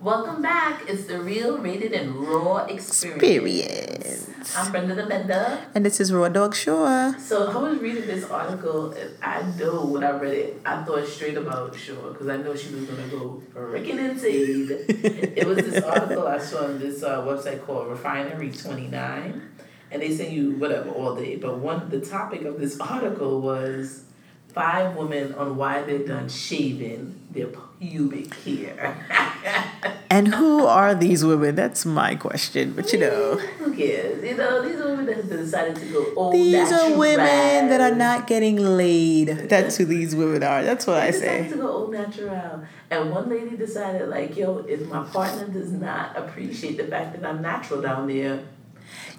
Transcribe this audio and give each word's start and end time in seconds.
Welcome 0.00 0.40
back. 0.40 0.88
It's 0.88 1.04
the 1.04 1.20
real, 1.20 1.58
rated, 1.58 1.92
and 1.92 2.14
raw 2.26 2.64
experience. 2.64 3.22
Experience. 3.22 4.56
I'm 4.56 4.72
Brenda 4.72 4.94
the 4.94 5.04
Bender. 5.04 5.58
And 5.74 5.84
this 5.84 6.00
is 6.00 6.10
Raw 6.10 6.30
Dog 6.30 6.54
Shore. 6.54 7.14
So 7.18 7.50
I 7.50 7.56
was 7.58 7.78
reading 7.80 8.06
this 8.06 8.24
article, 8.30 8.92
and 8.92 9.10
I 9.22 9.42
know 9.58 9.84
when 9.84 10.02
I 10.02 10.12
read 10.12 10.32
it, 10.32 10.62
I 10.64 10.82
thought 10.84 11.06
straight 11.06 11.36
about 11.36 11.76
Shore 11.76 12.12
because 12.12 12.28
I 12.28 12.38
know 12.38 12.56
she 12.56 12.74
was 12.74 12.86
gonna 12.86 13.08
go 13.08 13.42
freaking 13.54 13.98
insane. 13.98 14.68
it 14.88 15.46
was 15.46 15.58
this 15.58 15.84
article 15.84 16.26
I 16.26 16.38
saw 16.38 16.64
on 16.64 16.78
this 16.78 17.02
uh, 17.02 17.20
website 17.20 17.66
called 17.66 17.88
Refinery 17.88 18.52
Twenty 18.52 18.86
Nine, 18.86 19.50
and 19.90 20.00
they 20.00 20.16
send 20.16 20.32
you 20.32 20.52
whatever 20.52 20.88
all 20.88 21.14
day. 21.14 21.36
But 21.36 21.58
one, 21.58 21.90
the 21.90 22.00
topic 22.00 22.46
of 22.46 22.58
this 22.58 22.80
article 22.80 23.42
was 23.42 24.04
five 24.48 24.96
women 24.96 25.34
on 25.34 25.58
why 25.58 25.82
they're 25.82 26.06
done 26.06 26.30
shaving 26.30 27.20
their 27.30 27.48
pubic 27.80 28.34
hair. 28.44 28.96
And 30.12 30.34
who 30.34 30.66
are 30.66 30.92
these 30.92 31.24
women? 31.24 31.54
That's 31.54 31.86
my 31.86 32.16
question. 32.16 32.72
But 32.72 32.92
you 32.92 32.98
know, 32.98 33.36
Who 33.36 33.72
cares? 33.72 34.22
You 34.24 34.36
know, 34.36 34.60
these 34.68 34.80
are 34.80 34.88
women 34.90 35.06
that 35.06 35.16
have 35.18 35.28
decided 35.30 35.76
to 35.76 35.86
go 35.86 36.12
old 36.16 36.34
these 36.34 36.72
are 36.72 36.98
women 36.98 37.68
that 37.68 37.80
are 37.80 37.94
not 37.94 38.26
getting 38.26 38.56
laid. 38.56 39.28
That's 39.48 39.76
who 39.76 39.84
these 39.84 40.16
women 40.16 40.42
are. 40.42 40.64
That's 40.64 40.84
what 40.86 40.96
I 40.96 41.12
They 41.12 41.12
decided 41.12 41.44
say. 41.44 41.50
to 41.56 41.62
go 41.62 41.68
old 41.70 41.92
natural. 41.92 42.64
And 42.90 43.10
one 43.12 43.28
lady 43.28 43.56
decided, 43.56 44.08
like, 44.08 44.36
yo, 44.36 44.58
if 44.68 44.84
my 44.88 45.04
partner 45.04 45.46
does 45.46 45.70
not 45.70 46.16
appreciate 46.18 46.76
the 46.76 46.84
fact 46.88 47.14
that 47.14 47.24
I'm 47.24 47.40
natural 47.40 47.80
down 47.80 48.08
there, 48.08 48.40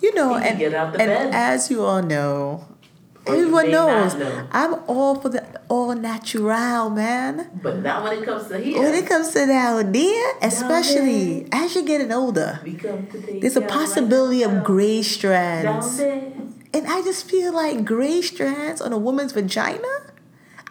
You 0.01 0.13
know, 0.13 0.35
and, 0.35 0.59
get 0.59 0.73
out 0.73 0.91
the 0.91 0.99
and 0.99 1.07
bed. 1.09 1.33
as 1.33 1.71
you 1.71 1.83
all 1.85 2.03
know, 2.03 2.67
you 2.80 2.80
everyone 3.27 3.71
knows 3.71 4.15
know. 4.15 4.47
I'm 4.51 4.73
all 4.87 5.15
for 5.15 5.29
the 5.29 5.61
all 5.69 5.93
natural, 5.95 6.89
man. 6.89 7.49
but 7.61 7.79
not 7.79 8.03
when 8.03 8.19
it 8.19 8.25
comes 8.25 8.47
to 8.49 8.57
here. 8.59 8.79
When 8.81 8.93
it 8.93 9.07
comes 9.07 9.29
to 9.31 9.45
down 9.45 9.91
there, 9.91 10.33
especially 10.41 11.47
as 11.51 11.75
you're 11.75 11.83
getting 11.85 12.11
older, 12.11 12.59
we 12.63 12.73
come 12.75 13.07
to 13.07 13.21
take 13.21 13.41
there's 13.41 13.55
a 13.57 13.61
possibility 13.61 14.43
of 14.43 14.63
gray 14.63 15.01
strands. 15.01 15.99
And 15.99 16.87
I 16.87 17.01
just 17.03 17.29
feel 17.29 17.53
like 17.53 17.83
gray 17.85 18.21
strands 18.21 18.79
on 18.81 18.93
a 18.93 18.97
woman's 18.97 19.33
vagina. 19.33 19.87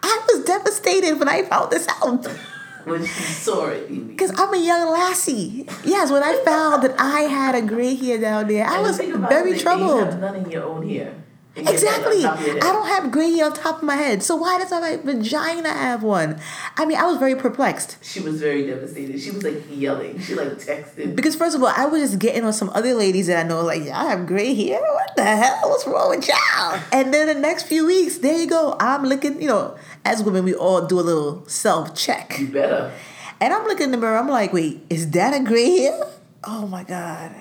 I 0.03 0.19
was 0.27 0.43
devastated 0.45 1.19
when 1.19 1.27
I 1.29 1.43
found 1.43 1.71
this 1.71 1.87
out. 2.03 2.27
When 2.83 3.05
she 3.05 3.21
saw 3.45 3.67
it. 3.67 4.07
Because 4.07 4.31
I'm 4.39 4.51
a 4.55 4.57
young 4.57 4.89
lassie. 4.89 5.67
Yes, 5.85 6.09
when 6.11 6.23
I 6.23 6.41
found 6.43 6.81
that 6.81 6.95
I 6.99 7.21
had 7.29 7.53
a 7.53 7.61
gray 7.61 7.93
hair 7.93 8.17
down 8.19 8.47
there, 8.47 8.65
I 8.65 8.77
And 8.77 8.81
was 8.81 8.97
very 8.97 9.11
it 9.11 9.13
is 9.13 9.63
that 9.63 9.77
You 9.77 9.85
troubled. 9.85 10.05
have 10.05 10.19
none 10.19 10.35
in 10.37 10.49
your 10.49 10.63
own 10.63 10.89
hair. 10.89 11.13
You 11.55 11.63
get 11.63 11.81
that 11.81 12.05
on 12.05 12.13
Exactly. 12.13 12.21
top 12.23 12.39
of 12.39 12.47
your 12.47 12.55
I 12.57 12.71
don't 12.71 12.87
have 12.87 13.11
gray 13.11 13.31
hair 13.33 13.45
on 13.45 13.53
top 13.53 13.77
of 13.79 13.83
my 13.83 13.95
head. 13.95 14.23
So 14.23 14.37
why 14.37 14.57
does 14.57 14.71
my 14.71 14.95
vagina 15.03 15.67
have 15.69 16.01
one? 16.01 16.39
I 16.77 16.85
mean, 16.85 16.97
I 16.97 17.03
was 17.07 17.17
very 17.17 17.35
perplexed. 17.35 17.97
She 18.01 18.21
was 18.21 18.39
very 18.39 18.65
devastated. 18.67 19.19
She 19.19 19.31
was 19.31 19.43
like 19.43 19.61
yelling. 19.69 20.17
She 20.19 20.33
like 20.33 20.49
texted. 20.51 21.13
Because 21.13 21.35
first 21.35 21.55
of 21.55 21.61
all, 21.61 21.73
I 21.75 21.87
was 21.87 22.01
just 22.01 22.19
getting 22.19 22.45
on 22.45 22.53
some 22.53 22.69
other 22.69 22.93
ladies 22.93 23.27
that 23.27 23.43
I 23.45 23.47
know, 23.47 23.61
like, 23.63 23.81
y'all 23.83 24.07
have 24.07 24.25
gray 24.27 24.53
hair? 24.55 24.79
What 24.81 25.13
the 25.17 25.25
hell? 25.25 25.59
What's 25.69 25.85
wrong 25.85 26.11
with 26.11 26.25
y'all? 26.27 26.79
And 26.93 27.13
then 27.13 27.27
the 27.27 27.35
next 27.35 27.63
few 27.63 27.85
weeks, 27.85 28.19
there 28.19 28.37
you 28.37 28.47
go. 28.47 28.77
I'm 28.79 29.03
looking, 29.03 29.41
you 29.41 29.49
know, 29.49 29.77
as 30.05 30.23
women, 30.23 30.45
we 30.45 30.55
all 30.55 30.85
do 30.87 30.99
a 30.99 31.01
little 31.01 31.45
self-check. 31.47 32.39
You 32.39 32.47
better. 32.47 32.93
And 33.41 33.53
I'm 33.53 33.65
looking 33.65 33.85
in 33.85 33.91
the 33.91 33.97
mirror, 33.97 34.17
I'm 34.17 34.29
like, 34.29 34.53
wait, 34.53 34.81
is 34.89 35.09
that 35.11 35.33
a 35.33 35.43
gray 35.43 35.79
hair? 35.79 36.07
Oh 36.45 36.65
my 36.65 36.83
God. 36.85 37.35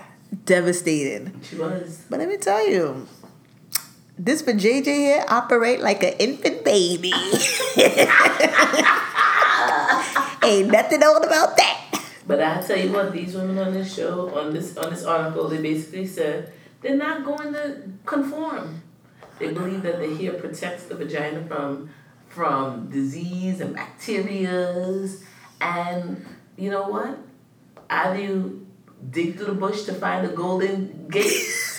Devastated. 0.46 1.32
She 1.42 1.56
was. 1.56 2.04
But 2.10 2.18
let 2.18 2.28
me 2.28 2.36
tell 2.38 2.68
you, 2.68 3.06
this 4.24 4.42
for 4.42 4.52
JJ 4.52 4.84
here 4.84 5.24
operate 5.28 5.80
like 5.80 6.02
an 6.02 6.12
infant 6.18 6.62
baby. 6.64 7.12
Ain't 10.42 10.68
nothing 10.68 11.02
old 11.02 11.24
about 11.24 11.56
that. 11.56 11.76
But 12.26 12.42
I 12.42 12.60
tell 12.62 12.78
you 12.78 12.92
what, 12.92 13.12
these 13.12 13.34
women 13.34 13.58
on 13.58 13.72
this 13.72 13.94
show, 13.94 14.30
on 14.38 14.52
this 14.52 14.76
on 14.76 14.90
this 14.90 15.04
article, 15.04 15.48
they 15.48 15.60
basically 15.60 16.06
said 16.06 16.52
they're 16.80 16.96
not 16.96 17.24
going 17.24 17.52
to 17.54 17.82
conform. 18.04 18.82
They 19.38 19.52
believe 19.52 19.82
that 19.82 19.98
the 19.98 20.14
hair 20.16 20.34
protects 20.34 20.84
the 20.84 20.94
vagina 20.94 21.44
from 21.46 21.90
from 22.28 22.90
disease 22.90 23.60
and 23.60 23.74
bacterias, 23.74 25.24
and 25.60 26.24
you 26.56 26.70
know 26.70 26.88
what? 26.88 27.18
Either 27.88 28.20
you 28.20 28.66
dig 29.10 29.36
through 29.36 29.46
the 29.46 29.54
bush 29.54 29.84
to 29.84 29.94
find 29.94 30.28
the 30.28 30.32
golden 30.32 31.08
gate, 31.08 31.69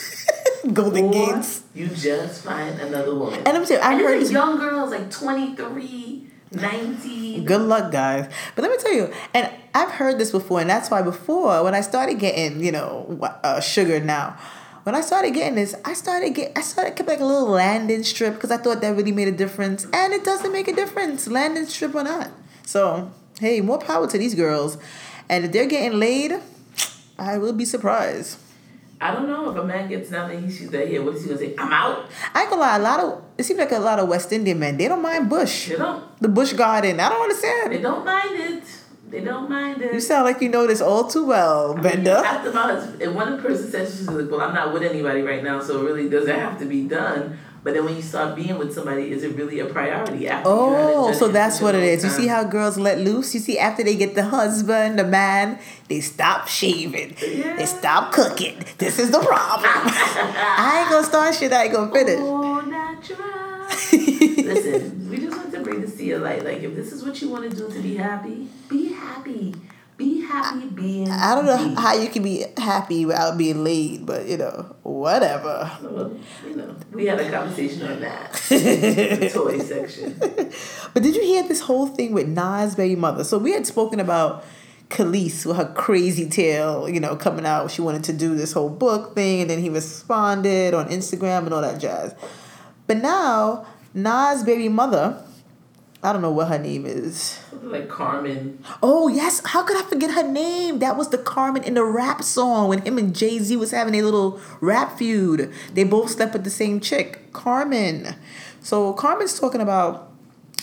Golden 0.73 1.05
or 1.05 1.11
Gates. 1.11 1.63
you 1.73 1.87
just 1.87 2.43
find 2.43 2.79
another 2.79 3.15
woman. 3.15 3.39
And 3.45 3.57
I'm 3.57 3.65
saying, 3.65 3.81
I 3.81 3.93
and 3.93 4.01
heard 4.01 4.29
young 4.29 4.57
girls 4.57 4.91
like 4.91 5.09
23, 5.09 6.27
19. 6.51 7.45
Good 7.45 7.61
luck, 7.61 7.91
guys. 7.91 8.31
But 8.55 8.63
let 8.63 8.71
me 8.71 8.77
tell 8.77 8.93
you, 8.93 9.11
and 9.33 9.49
I've 9.73 9.91
heard 9.91 10.19
this 10.19 10.31
before, 10.31 10.61
and 10.61 10.69
that's 10.69 10.91
why 10.91 11.01
before 11.01 11.63
when 11.63 11.73
I 11.73 11.81
started 11.81 12.19
getting, 12.19 12.63
you 12.63 12.71
know, 12.71 13.17
uh, 13.43 13.59
sugar 13.59 13.99
now, 13.99 14.37
when 14.83 14.95
I 14.95 15.01
started 15.01 15.33
getting 15.33 15.55
this, 15.55 15.75
I 15.85 15.93
started 15.93 16.31
get, 16.31 16.57
I 16.57 16.61
started 16.61 16.95
kept 16.95 17.07
like 17.07 17.19
a 17.19 17.25
little 17.25 17.49
landing 17.49 18.03
strip 18.03 18.35
because 18.35 18.51
I 18.51 18.57
thought 18.57 18.81
that 18.81 18.95
really 18.95 19.11
made 19.11 19.27
a 19.27 19.31
difference, 19.31 19.85
and 19.93 20.13
it 20.13 20.23
doesn't 20.23 20.51
make 20.51 20.67
a 20.67 20.75
difference, 20.75 21.27
landing 21.27 21.65
strip 21.65 21.95
or 21.95 22.03
not. 22.03 22.29
So 22.65 23.11
hey, 23.39 23.61
more 23.61 23.79
power 23.79 24.07
to 24.07 24.17
these 24.17 24.35
girls, 24.35 24.77
and 25.29 25.45
if 25.45 25.51
they're 25.51 25.67
getting 25.67 25.99
laid, 25.99 26.33
I 27.17 27.37
will 27.37 27.53
be 27.53 27.65
surprised. 27.65 28.37
I 29.01 29.11
don't 29.13 29.27
know 29.27 29.49
if 29.49 29.57
a 29.57 29.63
man 29.63 29.89
gets 29.89 30.11
down 30.11 30.29
and 30.29 30.45
he 30.45 30.51
sees 30.51 30.69
that 30.69 30.87
here, 30.87 31.01
what 31.03 31.15
is 31.15 31.23
he 31.23 31.29
gonna 31.29 31.39
say? 31.39 31.55
I'm 31.57 31.73
out. 31.73 32.05
I 32.35 32.41
ain't 32.41 32.49
gonna 32.51 32.61
lie, 32.61 32.75
a 32.77 32.79
lot 32.79 32.99
of 32.99 33.23
it 33.37 33.43
seems 33.43 33.59
like 33.59 33.71
a 33.71 33.79
lot 33.79 33.97
of 33.99 34.07
West 34.07 34.31
Indian 34.31 34.59
men 34.59 34.77
they 34.77 34.87
don't 34.87 35.01
mind 35.01 35.27
bush, 35.29 35.69
They 35.69 35.75
don't. 35.75 36.03
the 36.21 36.27
bush 36.29 36.53
garden. 36.53 36.99
I 36.99 37.09
don't 37.09 37.21
understand. 37.23 37.73
They 37.73 37.81
don't 37.81 38.05
mind 38.05 38.39
it. 38.39 38.63
They 39.09 39.19
don't 39.21 39.49
mind 39.49 39.81
it. 39.81 39.93
You 39.93 39.99
sound 39.99 40.23
like 40.25 40.39
you 40.39 40.47
know 40.47 40.65
this 40.67 40.79
all 40.79 41.05
too 41.05 41.25
well, 41.25 41.73
Bender. 41.75 42.11
After 42.11 42.49
about 42.49 43.01
and 43.01 43.13
one 43.15 43.41
person 43.41 43.69
said 43.69 43.87
she's 43.87 44.07
like, 44.07 44.29
well, 44.31 44.39
I'm 44.41 44.53
not 44.53 44.71
with 44.71 44.83
anybody 44.83 45.21
right 45.21 45.43
now, 45.43 45.59
so 45.61 45.81
it 45.81 45.83
really 45.89 46.07
doesn't 46.07 46.33
have 46.33 46.57
to 46.59 46.65
be 46.65 46.87
done. 46.87 47.37
But 47.63 47.75
then 47.75 47.85
when 47.85 47.95
you 47.95 48.01
start 48.01 48.35
being 48.35 48.57
with 48.57 48.73
somebody, 48.73 49.11
is 49.11 49.23
it 49.23 49.35
really 49.35 49.59
a 49.59 49.65
priority? 49.65 50.27
After 50.27 50.49
Oh, 50.49 51.11
so 51.13 51.27
that's 51.27 51.61
what 51.61 51.75
it 51.75 51.83
is. 51.83 52.03
is. 52.03 52.05
You 52.05 52.23
see 52.23 52.27
how 52.27 52.43
girls 52.43 52.77
let 52.77 52.97
loose? 52.99 53.35
You 53.35 53.39
see, 53.39 53.59
after 53.59 53.83
they 53.83 53.95
get 53.95 54.15
the 54.15 54.23
husband, 54.23 54.97
the 54.97 55.03
man, 55.03 55.59
they 55.87 56.01
stop 56.01 56.47
shaving. 56.47 57.15
Yeah. 57.21 57.55
They 57.57 57.67
stop 57.67 58.13
cooking. 58.13 58.63
This 58.79 58.97
is 58.97 59.11
the 59.11 59.19
problem. 59.19 59.65
I 59.73 60.79
ain't 60.81 60.89
gonna 60.89 61.05
start 61.05 61.35
shit 61.35 61.53
I 61.53 61.65
ain't 61.65 61.73
gonna 61.73 61.91
finish. 61.91 62.19
Oh, 62.19 62.61
natural. 62.61 63.27
Listen, 63.91 65.09
we 65.09 65.17
just 65.17 65.37
want 65.37 65.51
to 65.53 65.59
bring 65.61 65.81
this 65.81 65.95
to 65.97 66.03
your 66.03 66.19
light. 66.19 66.43
Like, 66.43 66.61
if 66.63 66.75
this 66.75 66.91
is 66.91 67.03
what 67.05 67.21
you 67.21 67.29
want 67.29 67.49
to 67.49 67.55
do 67.55 67.71
to 67.71 67.79
be 67.79 67.95
happy, 67.95 68.47
be 68.69 68.91
happy. 68.93 69.53
Be 70.01 70.21
happy 70.21 70.65
being. 70.65 71.11
I 71.11 71.35
don't 71.35 71.45
know 71.45 71.63
me. 71.63 71.75
how 71.75 71.93
you 71.93 72.09
can 72.09 72.23
be 72.23 72.43
happy 72.57 73.05
without 73.05 73.37
being 73.37 73.63
laid, 73.63 74.03
but 74.07 74.27
you 74.27 74.35
know, 74.35 74.75
whatever. 74.81 75.71
Well, 75.83 76.17
you 76.43 76.55
know, 76.55 76.75
we 76.91 77.05
had 77.05 77.19
a 77.19 77.29
conversation 77.29 77.83
on 77.85 77.99
that. 77.99 78.33
the 78.49 79.29
toy 79.31 79.59
section. 79.59 80.19
But 80.93 81.03
did 81.03 81.15
you 81.15 81.21
hear 81.21 81.47
this 81.47 81.61
whole 81.61 81.85
thing 81.85 82.13
with 82.13 82.27
Nas' 82.27 82.73
baby 82.73 82.95
mother? 82.95 83.23
So 83.23 83.37
we 83.37 83.51
had 83.51 83.67
spoken 83.67 83.99
about 83.99 84.43
Kelis 84.89 85.45
with 85.45 85.55
her 85.55 85.71
crazy 85.73 86.27
tale, 86.27 86.89
you 86.89 86.99
know, 86.99 87.15
coming 87.15 87.45
out. 87.45 87.69
She 87.69 87.83
wanted 87.83 88.03
to 88.05 88.13
do 88.13 88.33
this 88.33 88.53
whole 88.53 88.69
book 88.69 89.13
thing, 89.13 89.41
and 89.41 89.51
then 89.51 89.59
he 89.59 89.69
responded 89.69 90.73
on 90.73 90.89
Instagram 90.89 91.45
and 91.45 91.53
all 91.53 91.61
that 91.61 91.79
jazz. 91.79 92.15
But 92.87 92.97
now, 92.97 93.67
Nas' 93.93 94.43
baby 94.43 94.67
mother, 94.67 95.23
I 96.03 96.11
don't 96.13 96.21
know 96.23 96.31
what 96.31 96.47
her 96.47 96.57
name 96.57 96.85
is. 96.87 97.39
Something 97.51 97.69
like 97.69 97.87
Carmen. 97.87 98.63
Oh 98.81 99.07
yes, 99.07 99.41
how 99.45 99.63
could 99.63 99.77
I 99.77 99.83
forget 99.83 100.11
her 100.11 100.27
name? 100.27 100.79
That 100.79 100.97
was 100.97 101.09
the 101.09 101.17
Carmen 101.19 101.63
in 101.63 101.75
the 101.75 101.83
rap 101.83 102.23
song 102.23 102.69
when 102.69 102.81
him 102.81 102.97
and 102.97 103.15
Jay 103.15 103.37
Z 103.37 103.55
was 103.57 103.69
having 103.71 103.93
a 103.95 104.01
little 104.01 104.39
rap 104.61 104.97
feud. 104.97 105.53
They 105.73 105.83
both 105.83 106.09
slept 106.11 106.33
with 106.33 106.43
the 106.43 106.49
same 106.49 106.79
chick, 106.79 107.31
Carmen. 107.33 108.15
So 108.61 108.93
Carmen's 108.93 109.39
talking 109.39 109.61
about. 109.61 110.09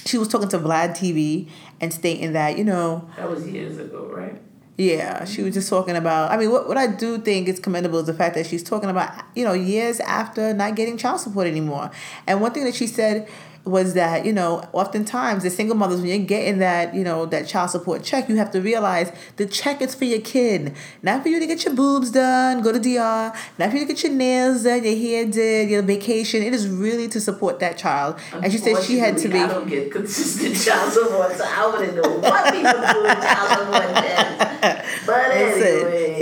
She 0.07 0.17
was 0.17 0.29
talking 0.29 0.49
to 0.49 0.59
Vlad 0.59 0.91
TV 0.97 1.49
and 1.81 1.93
stating 1.93 2.33
that 2.33 2.57
you 2.57 2.65
know 2.65 3.09
That 3.17 3.29
was 3.29 3.47
years 3.47 3.79
ago, 3.79 4.07
right? 4.11 4.41
yeah, 4.79 5.25
she 5.25 5.43
was 5.43 5.55
just 5.55 5.69
talking 5.69 5.97
about. 5.97 6.31
I 6.31 6.37
mean, 6.37 6.51
what, 6.53 6.69
what 6.69 6.77
I 6.79 6.87
do 6.87 7.19
think 7.19 7.49
is 7.49 7.59
commendable 7.59 7.99
is 7.99 8.07
the 8.07 8.15
fact 8.15 8.37
that 8.37 8.47
she's 8.47 8.63
talking 8.63 8.89
about, 8.89 9.13
you 9.35 9.45
know, 9.45 9.53
years 9.53 9.99
after 10.01 10.55
not 10.55 10.77
getting 10.77 10.97
child 10.97 11.21
support 11.21 11.49
anymore. 11.49 11.91
And 12.29 12.41
one 12.41 12.53
thing 12.53 12.65
that 12.65 12.77
she 12.77 12.87
said 12.87 13.29
was 13.65 13.95
that, 13.95 14.25
you 14.25 14.33
know, 14.33 14.69
oftentimes 14.73 15.43
the 15.43 15.51
single 15.51 15.77
mothers, 15.77 16.01
when 16.01 16.09
you're 16.09 16.19
getting 16.19 16.59
that, 16.59 16.95
you 16.95 17.05
know, 17.05 17.27
that 17.27 17.47
child 17.47 17.71
support 17.71 18.03
check, 18.03 18.29
you 18.29 18.37
have 18.37 18.51
to 18.51 18.61
realize 18.61 19.13
the 19.37 19.47
check 19.47 19.83
is 19.83 19.95
for 19.95 20.05
your 20.05 20.21
kid, 20.21 20.75
not 21.03 21.23
for 21.23 21.29
you 21.29 21.39
to 21.39 21.47
get 21.47 21.65
your 21.65 21.75
boobs 21.75 22.11
done, 22.11 22.63
go 22.63 22.73
to 22.73 22.79
DR, 22.79 23.35
not 23.59 23.71
for 23.71 23.77
you 23.77 23.87
to 23.87 23.93
get 23.93 24.03
your 24.03 24.13
nails 24.13 24.65
done, 24.65 24.85
your 24.85 24.97
hair 24.97 25.27
did, 25.27 25.71
your 25.71 25.83
vacation. 25.83 26.43
It 26.43 26.55
is 26.55 26.69
really 26.69 27.09
to 27.09 27.21
support 27.21 27.61
that 27.61 27.77
child. 27.77 28.19
And 28.33 28.51
she 28.51 28.59
said 28.59 28.83
she 28.83 28.99
had 28.99 29.19
to 29.19 29.29
be. 29.29 29.39
I 29.39 29.47
don't 29.49 29.69
get 29.69 29.93
consistent 29.93 30.57
child 30.65 30.93
support, 30.93 31.33
so 31.33 31.45
I 31.47 31.67
wouldn't 31.67 31.97
know 31.97 32.19
what 32.19 32.53
people 32.53 32.73
do 32.73 33.03
with 33.03 33.23
child 33.23 33.59
support 33.59 34.05
checks. 34.05 35.07
But 35.07 35.31
anyway. 35.31 36.19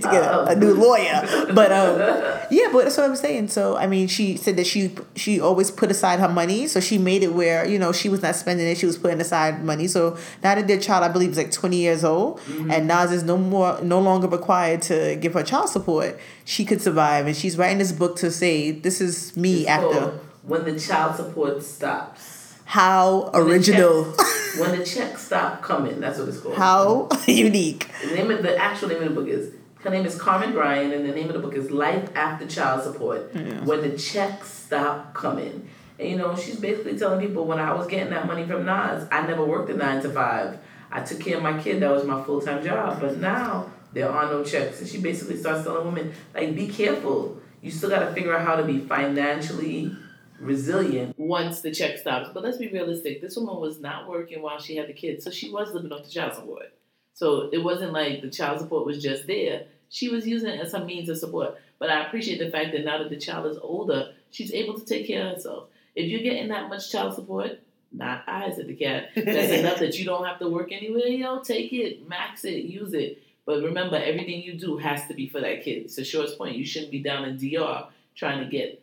to 0.00 0.08
get 0.08 0.24
a, 0.24 0.46
a, 0.46 0.54
new 0.56 0.74
lawyer. 0.74 1.22
But 1.54 1.72
um, 1.72 1.98
yeah, 2.50 2.68
but 2.72 2.84
that's 2.84 2.96
what 2.96 3.08
I'm 3.08 3.16
saying. 3.16 3.48
So 3.48 3.76
I 3.76 3.86
mean, 3.86 4.08
she 4.08 4.36
said 4.36 4.56
that 4.56 4.66
she 4.66 4.94
she 5.16 5.40
always 5.40 5.70
put 5.70 5.90
aside 5.90 6.20
her 6.20 6.28
money, 6.28 6.49
so 6.66 6.80
she 6.80 6.98
made 6.98 7.22
it 7.22 7.32
where 7.34 7.66
you 7.66 7.78
know 7.78 7.92
she 7.92 8.08
was 8.08 8.22
not 8.22 8.34
spending 8.34 8.66
it; 8.66 8.76
she 8.76 8.86
was 8.86 8.98
putting 8.98 9.20
aside 9.20 9.64
money. 9.64 9.86
So 9.86 10.16
now 10.42 10.54
that 10.54 10.66
their 10.66 10.78
child, 10.78 11.04
I 11.04 11.08
believe, 11.08 11.30
is 11.30 11.36
like 11.36 11.52
20 11.52 11.76
years 11.76 12.04
old, 12.04 12.40
mm-hmm. 12.40 12.70
and 12.70 12.86
Nas 12.86 13.12
is 13.12 13.22
no 13.22 13.36
more 13.36 13.80
no 13.82 14.00
longer 14.00 14.28
required 14.28 14.82
to 14.82 15.16
give 15.16 15.34
her 15.34 15.42
child 15.42 15.68
support, 15.68 16.18
she 16.44 16.64
could 16.64 16.80
survive. 16.80 17.26
And 17.26 17.36
she's 17.36 17.56
writing 17.56 17.78
this 17.78 17.92
book 17.92 18.16
to 18.16 18.30
say, 18.30 18.70
"This 18.70 19.00
is 19.00 19.36
me 19.36 19.62
it's 19.62 19.70
after." 19.70 20.18
When 20.42 20.64
the 20.64 20.78
child 20.78 21.16
support 21.16 21.62
stops. 21.62 22.38
How 22.64 23.30
original. 23.34 24.04
When 24.04 24.12
the, 24.12 24.16
checks, 24.16 24.58
when 24.58 24.78
the 24.78 24.84
checks 24.84 25.26
stop 25.26 25.60
coming, 25.60 25.98
that's 25.98 26.18
what 26.18 26.28
it's 26.28 26.38
called. 26.38 26.54
How 26.54 27.08
unique. 27.26 27.88
The 28.08 28.14
name 28.14 28.30
of 28.30 28.42
the 28.42 28.56
actual 28.56 28.88
name 28.88 29.02
of 29.02 29.08
the 29.08 29.14
book 29.14 29.28
is 29.28 29.52
her 29.80 29.90
name 29.90 30.04
is 30.04 30.14
Carmen 30.14 30.52
Bryan, 30.52 30.92
and 30.92 31.08
the 31.08 31.12
name 31.12 31.28
of 31.28 31.32
the 31.32 31.38
book 31.38 31.54
is 31.54 31.70
Life 31.70 32.14
After 32.14 32.46
Child 32.46 32.84
Support. 32.84 33.30
Yeah. 33.34 33.64
When 33.64 33.80
the 33.80 33.96
checks 33.96 34.52
stop 34.70 35.14
coming. 35.14 35.68
And 36.00 36.08
you 36.08 36.16
know, 36.16 36.34
she's 36.34 36.58
basically 36.58 36.98
telling 36.98 37.20
people 37.20 37.44
when 37.44 37.58
I 37.58 37.74
was 37.74 37.86
getting 37.86 38.08
that 38.10 38.26
money 38.26 38.46
from 38.46 38.64
Nas, 38.64 39.06
I 39.12 39.26
never 39.26 39.44
worked 39.44 39.68
a 39.68 39.76
nine 39.76 40.02
to 40.02 40.08
five. 40.08 40.58
I 40.90 41.02
took 41.02 41.20
care 41.20 41.36
of 41.36 41.42
my 41.42 41.60
kid, 41.60 41.80
that 41.82 41.90
was 41.90 42.04
my 42.04 42.24
full 42.24 42.40
time 42.40 42.64
job. 42.64 43.00
But 43.00 43.18
now 43.18 43.70
there 43.92 44.10
are 44.10 44.24
no 44.24 44.42
checks. 44.42 44.80
And 44.80 44.88
she 44.88 44.98
basically 44.98 45.36
starts 45.36 45.64
telling 45.64 45.84
women, 45.84 46.14
like, 46.34 46.54
be 46.54 46.68
careful. 46.68 47.38
You 47.60 47.70
still 47.70 47.90
gotta 47.90 48.12
figure 48.14 48.34
out 48.34 48.46
how 48.46 48.56
to 48.56 48.62
be 48.62 48.80
financially 48.80 49.94
resilient 50.40 51.18
once 51.18 51.60
the 51.60 51.70
check 51.70 51.98
stops. 51.98 52.30
But 52.32 52.44
let's 52.44 52.56
be 52.56 52.68
realistic. 52.68 53.20
This 53.20 53.36
woman 53.36 53.60
was 53.60 53.78
not 53.78 54.08
working 54.08 54.40
while 54.40 54.58
she 54.58 54.76
had 54.76 54.88
the 54.88 54.94
kids, 54.94 55.22
so 55.24 55.30
she 55.30 55.50
was 55.50 55.74
living 55.74 55.92
off 55.92 56.04
the 56.04 56.10
child 56.10 56.34
support. 56.34 56.72
So 57.12 57.50
it 57.52 57.62
wasn't 57.62 57.92
like 57.92 58.22
the 58.22 58.30
child 58.30 58.60
support 58.60 58.86
was 58.86 59.02
just 59.02 59.26
there. 59.26 59.64
She 59.90 60.08
was 60.08 60.26
using 60.26 60.48
it 60.48 60.60
as 60.60 60.72
a 60.72 60.82
means 60.82 61.10
of 61.10 61.18
support. 61.18 61.58
But 61.78 61.90
I 61.90 62.06
appreciate 62.06 62.38
the 62.38 62.50
fact 62.50 62.72
that 62.72 62.86
now 62.86 62.98
that 62.98 63.10
the 63.10 63.18
child 63.18 63.46
is 63.46 63.58
older, 63.60 64.12
she's 64.30 64.52
able 64.52 64.78
to 64.78 64.86
take 64.86 65.06
care 65.06 65.26
of 65.26 65.34
herself. 65.34 65.64
If 66.04 66.10
you're 66.10 66.22
getting 66.22 66.48
that 66.48 66.68
much 66.68 66.90
child 66.90 67.14
support, 67.14 67.60
not 67.92 68.24
eyes 68.26 68.58
at 68.58 68.66
the 68.66 68.74
cat. 68.74 69.10
That's 69.16 69.52
enough 69.52 69.78
that 69.78 69.98
you 69.98 70.04
don't 70.04 70.24
have 70.24 70.38
to 70.38 70.48
work 70.48 70.72
anywhere. 70.72 71.08
Yo, 71.08 71.40
take 71.40 71.72
it, 71.72 72.08
max 72.08 72.44
it, 72.44 72.64
use 72.64 72.94
it. 72.94 73.22
But 73.44 73.62
remember, 73.62 73.96
everything 73.96 74.42
you 74.42 74.54
do 74.54 74.76
has 74.76 75.06
to 75.08 75.14
be 75.14 75.28
for 75.28 75.40
that 75.40 75.64
kid. 75.64 75.84
It's 75.84 75.98
a 75.98 76.04
short 76.04 76.28
point. 76.38 76.56
You 76.56 76.64
shouldn't 76.64 76.92
be 76.92 77.00
down 77.00 77.24
in 77.24 77.36
DR 77.36 77.88
trying 78.14 78.44
to 78.44 78.50
get 78.50 78.80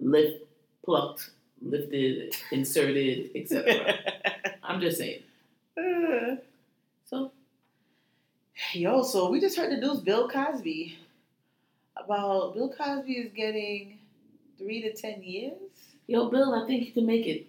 lift 0.00 0.44
plucked, 0.84 1.30
lifted, 1.60 2.34
inserted, 2.50 3.30
etc. 3.34 3.98
I'm 4.62 4.80
just 4.80 4.98
saying. 4.98 5.22
Uh, 5.76 6.36
so, 7.04 7.30
yo, 8.72 9.02
so 9.02 9.30
we 9.30 9.40
just 9.40 9.56
heard 9.56 9.70
the 9.70 9.76
news. 9.76 10.00
Bill 10.00 10.28
Cosby 10.28 10.98
about 11.96 12.54
Bill 12.54 12.72
Cosby 12.76 13.12
is 13.12 13.32
getting 13.32 13.98
three 14.58 14.82
to 14.82 14.94
ten 14.94 15.22
years. 15.22 15.52
Yo, 16.08 16.30
Bill, 16.30 16.54
I 16.54 16.66
think 16.66 16.86
you 16.86 16.92
can 16.92 17.04
make 17.04 17.26
it. 17.26 17.46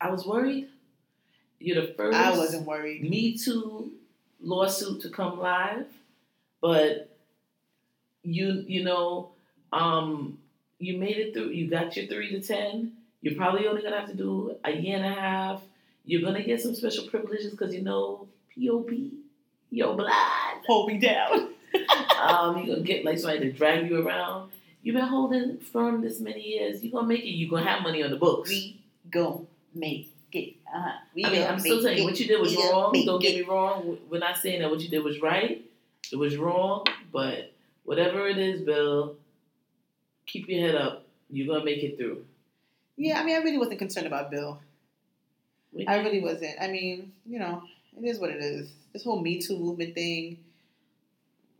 I 0.00 0.10
was 0.10 0.26
worried. 0.26 0.68
You're 1.60 1.86
the 1.86 1.94
first. 1.94 2.18
I 2.18 2.36
wasn't 2.36 2.66
worried. 2.66 3.08
Me 3.08 3.38
Too 3.38 3.92
lawsuit 4.42 5.02
to 5.02 5.08
come 5.08 5.38
live, 5.38 5.86
but 6.60 7.16
you 8.24 8.64
you 8.66 8.82
know 8.82 9.30
um 9.72 10.36
you 10.80 10.98
made 10.98 11.16
it 11.16 11.32
through. 11.32 11.50
You 11.50 11.70
got 11.70 11.96
your 11.96 12.08
three 12.08 12.30
to 12.32 12.40
ten. 12.40 12.92
You're 13.22 13.36
probably 13.36 13.68
only 13.68 13.82
gonna 13.82 14.00
have 14.00 14.08
to 14.08 14.16
do 14.16 14.56
a 14.64 14.72
year 14.72 14.96
and 14.96 15.06
a 15.06 15.20
half. 15.20 15.62
You're 16.04 16.22
gonna 16.22 16.42
get 16.42 16.60
some 16.60 16.74
special 16.74 17.06
privileges 17.06 17.52
because 17.52 17.72
you 17.72 17.82
know 17.82 18.26
POP, 18.52 18.90
your 19.70 19.94
blood, 19.94 20.12
hold 20.66 20.88
me 20.88 20.98
down. 20.98 21.50
um, 22.20 22.58
you're 22.58 22.74
gonna 22.74 22.80
get 22.80 23.04
like 23.04 23.18
somebody 23.18 23.48
to 23.48 23.52
drag 23.52 23.88
you 23.88 24.04
around. 24.04 24.50
You've 24.86 24.94
been 24.94 25.08
holding 25.08 25.58
firm 25.58 26.00
this 26.00 26.20
many 26.20 26.40
years. 26.40 26.80
You're 26.80 26.92
gonna 26.92 27.08
make 27.08 27.24
it. 27.24 27.30
You're 27.30 27.50
gonna 27.50 27.68
have 27.68 27.82
money 27.82 28.04
on 28.04 28.10
the 28.12 28.16
books. 28.16 28.48
We 28.48 28.80
go 29.10 29.48
make 29.74 30.12
it. 30.30 30.54
Uh-huh. 30.72 30.92
We 31.12 31.24
I 31.24 31.30
mean, 31.30 31.42
I'm 31.42 31.58
still 31.58 31.82
saying 31.82 32.04
what 32.04 32.20
you 32.20 32.28
did 32.28 32.40
was 32.40 32.54
wrong. 32.54 32.92
Don't 33.04 33.20
get 33.20 33.34
me 33.34 33.42
wrong. 33.42 33.98
We're 34.08 34.20
not 34.20 34.36
saying 34.36 34.62
that 34.62 34.70
what 34.70 34.78
you 34.78 34.88
did 34.88 35.02
was 35.02 35.20
right. 35.20 35.68
It 36.12 36.16
was 36.16 36.36
wrong, 36.36 36.84
but 37.10 37.52
whatever 37.82 38.28
it 38.28 38.38
is, 38.38 38.60
Bill, 38.60 39.16
keep 40.24 40.48
your 40.48 40.64
head 40.64 40.76
up. 40.76 41.04
You're 41.30 41.52
gonna 41.52 41.64
make 41.64 41.82
it 41.82 41.98
through. 41.98 42.24
Yeah, 42.96 43.18
I 43.18 43.24
mean, 43.24 43.34
I 43.34 43.40
really 43.40 43.58
wasn't 43.58 43.80
concerned 43.80 44.06
about 44.06 44.30
Bill. 44.30 44.60
I 45.88 45.96
really 45.96 46.20
wasn't. 46.20 46.54
I 46.60 46.68
mean, 46.68 47.10
you 47.26 47.40
know, 47.40 47.60
it 48.00 48.06
is 48.06 48.20
what 48.20 48.30
it 48.30 48.40
is. 48.40 48.70
This 48.92 49.02
whole 49.02 49.20
Me 49.20 49.40
Too 49.40 49.58
movement 49.58 49.96
thing. 49.96 50.38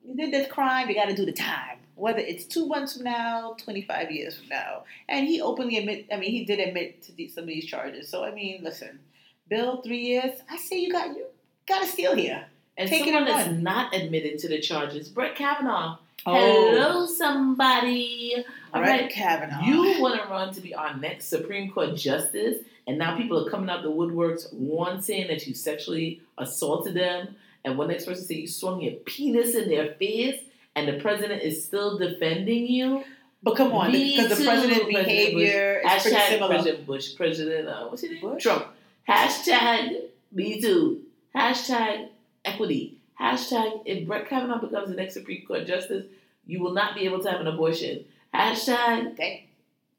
You 0.05 0.15
did 0.15 0.33
this 0.33 0.47
crime, 0.47 0.89
you 0.89 0.95
got 0.95 1.07
to 1.07 1.17
do 1.17 1.27
the 1.27 1.33
time. 1.33 1.79
Whether 1.97 2.21
it's 2.21 2.45
two 2.45 2.67
months 2.67 2.95
from 2.95 3.05
now, 3.05 3.57
twenty 3.59 3.83
five 3.83 4.11
years 4.11 4.39
from 4.39 4.49
now, 4.49 4.85
and 5.09 5.27
he 5.27 5.41
openly 5.41 5.79
admit. 5.79 6.07
I 6.13 6.17
mean, 6.17 6.31
he 6.31 6.45
did 6.45 6.61
admit 6.61 7.03
to 7.05 7.29
some 7.29 7.45
of 7.45 7.49
these 7.49 7.67
charges. 7.67 8.09
So 8.09 8.25
I 8.25 8.33
mean, 8.33 8.61
listen, 8.63 9.01
Bill, 9.49 9.83
three 9.83 10.01
years. 10.01 10.41
I 10.51 10.59
say 10.59 10.79
you 10.79 10.93
got 10.93 11.17
you 11.17 11.25
got 11.67 11.81
to 11.81 11.87
steal 11.87 12.15
here. 12.15 12.47
And 12.79 12.89
Take 12.89 13.05
someone 13.05 13.25
that's 13.25 13.51
not 13.51 13.95
admitted 13.95 14.39
to 14.41 14.49
the 14.49 14.61
charges, 14.61 15.09
Brett 15.09 15.35
Kavanaugh. 15.35 15.97
Oh. 16.27 16.35
Hello, 16.35 17.07
somebody. 17.07 18.45
All 18.75 18.83
Brett 18.83 19.01
right, 19.03 19.11
Kavanaugh. 19.11 19.65
You 19.65 20.01
want 20.01 20.21
to 20.21 20.29
run 20.29 20.53
to 20.53 20.61
be 20.61 20.75
our 20.75 20.95
next 20.97 21.27
Supreme 21.27 21.71
Court 21.71 21.97
justice, 21.97 22.59
and 22.87 22.99
now 22.99 23.17
people 23.17 23.47
are 23.47 23.51
coming 23.51 23.71
out 23.71 23.83
the 23.83 23.91
woodworks, 23.91 24.53
one 24.53 25.01
saying 25.01 25.29
that 25.29 25.47
you 25.47 25.55
sexually 25.55 26.21
assaulted 26.37 26.95
them, 26.95 27.37
and 27.65 27.79
one 27.79 27.89
next 27.89 28.05
person 28.05 28.25
say 28.25 28.35
you 28.35 28.49
swung 28.49 28.83
your 28.83 28.95
penis 28.95 29.55
in 29.55 29.69
their 29.71 29.95
face, 29.95 30.43
and 30.77 30.87
the 30.87 31.01
president 31.01 31.43
is 31.43 31.65
still 31.65 31.99
defending 31.99 32.67
you. 32.67 33.03
But 33.43 33.57
come 33.57 33.73
on, 33.73 33.91
because 33.91 34.39
the 34.39 34.45
president 34.45 34.89
behavior 34.89 35.81
Bush, 35.83 36.07
is 36.07 36.13
hashtag 36.13 36.29
similar. 36.29 36.55
President 36.55 36.87
Bush, 36.87 37.17
President 37.17 37.69
uh, 37.69 37.87
what's 37.87 38.03
his 38.03 38.13
name? 38.13 38.21
Bush? 38.21 38.43
Trump. 38.43 38.67
Hashtag 39.09 40.03
Me 40.33 40.61
Too. 40.61 41.03
Hashtag 41.35 42.09
equity. 42.45 42.99
Hashtag 43.21 43.83
if 43.87 44.07
Brett 44.07 44.29
Kavanaugh 44.29 44.59
becomes 44.59 44.91
the 44.91 44.97
next 44.97 45.15
Supreme 45.15 45.47
Court 45.47 45.67
justice, 45.67 46.07
you 46.47 46.61
will 46.61 46.73
not 46.73 46.95
be 46.95 47.03
able 47.03 47.23
to 47.23 47.31
have 47.31 47.41
an 47.41 47.47
abortion. 47.47 48.05
Hashtag. 48.35 49.17
Dang. 49.17 49.43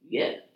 Yeah. 0.09 0.35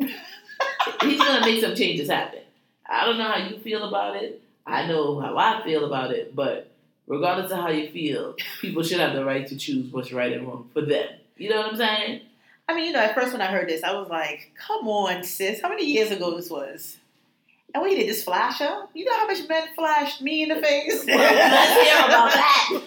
He's 1.01 1.19
gonna 1.19 1.45
make 1.45 1.61
some 1.61 1.75
changes 1.75 2.09
happen. 2.09 2.41
I 2.87 3.05
don't 3.05 3.17
know 3.17 3.27
how 3.27 3.47
you 3.47 3.57
feel 3.59 3.87
about 3.87 4.17
it. 4.17 4.41
I 4.65 4.85
know 4.87 5.19
how 5.19 5.37
I 5.37 5.63
feel 5.63 5.85
about 5.85 6.11
it, 6.11 6.35
but 6.35 6.71
regardless 7.11 7.51
of 7.51 7.57
how 7.57 7.69
you 7.69 7.91
feel, 7.91 8.35
people 8.61 8.81
should 8.81 8.99
have 8.99 9.13
the 9.13 9.25
right 9.25 9.45
to 9.45 9.57
choose 9.57 9.91
what's 9.91 10.13
right 10.13 10.31
and 10.31 10.47
wrong 10.47 10.69
for 10.73 10.81
them. 10.81 11.09
You 11.35 11.49
know 11.49 11.57
what 11.57 11.71
I'm 11.71 11.75
saying? 11.75 12.21
I 12.69 12.73
mean, 12.73 12.85
you 12.85 12.93
know, 12.93 13.01
at 13.01 13.13
first 13.13 13.33
when 13.33 13.41
I 13.41 13.47
heard 13.47 13.67
this, 13.67 13.83
I 13.83 13.93
was 13.93 14.07
like, 14.09 14.51
"Come 14.55 14.87
on, 14.87 15.21
sis! 15.23 15.59
How 15.61 15.67
many 15.67 15.85
years 15.85 16.09
ago 16.09 16.37
this 16.37 16.49
was?" 16.49 16.97
And 17.73 17.81
what 17.81 17.89
he 17.89 17.97
did, 17.97 18.07
this 18.09 18.23
flash 18.23 18.59
her? 18.59 18.85
You 18.93 19.03
know 19.05 19.17
how 19.17 19.27
much 19.27 19.47
men 19.47 19.67
flashed 19.75 20.21
me 20.21 20.43
in 20.43 20.49
the 20.49 20.61
face? 20.61 21.05
Let's 21.05 21.81
hear 21.81 22.05
about 22.05 22.31
that. 22.31 22.81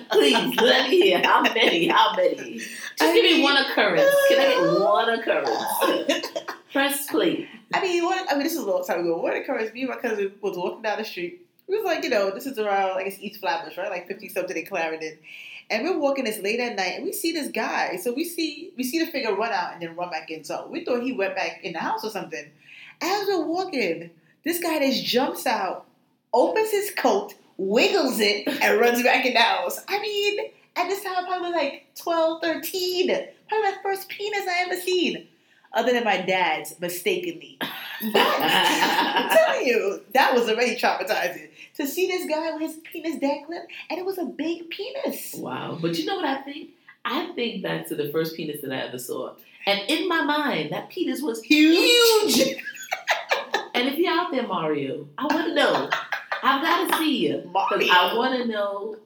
Please, 0.10 0.60
let 0.60 0.90
me 0.90 1.02
hear. 1.02 1.22
How 1.22 1.42
many? 1.42 1.86
How 1.88 2.14
many? 2.16 2.58
Just 2.58 3.02
I 3.02 3.14
give 3.14 3.24
mean, 3.24 3.38
me 3.38 3.42
one 3.42 3.56
occurrence. 3.56 4.14
Can 4.28 4.38
I 4.40 4.50
get 4.50 4.80
one 4.80 5.10
occurrence? 5.10 6.28
Press 6.72 7.06
play. 7.06 7.48
I 7.72 7.80
mean, 7.80 8.04
what, 8.04 8.30
I 8.30 8.34
mean, 8.34 8.44
this 8.44 8.54
is 8.54 8.60
a 8.60 8.66
long 8.66 8.84
time 8.84 9.00
ago. 9.00 9.20
One 9.20 9.36
occurrence, 9.36 9.72
me 9.72 9.82
and 9.82 9.90
my 9.90 9.96
cousin 9.96 10.32
was 10.40 10.56
walking 10.56 10.82
down 10.82 10.98
the 10.98 11.04
street. 11.04 11.47
It 11.68 11.72
was 11.72 11.84
like, 11.84 12.02
you 12.02 12.10
know, 12.10 12.30
this 12.30 12.46
is 12.46 12.58
around, 12.58 12.98
I 12.98 13.04
guess, 13.04 13.18
East 13.20 13.40
Flatbush, 13.40 13.76
right? 13.76 13.90
Like 13.90 14.08
50 14.08 14.28
something 14.30 14.56
in 14.56 14.66
Clarendon. 14.66 15.18
And 15.70 15.84
we're 15.84 15.98
walking 15.98 16.24
this 16.24 16.38
late 16.38 16.60
at 16.60 16.76
night, 16.76 16.94
and 16.96 17.04
we 17.04 17.12
see 17.12 17.32
this 17.32 17.48
guy. 17.48 17.96
So 17.96 18.12
we 18.12 18.24
see 18.24 18.72
we 18.76 18.84
see 18.84 19.04
the 19.04 19.10
figure 19.10 19.34
run 19.34 19.52
out 19.52 19.74
and 19.74 19.82
then 19.82 19.96
run 19.96 20.10
back 20.10 20.30
in. 20.30 20.42
So 20.42 20.66
we 20.70 20.82
thought 20.82 21.02
he 21.02 21.12
went 21.12 21.36
back 21.36 21.60
in 21.62 21.74
the 21.74 21.78
house 21.78 22.04
or 22.04 22.10
something. 22.10 22.50
As 23.02 23.26
we're 23.26 23.44
walking, 23.44 24.10
this 24.44 24.62
guy 24.62 24.78
just 24.78 25.04
jumps 25.04 25.46
out, 25.46 25.84
opens 26.32 26.70
his 26.70 26.90
coat, 26.96 27.34
wiggles 27.58 28.18
it, 28.18 28.48
and 28.48 28.80
runs 28.80 29.02
back 29.02 29.26
in 29.26 29.34
the 29.34 29.40
house. 29.40 29.78
I 29.88 30.00
mean, 30.00 30.38
at 30.74 30.88
this 30.88 31.04
time, 31.04 31.26
probably 31.26 31.50
like 31.50 31.86
12, 31.96 32.40
13. 32.40 33.08
Probably 33.48 33.70
my 33.70 33.76
first 33.82 34.08
penis 34.08 34.46
I 34.48 34.64
ever 34.66 34.80
seen. 34.80 35.28
Other 35.74 35.92
than 35.92 36.04
my 36.04 36.22
dad's, 36.22 36.80
mistakenly. 36.80 37.58
I'm 38.02 39.30
telling 39.30 39.66
you, 39.66 40.02
that 40.14 40.34
was 40.34 40.48
already 40.48 40.76
traumatizing. 40.76 41.48
To 41.76 41.86
see 41.86 42.06
this 42.06 42.28
guy 42.28 42.52
with 42.52 42.62
his 42.62 42.76
penis 42.84 43.18
dangling, 43.18 43.66
and 43.90 43.98
it 43.98 44.04
was 44.04 44.18
a 44.18 44.24
big 44.24 44.70
penis. 44.70 45.34
Wow. 45.34 45.78
But 45.80 45.96
you 45.98 46.04
know 46.06 46.16
what 46.16 46.24
I 46.24 46.42
think? 46.42 46.70
I 47.04 47.32
think 47.34 47.62
back 47.62 47.86
to 47.88 47.94
the 47.94 48.10
first 48.10 48.36
penis 48.36 48.60
that 48.62 48.72
I 48.72 48.86
ever 48.86 48.98
saw. 48.98 49.34
And 49.66 49.80
in 49.88 50.08
my 50.08 50.24
mind, 50.24 50.72
that 50.72 50.88
penis 50.90 51.22
was 51.22 51.42
huge. 51.42 52.34
huge. 52.34 52.62
And 53.74 53.88
if 53.88 53.98
you're 53.98 54.12
out 54.12 54.32
there, 54.32 54.46
Mario, 54.46 55.06
I 55.16 55.26
want 55.26 55.46
to 55.46 55.54
know. 55.54 55.88
I've 56.42 56.62
got 56.62 56.90
to 56.90 56.96
see 56.98 57.28
you. 57.28 57.48
Mario. 57.52 57.88
I 57.92 58.14
want 58.14 58.42
to 58.42 58.48
know. 58.48 58.96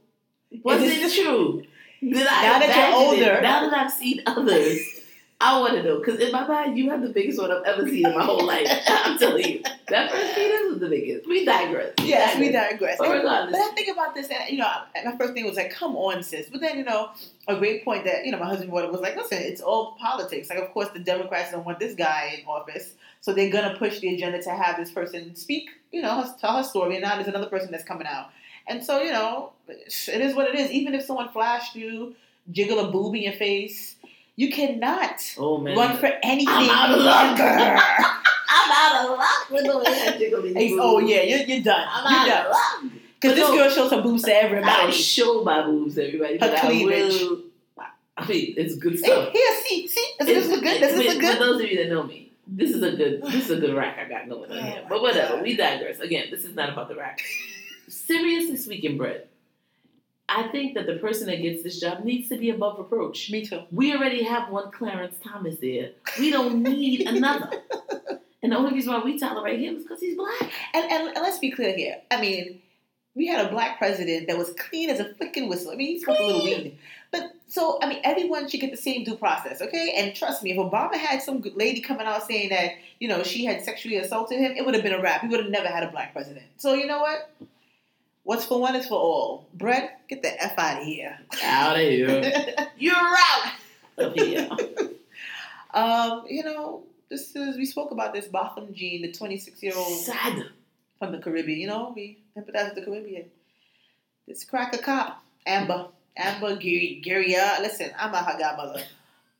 Was 0.62 0.80
it 0.82 1.22
true? 1.22 1.64
Did 2.00 2.26
I 2.26 2.42
now 2.42 2.58
that 2.58 2.90
you're 2.90 2.98
older, 2.98 3.38
it? 3.38 3.42
now 3.42 3.68
that 3.68 3.74
I've 3.74 3.92
seen 3.92 4.22
others, 4.26 4.80
I 5.42 5.58
want 5.58 5.74
to 5.74 5.82
know 5.82 5.98
because 5.98 6.20
in 6.20 6.30
my 6.30 6.46
mind, 6.46 6.78
you 6.78 6.88
have 6.90 7.02
the 7.02 7.08
biggest 7.08 7.40
one 7.40 7.50
I've 7.50 7.64
ever 7.64 7.84
seen 7.88 8.06
in 8.06 8.14
my 8.14 8.22
whole 8.22 8.46
life. 8.46 8.68
I'm 8.86 9.18
telling 9.18 9.44
you, 9.44 9.62
that 9.88 10.08
first 10.12 10.34
penis 10.36 10.70
was 10.70 10.78
the 10.78 10.88
biggest. 10.88 11.26
We 11.26 11.44
digress. 11.44 11.94
Yes, 12.00 12.38
we 12.38 12.52
digress. 12.52 12.96
But 12.96 13.10
regardless, 13.10 13.50
But 13.50 13.60
I 13.60 13.74
think 13.74 13.88
about 13.88 14.14
this, 14.14 14.28
and 14.28 14.48
you 14.48 14.58
know, 14.58 14.70
my 15.04 15.16
first 15.16 15.34
thing 15.34 15.44
was 15.44 15.56
like, 15.56 15.72
"Come 15.72 15.96
on, 15.96 16.22
sis." 16.22 16.48
But 16.48 16.60
then, 16.60 16.78
you 16.78 16.84
know, 16.84 17.10
a 17.48 17.56
great 17.56 17.84
point 17.84 18.04
that 18.04 18.24
you 18.24 18.30
know 18.30 18.38
my 18.38 18.46
husband 18.46 18.70
brought 18.70 18.84
up 18.84 18.92
was 18.92 19.00
like, 19.00 19.16
"Listen, 19.16 19.38
it's 19.38 19.60
all 19.60 19.96
politics. 20.00 20.48
Like, 20.48 20.60
of 20.60 20.70
course, 20.70 20.90
the 20.90 21.00
Democrats 21.00 21.50
don't 21.50 21.64
want 21.66 21.80
this 21.80 21.96
guy 21.96 22.38
in 22.38 22.46
office, 22.46 22.92
so 23.20 23.32
they're 23.32 23.50
gonna 23.50 23.76
push 23.76 23.98
the 23.98 24.14
agenda 24.14 24.40
to 24.42 24.50
have 24.50 24.76
this 24.76 24.92
person 24.92 25.34
speak, 25.34 25.70
you 25.90 26.02
know, 26.02 26.24
tell 26.40 26.56
her 26.56 26.62
story. 26.62 26.94
And 26.94 27.02
now 27.02 27.16
there's 27.16 27.26
another 27.26 27.48
person 27.48 27.72
that's 27.72 27.84
coming 27.84 28.06
out, 28.06 28.30
and 28.68 28.84
so 28.84 29.02
you 29.02 29.10
know, 29.10 29.54
it 29.66 30.20
is 30.20 30.36
what 30.36 30.46
it 30.46 30.54
is. 30.54 30.70
Even 30.70 30.94
if 30.94 31.02
someone 31.02 31.30
flashed 31.30 31.74
you, 31.74 32.14
jiggle 32.52 32.78
a 32.78 32.92
boob 32.92 33.16
in 33.16 33.22
your 33.22 33.32
face, 33.32 33.96
you 34.36 34.50
cannot 34.50 35.20
oh 35.38 35.58
man, 35.58 35.76
run 35.76 35.96
for 35.98 36.10
anything 36.22 36.48
I'm 36.54 36.70
out 36.70 36.98
of 36.98 37.04
luck. 37.04 37.38
longer. 37.38 37.82
I'm 38.54 38.70
out 38.70 39.04
of 39.04 39.18
luck 39.18 39.50
with 39.50 39.64
the 39.66 39.78
way 39.78 39.84
that 39.84 40.18
jiggle 40.18 40.42
these 40.42 40.54
Hey, 40.54 40.70
oh 40.78 40.98
yeah, 40.98 41.22
you're, 41.22 41.46
you're 41.46 41.62
done. 41.64 41.86
I'm 41.88 42.26
You're 42.26 42.34
out 42.34 42.44
done. 42.44 42.46
of 42.46 42.52
luck. 42.52 42.92
Because 43.20 43.36
this 43.36 43.48
No. 43.48 43.54
girl 43.56 43.70
shows 43.70 43.90
her 43.92 44.02
boobs 44.02 44.22
to 44.24 44.34
everybody. 44.34 44.82
don't 44.82 44.94
show 44.94 45.44
my 45.44 45.62
boobs, 45.64 45.94
to 45.94 46.06
everybody. 46.06 46.34
Her 46.34 46.38
But 46.40 46.54
I 46.64 46.68
will. 46.84 47.42
I 48.16 48.26
mean, 48.28 48.54
it's 48.58 48.74
good 48.76 48.92
Hey, 48.92 48.98
stuff. 48.98 49.32
here, 49.32 49.62
see, 49.64 49.86
see, 49.88 50.06
does 50.18 50.26
this 50.28 50.48
look 50.48 50.62
good? 50.62 50.82
This 50.82 50.92
for, 50.92 51.02
look 51.12 51.20
good? 51.20 51.38
For 51.38 51.44
those 51.44 51.60
of 51.62 51.66
you 51.68 51.76
that 51.78 51.88
know 51.88 52.02
me, 52.02 52.32
this 52.46 52.70
is 52.70 52.82
a 52.82 52.92
good. 52.92 53.22
This 53.22 53.44
is 53.48 53.50
a 53.50 53.56
good 53.56 53.74
rack 53.74 53.98
I 53.98 54.08
got 54.08 54.28
going 54.28 54.50
on 54.50 54.58
Oh 54.58 54.62
here. 54.62 54.84
But 54.88 55.00
whatever, 55.00 55.34
God. 55.36 55.42
we 55.42 55.56
digress. 55.56 55.98
Again, 56.00 56.26
this 56.30 56.44
is 56.44 56.54
not 56.54 56.68
about 56.70 56.88
the 56.88 56.96
rack. 56.96 57.20
Seriously 57.88 58.56
speaking, 58.56 58.96
Brett, 58.98 59.28
I 60.34 60.48
think 60.48 60.74
that 60.74 60.86
the 60.86 60.96
person 60.96 61.26
that 61.26 61.42
gets 61.42 61.62
this 61.62 61.78
job 61.78 62.04
needs 62.04 62.28
to 62.30 62.38
be 62.38 62.50
above 62.50 62.78
reproach. 62.78 63.30
Me 63.30 63.44
too. 63.44 63.62
We 63.70 63.94
already 63.94 64.22
have 64.22 64.50
one 64.50 64.70
Clarence 64.70 65.16
Thomas 65.22 65.56
there. 65.58 65.90
We 66.18 66.30
don't 66.30 66.62
need 66.62 67.02
another. 67.06 67.50
And 68.42 68.52
the 68.52 68.56
only 68.56 68.72
reason 68.72 68.92
why 68.92 69.02
we 69.04 69.18
tolerate 69.18 69.60
him 69.60 69.76
is 69.76 69.82
because 69.82 70.00
he's 70.00 70.16
black. 70.16 70.50
And, 70.74 70.90
and 70.90 71.08
and 71.08 71.22
let's 71.22 71.38
be 71.38 71.50
clear 71.50 71.76
here. 71.76 71.96
I 72.10 72.20
mean, 72.20 72.62
we 73.14 73.26
had 73.26 73.46
a 73.46 73.50
black 73.50 73.78
president 73.78 74.26
that 74.28 74.38
was 74.38 74.54
clean 74.54 74.88
as 74.88 75.00
a 75.00 75.04
freaking 75.04 75.48
whistle. 75.48 75.70
I 75.70 75.76
mean, 75.76 75.88
he 75.88 76.00
smoked 76.00 76.20
a 76.20 76.26
little 76.26 76.44
weed. 76.44 76.78
But 77.10 77.32
so, 77.46 77.78
I 77.82 77.88
mean, 77.88 78.00
everyone 78.02 78.48
should 78.48 78.60
get 78.60 78.70
the 78.70 78.76
same 78.78 79.04
due 79.04 79.16
process, 79.16 79.60
okay? 79.60 79.92
And 79.98 80.14
trust 80.16 80.42
me, 80.42 80.52
if 80.52 80.56
Obama 80.56 80.94
had 80.94 81.20
some 81.20 81.42
good 81.42 81.54
lady 81.54 81.82
coming 81.82 82.06
out 82.06 82.26
saying 82.26 82.48
that, 82.48 82.70
you 83.00 83.08
know, 83.08 83.22
she 83.22 83.44
had 83.44 83.62
sexually 83.62 83.98
assaulted 83.98 84.38
him, 84.38 84.52
it 84.56 84.64
would 84.64 84.74
have 84.74 84.82
been 84.82 84.94
a 84.94 85.02
wrap. 85.02 85.22
We 85.22 85.28
would 85.28 85.40
have 85.40 85.50
never 85.50 85.68
had 85.68 85.82
a 85.82 85.90
black 85.90 86.14
president. 86.14 86.46
So, 86.56 86.72
you 86.72 86.86
know 86.86 87.00
what? 87.00 87.30
What's 88.24 88.44
for 88.44 88.60
one 88.60 88.76
is 88.76 88.86
for 88.86 88.94
all. 88.98 89.48
Brett, 89.54 90.02
get 90.08 90.22
the 90.22 90.42
F 90.42 90.56
out 90.58 90.80
of 90.80 90.84
here. 90.86 91.18
Out 91.42 91.76
of 91.76 91.82
here. 91.82 92.54
You're 92.78 92.94
out 92.94 93.52
of 93.98 94.12
here. 94.14 94.48
um, 95.74 96.24
you 96.28 96.44
know, 96.44 96.84
this 97.08 97.34
is, 97.34 97.56
we 97.56 97.66
spoke 97.66 97.90
about 97.90 98.12
this 98.14 98.26
Botham 98.26 98.72
Jean, 98.74 99.02
the 99.02 99.12
26 99.12 99.62
year 99.62 99.72
old 99.76 99.98
Sad. 99.98 100.44
from 100.98 101.12
the 101.12 101.18
Caribbean. 101.18 101.58
You 101.58 101.66
know, 101.66 101.92
we 101.94 102.18
empathize 102.36 102.74
with 102.74 102.76
the 102.76 102.82
Caribbean. 102.90 103.24
This 104.28 104.44
cracker 104.44 104.78
cop, 104.78 105.22
Amber, 105.46 105.88
Amber 106.16 106.54
Gary, 106.56 107.00
Gary. 107.02 107.34
uh, 107.34 107.60
Listen, 107.60 107.90
I'm 107.98 108.12
not 108.12 108.24
her 108.30 108.38
godmother, 108.38 108.82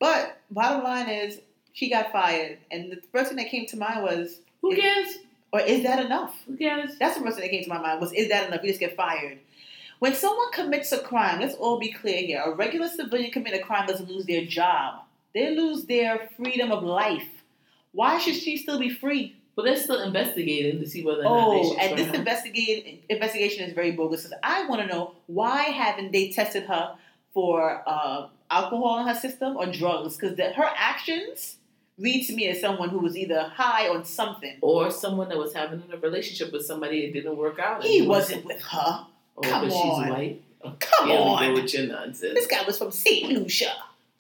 but 0.01 0.41
bottom 0.51 0.83
line 0.83 1.09
is 1.09 1.41
she 1.73 1.89
got 1.89 2.11
fired, 2.11 2.59
and 2.71 2.91
the 2.91 3.01
first 3.13 3.29
thing 3.29 3.37
that 3.39 3.49
came 3.49 3.67
to 3.67 3.77
mind 3.77 4.03
was, 4.03 4.41
Who 4.61 4.75
cares? 4.75 5.19
Or 5.53 5.61
is 5.61 5.83
that 5.83 6.05
enough? 6.05 6.35
Cares? 6.59 6.97
That's 6.99 7.19
the 7.19 7.25
first 7.25 7.37
thing 7.37 7.45
that 7.45 7.51
came 7.51 7.63
to 7.65 7.69
my 7.69 7.79
mind 7.79 8.01
was, 8.01 8.13
is 8.13 8.29
that 8.29 8.49
enough? 8.49 8.63
You 8.63 8.71
just 8.71 8.81
get 8.81 8.97
fired. 8.97 9.39
When 9.99 10.15
someone 10.15 10.51
commits 10.53 10.91
a 10.91 10.99
crime, 10.99 11.41
let's 11.41 11.55
all 11.55 11.79
be 11.79 11.93
clear 11.93 12.19
here. 12.19 12.43
A 12.45 12.53
regular 12.55 12.89
civilian 12.89 13.31
commit 13.31 13.55
a 13.55 13.61
crime 13.61 13.87
doesn't 13.87 14.09
lose 14.09 14.25
their 14.25 14.45
job; 14.45 15.03
they 15.33 15.55
lose 15.55 15.85
their 15.85 16.29
freedom 16.37 16.73
of 16.73 16.83
life. 16.83 17.29
Why 17.93 18.19
should 18.19 18.35
she 18.35 18.57
still 18.57 18.81
be 18.81 18.91
free? 18.91 19.37
But 19.55 19.65
they're 19.67 19.77
still 19.77 20.03
investigating 20.03 20.81
to 20.81 20.89
see 20.89 21.05
whether 21.05 21.21
or 21.21 21.25
not 21.25 21.51
they 21.51 21.61
Oh, 21.61 21.77
and 21.79 21.99
this 21.99 22.13
investigate, 22.15 23.05
investigation 23.11 23.65
is 23.69 23.75
very 23.75 23.93
bogus. 23.93 24.33
I 24.43 24.67
want 24.67 24.81
to 24.81 24.89
know 24.89 25.15
why 25.27 25.65
haven't 25.65 26.11
they 26.11 26.31
tested 26.31 26.65
her 26.65 26.97
for 27.35 27.83
uh, 27.87 28.29
alcohol 28.51 29.01
in 29.01 29.07
her 29.07 29.15
system 29.15 29.57
or 29.59 29.67
drugs? 29.67 30.17
Because 30.17 30.39
her 30.39 30.71
actions 30.75 31.59
read 32.03 32.27
to 32.27 32.35
me 32.35 32.49
as 32.49 32.61
someone 32.61 32.89
who 32.91 32.99
was 32.99 33.17
either 33.17 33.43
high 33.45 33.89
on 33.89 34.05
something. 34.05 34.57
or 34.61 34.91
someone 34.91 35.29
that 35.29 35.39
was 35.39 35.55
having 35.55 35.83
a 35.93 35.97
relationship 35.97 36.53
with 36.53 36.65
somebody 36.67 37.07
that 37.07 37.13
didn't 37.13 37.37
work 37.37 37.59
out. 37.59 37.83
He 37.85 38.03
wasn't 38.03 38.45
with 38.45 38.61
her. 38.63 39.07
Oh, 39.37 39.41
come 39.43 39.65
because 39.65 39.75
on. 39.81 40.03
she's 40.05 40.11
white. 40.13 40.43
Oh, 40.65 40.75
Come 40.79 41.09
we 41.09 41.15
on. 41.17 41.45
go 41.55 41.63
with 41.63 41.75
your 41.75 41.87
nonsense. 41.87 42.35
This 42.35 42.47
guy 42.47 42.63
was 42.65 42.79
from 42.79 42.91
St. 42.91 43.31
Lucia. 43.33 43.73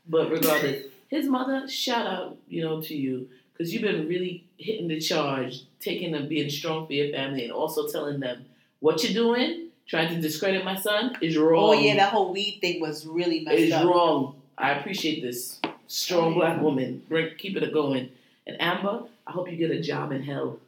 But 0.08 0.30
regardless, 0.30 0.86
his 1.08 1.26
mother, 1.26 1.68
shout 1.68 2.06
out, 2.06 2.36
you 2.48 2.62
know, 2.64 2.80
to 2.80 2.94
you 2.94 3.28
because 3.52 3.72
you've 3.72 3.82
been 3.82 4.08
really 4.08 4.44
hitting 4.58 4.88
the 4.88 4.98
charge, 4.98 5.62
taking 5.80 6.14
and 6.14 6.28
being 6.28 6.50
strong 6.50 6.86
for 6.86 6.92
your 6.94 7.12
family, 7.12 7.44
and 7.44 7.52
also 7.52 7.86
telling 7.86 8.18
them 8.20 8.44
what 8.80 9.04
you're 9.04 9.12
doing, 9.12 9.68
trying 9.86 10.12
to 10.14 10.20
discredit 10.20 10.64
my 10.64 10.74
son 10.76 11.16
is 11.20 11.36
wrong. 11.36 11.70
Oh 11.70 11.72
yeah, 11.74 11.94
that 11.96 12.12
whole 12.12 12.32
weed 12.32 12.58
thing 12.60 12.80
was 12.80 13.06
really 13.06 13.40
messed 13.44 13.58
is 13.58 13.72
up. 13.72 13.86
wrong. 13.86 14.36
I 14.58 14.72
appreciate 14.72 15.22
this 15.22 15.60
strong 15.86 16.34
black 16.34 16.60
woman. 16.60 17.02
Bring, 17.08 17.30
keep 17.36 17.56
it 17.56 17.72
going. 17.72 18.10
And 18.46 18.60
Amber, 18.60 19.04
I 19.26 19.32
hope 19.32 19.50
you 19.50 19.56
get 19.56 19.70
a 19.70 19.80
job 19.80 20.12
in 20.12 20.22
hell. 20.22 20.58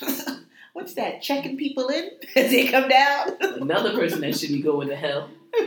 What's 0.72 0.94
that? 0.94 1.22
Checking 1.22 1.56
people 1.56 1.88
in 1.88 2.10
as 2.36 2.50
they 2.50 2.66
come 2.68 2.88
down. 2.88 3.36
Another 3.40 3.92
person 3.94 4.20
that 4.22 4.36
should 4.36 4.50
be 4.50 4.62
going 4.62 4.88
to 4.88 4.96
hell. 4.96 5.28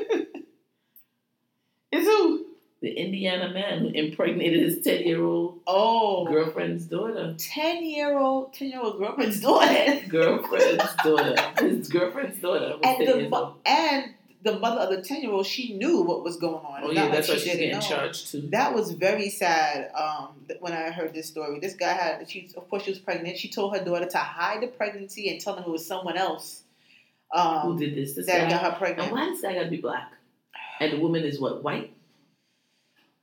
Is 1.92 2.06
who? 2.06 2.46
The 2.82 2.92
Indiana 2.92 3.52
man 3.54 3.80
who 3.80 3.88
impregnated 3.90 4.62
his 4.62 4.82
10 4.82 5.04
year 5.04 5.24
old 5.24 5.60
Oh, 5.66 6.26
girlfriend's 6.26 6.86
daughter. 6.86 7.34
10 7.38 7.84
year 7.86 8.18
old, 8.18 8.54
10 8.54 8.70
year 8.70 8.82
old 8.82 9.00
girlfriend's 9.00 9.40
daughter. 9.42 10.02
Girlfriend's 10.08 10.94
daughter. 11.04 11.36
His 11.60 11.88
girlfriend's 11.90 12.40
daughter 12.40 12.76
was 12.78 12.98
10 12.98 13.02
and 13.08 13.26
the 13.26 13.30
mo- 13.30 13.56
and 13.66 14.14
the 14.44 14.60
mother 14.60 14.82
of 14.82 14.90
the 14.90 15.02
10 15.02 15.22
year 15.22 15.32
old, 15.32 15.46
she 15.46 15.74
knew 15.74 16.02
what 16.02 16.24
was 16.24 16.38
going 16.38 16.64
on. 16.64 16.84
Oh, 16.84 16.92
yeah, 16.92 17.02
not 17.02 17.10
like 17.10 17.14
that's 17.14 17.30
why 17.30 17.36
she 17.36 17.42
she's 17.42 17.54
getting 17.54 17.72
know. 17.72 17.80
charged 17.82 18.32
too. 18.32 18.42
That 18.52 18.74
was 18.74 18.92
very 18.92 19.30
sad 19.30 19.92
um, 19.96 20.30
when 20.60 20.74
I 20.74 20.92
heard 20.92 21.14
this 21.14 21.28
story. 21.28 21.60
This 21.60 21.74
guy 21.74 21.94
had, 21.94 22.30
she, 22.30 22.50
of 22.56 22.70
course, 22.70 22.84
she 22.84 22.92
was 22.92 23.00
pregnant. 23.00 23.38
She 23.38 23.50
told 23.50 23.76
her 23.76 23.84
daughter 23.84 24.06
to 24.06 24.18
hide 24.18 24.62
the 24.62 24.68
pregnancy 24.68 25.30
and 25.30 25.42
tell 25.42 25.56
them 25.56 25.66
it 25.66 25.70
was 25.70 25.86
someone 25.86 26.18
else 26.18 26.64
um, 27.32 27.60
Who 27.62 27.78
did 27.78 27.96
this? 27.96 28.14
This 28.14 28.26
that 28.28 28.50
guy. 28.50 28.50
got 28.50 28.74
her 28.74 28.78
pregnant. 28.78 29.10
And 29.10 29.12
why 29.12 29.26
does 29.26 29.42
that 29.42 29.54
gotta 29.54 29.70
be 29.70 29.78
black? 29.78 30.14
And 30.80 30.94
the 30.94 31.00
woman 31.00 31.24
is 31.24 31.40
what? 31.40 31.64
White? 31.64 31.94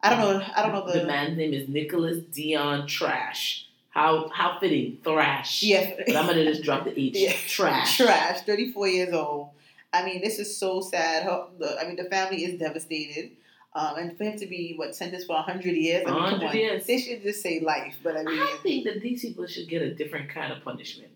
I 0.02 0.10
don't 0.10 0.20
know. 0.20 0.46
I 0.54 0.62
don't 0.62 0.72
know 0.72 0.86
the. 0.86 1.00
The 1.00 1.06
man's 1.06 1.36
name 1.36 1.54
is 1.54 1.68
Nicholas 1.68 2.18
Dion 2.32 2.86
Trash. 2.86 3.68
How 3.90 4.28
how 4.28 4.58
fitting, 4.58 4.98
Thrash. 5.02 5.62
Yeah. 5.62 5.94
But 6.06 6.16
I'm 6.16 6.26
gonna 6.26 6.44
just 6.44 6.62
drop 6.62 6.84
the 6.84 6.98
H. 6.98 7.14
Yeah. 7.16 7.32
Trash. 7.46 7.96
Trash. 7.96 8.40
34 8.42 8.88
years 8.88 9.14
old. 9.14 9.50
I 9.94 10.04
mean, 10.04 10.20
this 10.20 10.38
is 10.38 10.56
so 10.56 10.80
sad. 10.80 11.22
Her, 11.24 11.46
the, 11.58 11.78
I 11.80 11.86
mean, 11.86 11.96
the 11.96 12.04
family 12.04 12.44
is 12.44 12.58
devastated. 12.58 13.32
Um, 13.76 13.96
and 13.96 14.16
for 14.16 14.24
him 14.24 14.38
to 14.38 14.46
be, 14.46 14.74
what, 14.76 14.94
sentenced 14.94 15.26
for 15.26 15.34
100 15.34 15.64
years? 15.70 16.04
I 16.06 16.10
mean, 16.10 16.14
come 16.14 16.32
100 16.40 16.46
on. 16.46 16.56
years. 16.56 16.86
They 16.86 16.98
should 16.98 17.22
just 17.22 17.42
say 17.42 17.60
life. 17.60 17.96
But 18.02 18.16
I 18.16 18.22
mean, 18.22 18.38
I 18.38 18.58
think 18.62 18.84
that 18.84 19.00
these 19.00 19.22
people 19.22 19.46
should 19.46 19.68
get 19.68 19.82
a 19.82 19.94
different 19.94 20.28
kind 20.30 20.52
of 20.52 20.62
punishment. 20.62 21.10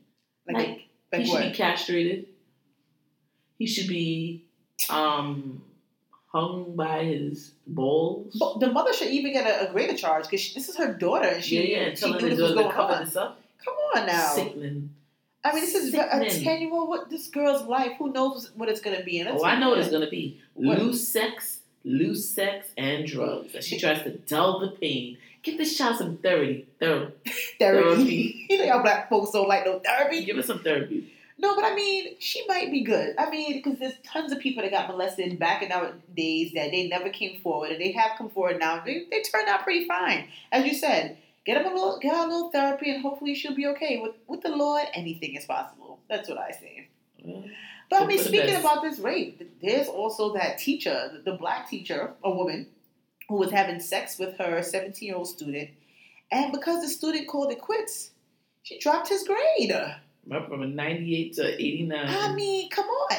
like, 0.47 0.57
Like, 0.57 0.89
like 1.13 1.21
he 1.23 1.27
should 1.27 1.35
what? 1.35 1.53
be 1.53 1.57
castrated. 1.57 2.27
He 3.59 3.67
should 3.67 3.89
be 3.89 4.45
um 4.91 5.63
hung 6.29 6.77
by 6.77 7.05
his 7.05 7.53
balls. 7.67 8.37
But 8.39 8.61
the 8.61 8.71
mother 8.73 8.93
should 8.93 9.09
even 9.09 9.33
get 9.33 9.47
a, 9.47 9.69
a 9.69 9.73
greater 9.73 9.97
charge 9.97 10.25
because 10.25 10.55
this 10.55 10.69
is 10.69 10.77
her 10.77 10.93
daughter 10.93 11.27
and 11.29 11.43
she, 11.43 11.73
yeah, 11.73 11.89
yeah, 11.89 11.95
she 11.95 12.11
knew 12.13 12.19
this 12.21 12.39
was 12.39 12.51
it 12.51 12.55
to 12.55 12.61
going 12.63 12.71
cover 12.73 12.93
on. 12.95 13.05
this 13.05 13.17
up. 13.17 13.41
Come 13.65 13.75
on 13.97 14.07
now. 14.07 14.35
Sickening. 14.35 14.91
I 15.45 15.53
mean, 15.53 15.61
this 15.61 15.75
is 15.75 15.95
a 15.95 15.99
Sickening. 15.99 16.45
10 16.45 16.61
year 16.61 16.73
old. 16.73 16.89
What 16.89 17.11
this 17.11 17.29
girl's 17.29 17.67
life? 17.67 17.93
Who 17.99 18.13
knows 18.13 18.51
what 18.55 18.69
it's 18.69 18.81
going 18.81 18.97
to 18.99 19.05
be? 19.05 19.21
And 19.21 19.29
Oh, 19.31 19.45
I 19.45 19.59
know 19.59 19.71
what 19.71 19.79
it's 19.79 19.91
gonna 19.91 20.11
be. 20.11 20.41
What? 20.55 20.79
Loose 20.81 21.09
sex, 21.09 21.61
loose 21.85 22.29
sex, 22.29 22.69
and 22.77 23.07
drugs. 23.07 23.55
And 23.55 23.63
she 23.63 23.79
tries 23.79 24.03
to 24.03 24.11
dull 24.11 24.61
the 24.61 24.69
pain. 24.69 25.17
Give 25.43 25.57
this 25.57 25.79
child 25.79 25.97
some 25.99 26.17
therapy. 26.19 26.67
Therapy. 26.81 27.15
therapy. 27.59 28.47
you 28.51 28.59
know 28.67 28.73
how 28.73 28.83
black 28.83 29.09
folks 29.09 29.31
don't 29.31 29.49
like 29.49 29.65
no 29.65 29.79
therapy. 29.79 30.25
Give 30.25 30.37
her 30.37 30.43
some 30.43 30.59
therapy. 30.59 31.13
No, 31.41 31.55
but 31.55 31.65
I 31.65 31.75
mean, 31.75 32.17
she 32.19 32.45
might 32.49 32.73
be 32.73 32.83
good. 32.83 33.15
I 33.17 33.31
mean, 33.31 33.53
because 33.63 33.79
there's 33.79 33.95
tons 34.05 34.33
of 34.33 34.41
people 34.41 34.65
that 34.65 34.73
got 34.73 34.89
molested 34.89 35.39
back 35.39 35.63
in 35.63 35.71
our 35.71 35.93
days 36.17 36.53
that 36.55 36.73
they 36.73 36.89
never 36.89 37.11
came 37.11 37.41
forward, 37.41 37.71
and 37.71 37.81
they 37.81 37.93
have 37.93 38.19
come 38.19 38.29
forward 38.29 38.59
now. 38.59 38.83
They, 38.85 39.05
they 39.09 39.23
turned 39.23 39.49
out 39.49 39.63
pretty 39.63 39.87
fine, 39.87 40.27
as 40.51 40.67
you 40.67 40.75
said. 40.75 41.17
Get 41.49 41.65
them 41.65 41.73
a 41.73 41.75
little, 41.75 41.99
get 41.99 42.15
her 42.15 42.25
a 42.25 42.27
little 42.27 42.51
therapy, 42.51 42.91
and 42.91 43.01
hopefully 43.01 43.35
she'll 43.35 43.55
be 43.55 43.67
okay. 43.69 44.01
With 44.03 44.17
with 44.27 44.43
the 44.43 44.51
Lord, 44.51 44.85
anything 44.93 45.35
is 45.35 45.47
possible. 45.47 45.99
That's 46.07 46.29
what 46.29 46.37
I 46.37 46.51
say. 46.51 46.89
Well, 47.25 47.43
But 47.89 48.03
I 48.03 48.07
mean, 48.07 48.19
speaking 48.19 48.57
about 48.57 48.83
this 48.83 48.99
rape, 48.99 49.59
there's 49.63 49.89
also 49.89 50.35
that 50.35 50.59
teacher, 50.59 51.23
the, 51.25 51.33
black 51.33 51.71
teacher, 51.71 52.13
a 52.23 52.31
woman, 52.31 52.67
who 53.31 53.37
was 53.37 53.51
having 53.51 53.81
sex 53.81 54.19
with 54.19 54.37
her 54.37 54.63
17 54.63 55.09
year 55.09 55.17
old 55.17 55.27
student, 55.27 55.71
and 56.31 56.53
because 56.53 56.83
the 56.83 56.89
student 56.89 57.27
called 57.27 57.51
it 57.51 57.63
quits, 57.63 58.11
she 58.63 58.79
dropped 58.79 59.09
his 59.09 59.25
grade. 59.27 59.73
Went 60.27 60.49
from 60.49 60.61
a 60.61 60.67
98 60.67 61.33
to 61.37 61.55
89. 61.55 62.07
I 62.09 62.35
mean, 62.35 62.69
come 62.69 62.85
on. 62.85 63.17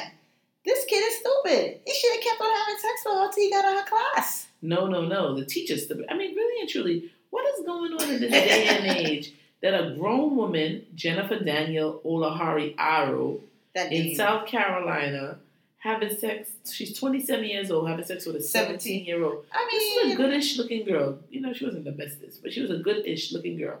This 0.64 0.84
kid 0.84 1.02
is 1.02 1.18
stupid. 1.18 1.80
He 1.84 1.94
should 1.94 2.12
have 2.12 2.22
kept 2.22 2.40
on 2.40 2.56
having 2.56 2.78
sex 2.78 3.02
with 3.04 3.14
her 3.16 3.24
until 3.24 3.42
he 3.42 3.50
got 3.50 3.64
out 3.64 3.76
of 3.76 3.80
her 3.80 3.88
class. 3.88 4.46
No, 4.62 4.86
no, 4.86 5.04
no. 5.04 5.34
The 5.34 5.44
teachers. 5.44 5.86
stupid. 5.86 6.06
I 6.08 6.16
mean, 6.16 6.36
really 6.36 6.60
and 6.60 6.68
truly, 6.68 7.10
what 7.30 7.44
is 7.58 7.64
going 7.64 7.92
on 7.92 8.10
in 8.10 8.20
this 8.20 8.30
day 8.30 8.66
and 8.68 8.86
age 9.06 9.32
that 9.62 9.74
a 9.74 9.94
grown 9.94 10.36
woman, 10.36 10.86
Jennifer 10.94 11.38
Daniel 11.38 12.00
Olahari 12.04 12.74
Aro, 12.76 13.40
That 13.74 13.92
in. 13.92 14.14
South 14.14 14.46
Carolina, 14.46 15.38
having 15.78 16.16
sex? 16.16 16.50
She's 16.70 16.98
27 16.98 17.44
years 17.44 17.70
old, 17.70 17.88
having 17.88 18.04
sex 18.04 18.26
with 18.26 18.36
a 18.36 18.42
17 18.42 19.04
year 19.04 19.22
old. 19.24 19.44
I 19.52 19.66
mean, 19.66 19.78
This 19.78 20.04
is 20.06 20.12
a 20.12 20.16
goodish 20.16 20.58
looking 20.58 20.84
girl. 20.84 21.18
You 21.30 21.40
know, 21.40 21.52
she 21.52 21.64
wasn't 21.64 21.84
the 21.84 21.92
bestest, 21.92 22.42
but 22.42 22.52
she 22.52 22.62
was 22.62 22.70
a 22.70 22.78
goodish 22.78 23.32
looking 23.32 23.58
girl. 23.58 23.80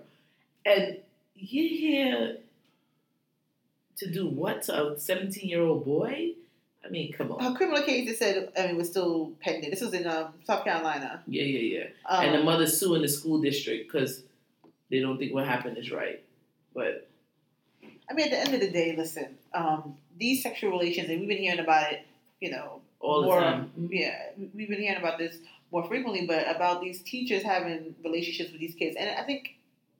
And 0.66 0.98
you're 1.34 1.68
here 1.68 2.36
to 3.96 4.10
do 4.10 4.26
what 4.28 4.62
to 4.64 4.92
a 4.92 4.98
17 4.98 5.48
year 5.48 5.62
old 5.62 5.84
boy? 5.84 6.32
I 6.84 6.88
mean, 6.88 7.12
come 7.12 7.30
on. 7.32 7.40
her 7.42 7.54
criminal 7.54 7.82
case 7.82 8.08
it 8.08 8.18
said 8.18 8.52
I 8.58 8.68
mean 8.68 8.76
was 8.76 8.88
still 8.88 9.32
pending. 9.40 9.70
This 9.70 9.80
was 9.80 9.92
in 9.92 10.06
um, 10.06 10.32
South 10.44 10.64
Carolina. 10.64 11.22
Yeah, 11.26 11.42
yeah, 11.42 11.78
yeah. 11.78 11.86
Um, 12.06 12.24
and 12.24 12.34
the 12.34 12.44
mother's 12.44 12.78
suing 12.78 13.02
the 13.02 13.08
school 13.08 13.40
district 13.40 13.90
because 13.90 14.22
they 14.90 15.00
don't 15.00 15.18
think 15.18 15.34
what 15.34 15.46
happened 15.46 15.78
is 15.78 15.90
right. 15.90 16.22
But 16.74 17.08
I 18.10 18.14
mean, 18.14 18.26
at 18.26 18.30
the 18.30 18.38
end 18.38 18.54
of 18.54 18.60
the 18.60 18.70
day, 18.70 18.94
listen, 18.96 19.36
um, 19.54 19.96
these 20.18 20.42
sexual 20.42 20.70
relations, 20.70 21.08
and 21.08 21.20
we've 21.20 21.28
been 21.28 21.38
hearing 21.38 21.60
about 21.60 21.92
it, 21.92 22.06
you 22.40 22.50
know, 22.50 22.80
all 22.98 23.22
more, 23.22 23.40
the 23.40 23.46
time. 23.46 23.70
Yeah, 23.90 24.16
we've 24.36 24.68
been 24.68 24.80
hearing 24.80 24.98
about 24.98 25.18
this 25.18 25.36
more 25.70 25.84
frequently, 25.84 26.26
but 26.26 26.54
about 26.54 26.80
these 26.80 27.02
teachers 27.02 27.42
having 27.42 27.94
relationships 28.04 28.50
with 28.50 28.60
these 28.60 28.74
kids, 28.74 28.96
and 28.98 29.10
I 29.10 29.22
think, 29.22 29.56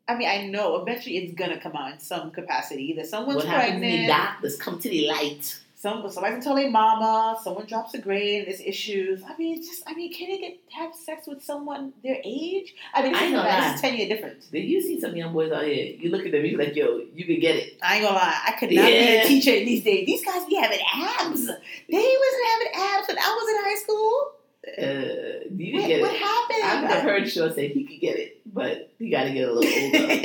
I 0.08 0.16
mean, 0.16 0.28
I 0.28 0.46
know 0.46 0.82
eventually 0.82 1.18
it's 1.18 1.34
gonna 1.34 1.60
come 1.60 1.76
out 1.76 1.92
in 1.92 2.00
some 2.00 2.30
capacity. 2.30 2.90
Either 2.90 3.04
someone's 3.04 3.36
What 3.36 3.46
happens 3.46 3.74
in 3.74 3.80
the 3.80 3.86
pregnant, 3.86 4.08
doctors 4.08 4.56
come 4.56 4.78
to 4.80 4.88
the 4.88 5.06
light. 5.06 5.60
Some 5.80 6.06
somebody 6.10 6.34
can 6.34 6.42
tell 6.44 6.56
their 6.56 6.70
mama, 6.70 7.38
someone 7.42 7.64
drops 7.64 7.94
a 7.94 7.98
grade, 7.98 8.46
there's 8.46 8.60
issues. 8.60 9.22
I 9.26 9.34
mean, 9.38 9.56
just, 9.62 9.82
I 9.86 9.94
mean, 9.94 10.12
can 10.12 10.28
they 10.28 10.36
get 10.38 10.58
have 10.76 10.94
sex 10.94 11.26
with 11.26 11.42
someone 11.42 11.94
their 12.02 12.18
age? 12.22 12.74
I 12.92 13.02
mean, 13.02 13.14
I 13.14 13.30
know 13.30 13.42
that. 13.42 13.78
ten 13.80 13.96
year 13.96 14.06
difference. 14.06 14.48
Then 14.52 14.64
you 14.64 14.82
see 14.82 15.00
some 15.00 15.16
young 15.16 15.32
boys 15.32 15.50
out 15.52 15.64
here, 15.64 15.94
you 15.98 16.10
look 16.10 16.26
at 16.26 16.32
them, 16.32 16.44
you 16.44 16.58
be 16.58 16.64
like, 16.66 16.76
yo, 16.76 17.00
you 17.14 17.24
can 17.24 17.40
get 17.40 17.56
it. 17.56 17.78
I 17.82 17.94
ain't 17.96 18.04
gonna 18.04 18.14
lie, 18.16 18.40
I 18.48 18.52
could 18.60 18.70
not 18.72 18.84
be 18.84 18.92
a 18.92 19.26
teacher 19.26 19.52
in 19.52 19.64
these 19.64 19.82
days. 19.82 20.04
These 20.04 20.22
guys 20.22 20.44
be 20.44 20.56
having 20.56 20.80
abs. 20.94 21.46
They 21.46 22.16
wasn't 22.24 22.46
having 22.52 22.72
abs 22.74 23.08
when 23.08 23.18
I 23.18 23.38
was 23.38 23.48
in 23.48 23.64
high 23.64 23.82
school. 23.82 24.32
Uh, 24.68 25.48
you 25.56 25.72
can 25.72 25.80
What, 25.80 25.88
get 25.88 26.00
what 26.02 26.14
it. 26.14 26.20
happened? 26.20 26.90
I've, 26.90 26.98
I've 26.98 27.02
heard 27.04 27.30
Shaw 27.30 27.48
say 27.54 27.68
he 27.68 27.84
could 27.84 28.00
get 28.00 28.18
it, 28.18 28.40
but 28.44 28.92
he 28.98 29.08
got 29.08 29.24
to 29.24 29.32
get 29.32 29.48
a 29.48 29.52
little 29.54 29.64
older. 29.64 30.12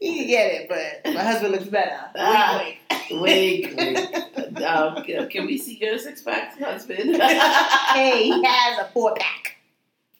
he 0.00 0.18
can 0.18 0.26
get 0.26 0.52
it, 0.52 0.68
but 0.70 1.12
my 1.14 1.22
husband 1.22 1.52
looks 1.52 1.66
better. 1.66 2.00
Ah. 2.16 2.64
Wink, 3.10 3.20
wait, 3.22 3.76
wait. 3.76 4.08
Um, 4.56 5.04
can, 5.28 5.46
we 5.46 5.58
see 5.58 5.78
your 5.80 5.98
six 5.98 6.22
pack 6.22 6.58
husband? 6.58 7.16
hey, 7.22 8.22
he 8.24 8.44
has 8.44 8.78
a 8.78 8.90
four 8.92 9.14
pack. 9.14 9.56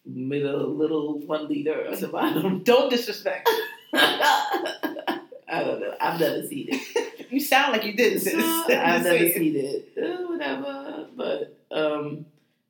Middle 0.05 0.69
little 0.75 1.19
one 1.21 1.49
liter 1.49 1.87
on 1.89 2.01
the 2.01 2.09
bottom. 2.09 2.63
Don't 2.63 2.89
disrespect. 2.91 3.49
I 3.93 5.65
don't 5.65 5.81
know. 5.81 5.95
I've 6.01 6.21
never 6.21 6.47
seen 6.47 6.69
it. 6.71 7.05
You 7.31 7.41
sound 7.41 7.73
like 7.73 7.85
you 7.85 7.93
did. 7.93 8.23
sis. 8.23 8.35
I've 8.35 8.69
never 9.03 9.19
saying. 9.19 9.33
seen 9.35 9.57
it. 9.57 9.93
Uh, 10.03 10.23
whatever. 10.29 11.07
But 11.15 11.59
um, 11.71 12.25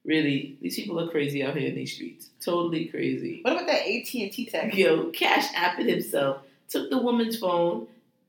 really, 0.04 0.58
these 0.60 0.74
people 0.74 0.98
are 0.98 1.08
crazy 1.08 1.44
out 1.44 1.56
here 1.56 1.68
in 1.68 1.76
these 1.76 1.92
streets. 1.92 2.30
Totally 2.40 2.86
crazy. 2.86 3.38
What 3.42 3.52
about 3.52 3.66
that 3.68 3.82
AT 3.82 4.12
and 4.14 4.32
T 4.32 4.46
tech? 4.50 4.74
Yo, 4.76 5.10
Cash 5.10 5.46
App 5.54 5.78
it 5.78 5.86
himself. 5.88 6.42
Took 6.68 6.90
the 6.90 6.98
woman's 6.98 7.38
phone, 7.38 7.86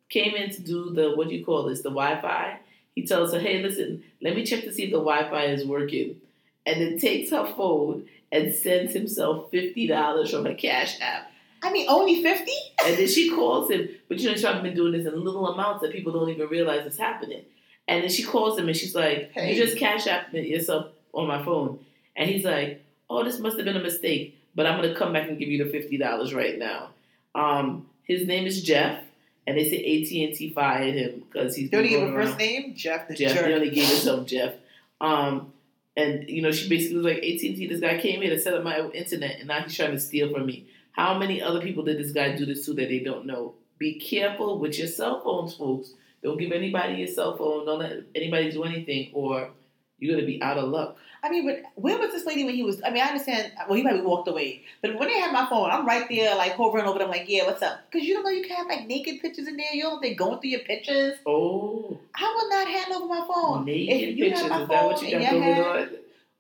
came 0.09 0.35
in 0.35 0.51
to 0.51 0.61
do 0.61 0.91
the 0.91 1.15
what 1.15 1.29
do 1.29 1.35
you 1.35 1.43
call 1.43 1.63
this? 1.63 1.81
The 1.81 1.89
Wi-Fi. 1.89 2.59
He 2.99 3.07
tells 3.07 3.31
her, 3.31 3.39
"Hey, 3.39 3.63
listen, 3.63 4.03
let 4.21 4.35
me 4.35 4.45
check 4.45 4.65
to 4.65 4.73
see 4.73 4.83
if 4.83 4.91
the 4.91 4.97
Wi-Fi 4.97 5.45
is 5.45 5.65
working," 5.65 6.17
and 6.65 6.81
then 6.81 6.99
takes 6.99 7.31
her 7.31 7.45
phone 7.45 8.09
and 8.29 8.53
sends 8.53 8.91
himself 8.91 9.49
fifty 9.51 9.87
dollars 9.87 10.31
from 10.31 10.43
her 10.43 10.53
Cash 10.53 10.99
App. 10.99 11.31
I 11.63 11.71
mean, 11.71 11.87
only 11.89 12.21
fifty. 12.21 12.51
And 12.85 12.97
then 12.97 13.07
she 13.07 13.29
calls 13.29 13.71
him, 13.71 13.87
but 14.09 14.19
you 14.19 14.27
know, 14.27 14.35
she's 14.35 14.43
been 14.43 14.75
doing 14.75 14.91
this 14.91 15.07
in 15.07 15.23
little 15.23 15.47
amounts 15.47 15.81
that 15.81 15.93
people 15.93 16.11
don't 16.11 16.29
even 16.29 16.49
realize 16.49 16.85
is 16.85 16.97
happening. 16.97 17.43
And 17.87 18.03
then 18.03 18.09
she 18.09 18.23
calls 18.23 18.59
him 18.59 18.67
and 18.67 18.75
she's 18.75 18.93
like, 18.93 19.31
Hey. 19.31 19.53
You 19.53 19.63
just 19.63 19.77
cash 19.77 20.05
app 20.05 20.33
yourself 20.33 20.87
on 21.13 21.25
my 21.25 21.41
phone. 21.45 21.79
And 22.17 22.29
he's 22.29 22.43
like, 22.43 22.83
Oh, 23.09 23.23
this 23.23 23.39
must 23.39 23.55
have 23.55 23.65
been 23.65 23.77
a 23.77 23.81
mistake, 23.81 24.37
but 24.55 24.65
I'm 24.65 24.81
gonna 24.81 24.93
come 24.93 25.13
back 25.13 25.29
and 25.29 25.39
give 25.39 25.47
you 25.47 25.63
the 25.63 25.71
fifty 25.71 25.97
dollars 25.97 26.33
right 26.33 26.59
now. 26.59 26.89
Um, 27.33 27.87
his 28.03 28.27
name 28.27 28.45
is 28.45 28.61
Jeff, 28.61 29.01
and 29.49 29.57
they 29.57 29.67
say 29.67 29.77
AT 29.77 30.27
and 30.29 30.37
T 30.37 30.51
fired 30.51 30.93
him 30.93 31.23
because 31.27 31.55
he's 31.55 31.71
They 31.71 31.77
only 31.77 31.89
been 31.89 32.05
gave 32.05 32.09
a 32.09 32.23
first 32.23 32.37
name, 32.37 32.75
Jeff 32.75 33.07
the 33.07 33.15
Jeff. 33.15 33.33
They 33.33 33.53
only 33.55 33.71
gave 33.71 33.87
himself 33.87 34.27
Jeff. 34.27 34.53
Um, 35.01 35.53
and 35.97 36.29
you 36.29 36.43
know, 36.43 36.51
she 36.51 36.69
basically 36.69 36.97
was 36.97 37.05
like, 37.05 37.17
AT 37.17 37.23
and 37.23 37.57
T. 37.57 37.65
This 37.67 37.79
guy 37.79 37.97
came 37.99 38.21
here 38.21 38.29
to 38.29 38.39
set 38.39 38.53
up 38.53 38.63
my 38.63 38.79
internet, 38.79 39.39
and 39.39 39.47
now 39.47 39.63
he's 39.63 39.75
trying 39.75 39.93
to 39.93 39.99
steal 39.99 40.31
from 40.31 40.45
me. 40.45 40.67
How 40.91 41.17
many 41.17 41.41
other 41.41 41.61
people 41.61 41.83
did 41.83 41.97
this 41.97 42.11
guy 42.11 42.35
do 42.35 42.45
this 42.45 42.63
to 42.67 42.73
that 42.75 42.89
they 42.89 42.99
don't 42.99 43.25
know? 43.25 43.55
Be 43.79 43.99
careful 43.99 44.59
with 44.59 44.77
your 44.77 44.87
cell 44.87 45.19
phones, 45.23 45.55
folks. 45.55 45.93
Don't 46.21 46.37
give 46.37 46.51
anybody 46.51 46.99
your 46.99 47.07
cell 47.07 47.35
phone. 47.35 47.65
Don't 47.65 47.79
let 47.79 48.03
anybody 48.13 48.51
do 48.51 48.63
anything, 48.65 49.09
or 49.13 49.49
you're 49.97 50.15
gonna 50.15 50.27
be 50.27 50.39
out 50.43 50.59
of 50.59 50.69
luck. 50.69 50.97
I 51.21 51.29
mean, 51.29 51.45
but 51.45 51.63
where 51.75 51.97
was 51.97 52.11
this 52.11 52.25
lady 52.25 52.43
when 52.45 52.55
he 52.55 52.63
was? 52.63 52.81
I 52.83 52.89
mean, 52.91 53.03
I 53.03 53.07
understand. 53.07 53.51
Well, 53.67 53.75
he 53.75 53.83
probably 53.83 54.01
walked 54.01 54.27
away. 54.27 54.63
But 54.81 54.97
when 54.97 55.09
they 55.09 55.19
had 55.19 55.33
my 55.33 55.47
phone, 55.49 55.69
I'm 55.69 55.85
right 55.85 56.07
there, 56.09 56.35
like 56.35 56.53
hovering 56.55 56.85
over 56.85 56.97
them, 56.99 57.09
like, 57.09 57.25
yeah, 57.27 57.45
what's 57.45 57.61
up? 57.61 57.79
Because 57.91 58.07
you 58.07 58.13
don't 58.13 58.23
know 58.23 58.29
you 58.29 58.43
can 58.45 58.55
have 58.57 58.67
like 58.67 58.87
naked 58.87 59.21
pictures 59.21 59.47
in 59.47 59.57
there. 59.57 59.73
You 59.73 59.81
don't 59.83 59.91
know 59.93 59.97
if 59.97 60.01
they're 60.03 60.15
going 60.15 60.39
through 60.39 60.51
your 60.51 60.61
pictures. 60.61 61.17
Oh, 61.25 61.97
I 62.15 62.23
will 62.23 62.49
not 62.49 62.67
hand 62.67 62.93
over 62.93 63.05
my 63.07 63.27
phone. 63.27 63.65
naked 63.65 64.09
if 64.09 64.17
you 64.17 64.23
pictures. 64.25 64.41
have 64.43 64.49
my 64.51 64.61
Is 64.63 64.67
that 64.69 64.85
what 64.85 65.01
you 65.01 65.07
in 65.17 65.21
got 65.21 65.31
going 65.31 65.59
on? 65.83 65.89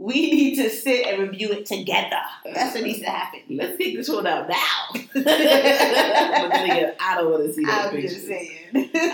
we 0.01 0.13
need 0.13 0.55
to 0.55 0.69
sit 0.69 1.05
and 1.07 1.21
review 1.23 1.51
it 1.51 1.65
together. 1.65 2.21
That's 2.45 2.73
what 2.73 2.85
needs 2.85 2.99
to 2.99 3.09
happen. 3.09 3.41
Let's 3.49 3.77
take 3.77 3.97
this 3.97 4.07
one 4.07 4.25
out 4.25 4.47
now. 4.47 4.55
but 5.13 5.25
then 5.25 6.63
again, 6.71 6.93
I 7.01 7.15
don't 7.15 7.31
want 7.31 7.43
to 7.47 7.51
see 7.53 7.65
those 7.65 7.73
I'm 7.73 7.91
pictures. 7.91 8.13
just 8.13 8.27
saying. 8.27 8.51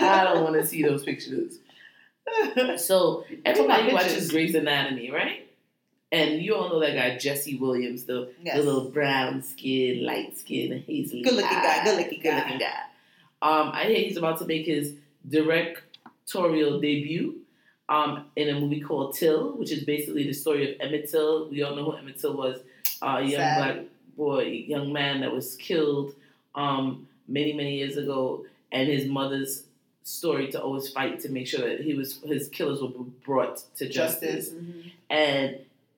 I 0.00 0.22
don't 0.24 0.44
want 0.44 0.54
to 0.54 0.64
see 0.66 0.82
those 0.82 1.04
pictures. 1.04 1.58
So 2.78 3.24
everybody 3.44 3.92
watches. 3.92 4.30
Grey's 4.30 4.54
Anatomy, 4.54 5.10
right? 5.12 5.45
And 6.12 6.40
you 6.40 6.54
all 6.54 6.68
know 6.68 6.80
that 6.80 6.94
guy 6.94 7.18
Jesse 7.18 7.56
Williams, 7.56 8.04
the, 8.04 8.30
Yes. 8.42 8.56
the 8.56 8.62
little 8.62 8.90
brown 8.90 9.42
skin, 9.42 10.04
light 10.04 10.38
skin, 10.38 10.84
hazily 10.86 11.22
Good-looking 11.22 11.50
guy, 11.50 11.84
good-looking 11.84 12.20
guy. 12.22 12.30
good-looking 12.40 12.58
guy. 12.60 12.80
Um, 13.42 13.70
I 13.72 13.84
hear 13.84 13.98
he's 13.98 14.16
about 14.16 14.38
to 14.38 14.46
make 14.46 14.66
his 14.66 14.94
directorial 15.28 16.80
debut 16.80 17.36
um, 17.88 18.24
in 18.36 18.48
a 18.48 18.58
movie 18.60 18.80
called 18.80 19.14
Till, 19.14 19.52
which 19.56 19.70
is 19.72 19.84
basically 19.84 20.24
the 20.24 20.32
story 20.32 20.72
of 20.74 20.80
Emmett 20.80 21.10
Till. 21.10 21.48
We 21.48 21.62
all 21.62 21.74
know 21.76 21.84
who 21.90 21.96
Emmett 21.96 22.20
Till 22.20 22.36
was, 22.36 22.60
uh, 23.02 23.16
a 23.18 23.22
young 23.22 23.30
Sad. 23.40 23.58
black 23.74 23.84
boy, 24.16 24.42
young 24.66 24.92
man 24.92 25.20
that 25.20 25.32
was 25.32 25.56
killed 25.56 26.14
um, 26.54 27.06
many, 27.28 27.52
many 27.52 27.76
years 27.78 27.96
ago, 27.96 28.46
and 28.72 28.88
his 28.88 29.06
mother's 29.06 29.64
story 30.02 30.48
to 30.52 30.62
always 30.62 30.88
fight 30.88 31.20
to 31.20 31.28
make 31.28 31.46
sure 31.48 31.60
that 31.68 31.80
he 31.80 31.92
was 31.94 32.20
his 32.24 32.48
killers 32.48 32.80
were 32.80 32.88
brought 33.24 33.62
to 33.76 33.88
justice. 33.88 34.48
Justice. 34.50 34.54
Mhm. 34.54 34.90
And 35.10 35.56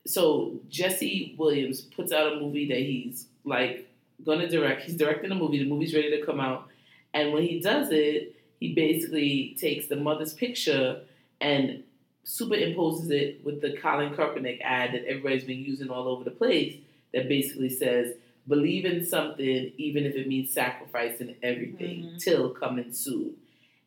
so 0.08 0.58
Jesse 0.70 1.34
Williams 1.36 1.82
puts 1.82 2.12
out 2.12 2.32
a 2.32 2.40
movie 2.40 2.68
that 2.68 2.78
he's 2.78 3.26
like 3.44 3.88
gonna 4.24 4.48
direct. 4.48 4.82
He's 4.82 4.96
directing 4.96 5.30
a 5.30 5.34
movie. 5.34 5.58
The 5.58 5.68
movie's 5.68 5.94
ready 5.94 6.10
to 6.18 6.24
come 6.24 6.40
out. 6.40 6.68
And 7.14 7.32
when 7.32 7.42
he 7.42 7.60
does 7.60 7.88
it, 7.90 8.34
he 8.60 8.74
basically 8.74 9.56
takes 9.60 9.86
the 9.86 9.96
mother's 9.96 10.32
picture 10.32 11.02
and 11.40 11.84
superimposes 12.24 13.10
it 13.10 13.44
with 13.44 13.60
the 13.60 13.76
Colin 13.76 14.14
Kaepernick 14.14 14.60
ad 14.62 14.92
that 14.92 15.04
everybody's 15.06 15.44
been 15.44 15.60
using 15.60 15.88
all 15.88 16.08
over 16.08 16.24
the 16.24 16.30
place. 16.30 16.74
That 17.14 17.28
basically 17.28 17.70
says, 17.70 18.14
"Believe 18.46 18.84
in 18.84 19.04
something, 19.06 19.72
even 19.78 20.04
if 20.04 20.14
it 20.14 20.28
means 20.28 20.50
sacrificing 20.52 21.36
everything, 21.42 22.02
Mhm. 22.02 22.22
till 22.22 22.50
coming 22.50 22.92
soon." 22.92 23.36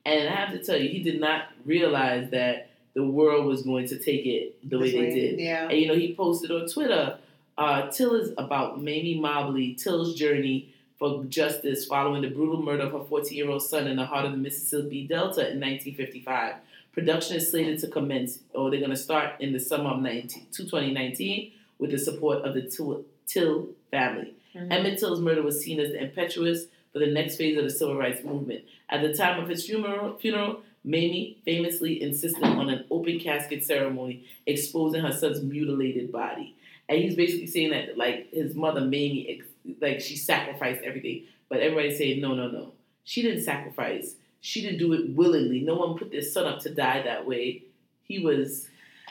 And 0.05 0.27
I 0.27 0.36
have 0.36 0.57
to 0.57 0.63
tell 0.63 0.81
you, 0.81 0.89
he 0.89 1.03
did 1.03 1.19
not 1.19 1.49
realize 1.65 2.31
that 2.31 2.70
the 2.93 3.04
world 3.04 3.45
was 3.45 3.63
going 3.63 3.88
to 3.88 3.97
take 3.97 4.25
it 4.25 4.69
the 4.69 4.77
way 4.77 4.91
This 4.91 4.93
they 4.93 5.19
did. 5.19 5.39
Yeah. 5.39 5.69
And 5.69 5.80
you 5.80 5.88
know, 5.88 5.95
he 5.95 6.13
posted 6.15 6.51
on 6.51 6.67
Twitter, 6.67 7.17
uh, 7.58 7.89
Till 7.89 8.15
is 8.15 8.32
about 8.38 8.77
Mamie 8.82 9.19
Mobley, 9.19 9.75
Till's 9.75 10.15
journey 10.15 10.73
for 10.97 11.23
justice 11.25 11.86
following 11.86 12.21
the 12.21 12.30
brutal 12.30 12.62
murder 12.62 12.84
of 12.84 12.91
her 12.91 13.04
14 13.04 13.36
year 13.36 13.49
old 13.49 13.62
son 13.63 13.88
in 13.88 13.97
the 13.97 14.06
heart 14.06 14.25
of 14.25 14.32
the 14.32 14.38
Mississippi 14.38 15.08
Delta 15.08 15.41
in 15.51 15.60
1955. 15.60 16.56
Production 16.93 17.38
is 17.38 17.49
slated 17.49 17.80
to 17.80 17.88
commence, 17.88 18.39
or 18.54 18.69
they're 18.69 18.80
going 18.80 18.91
to 18.91 18.97
start 18.97 19.39
in 19.39 19.54
the 19.54 19.60
summer 19.60 19.91
of 19.91 20.01
19, 20.01 20.47
2019 20.51 21.51
with 21.80 21.91
the 21.91 21.97
support 21.97 22.43
of 22.43 22.54
the 22.54 22.62
Till, 22.63 23.04
Till 23.25 23.69
family. 23.89 24.34
Mhm. 24.54 24.71
Emmett 24.71 24.99
Till's 24.99 25.21
murder 25.21 25.41
was 25.41 25.62
seen 25.63 25.80
as 25.80 25.91
the 25.91 26.04
impetuous 26.04 26.65
for 26.91 26.99
the 26.99 27.08
next 27.08 27.38
phase 27.38 27.58
of 27.58 27.63
the 27.63 27.69
civil 27.69 27.95
rights 27.95 28.23
movement. 28.23 28.62
At 28.89 29.01
the 29.01 29.13
time 29.13 29.41
of 29.41 29.47
his 29.49 29.65
funeral, 29.65 30.17
funeral 30.17 30.62
Mamie 30.83 31.37
famously 31.45 32.01
insisted 32.01 32.43
on 32.43 32.69
an 32.69 32.85
open 32.89 33.19
casket 33.19 33.63
ceremony 33.63 34.25
exposing 34.45 35.01
her 35.01 35.11
son's 35.11 35.41
mutilated 35.41 36.11
body. 36.11 36.55
And 36.89 36.99
he's 36.99 37.15
basically 37.15 37.47
saying 37.47 37.71
that, 37.71 37.97
like, 37.97 38.31
his 38.33 38.55
mother, 38.55 38.81
Mamie, 38.81 39.37
ex- 39.37 39.77
like, 39.79 40.01
she 40.01 40.17
sacrificed 40.17 40.81
everything. 40.83 41.23
But 41.49 41.59
everybody's 41.59 41.97
saying, 41.97 42.19
no, 42.19 42.33
no, 42.33 42.49
no. 42.49 42.73
She 43.03 43.21
didn't 43.21 43.43
sacrifice. 43.43 44.15
She 44.41 44.61
didn't 44.61 44.79
do 44.79 44.93
it 44.93 45.15
willingly. 45.15 45.61
No 45.61 45.75
one 45.75 45.97
put 45.97 46.11
their 46.11 46.21
son 46.21 46.45
up 46.47 46.59
to 46.61 46.73
die 46.73 47.03
that 47.03 47.27
way. 47.27 47.63
He 48.03 48.19
was, 48.19 48.67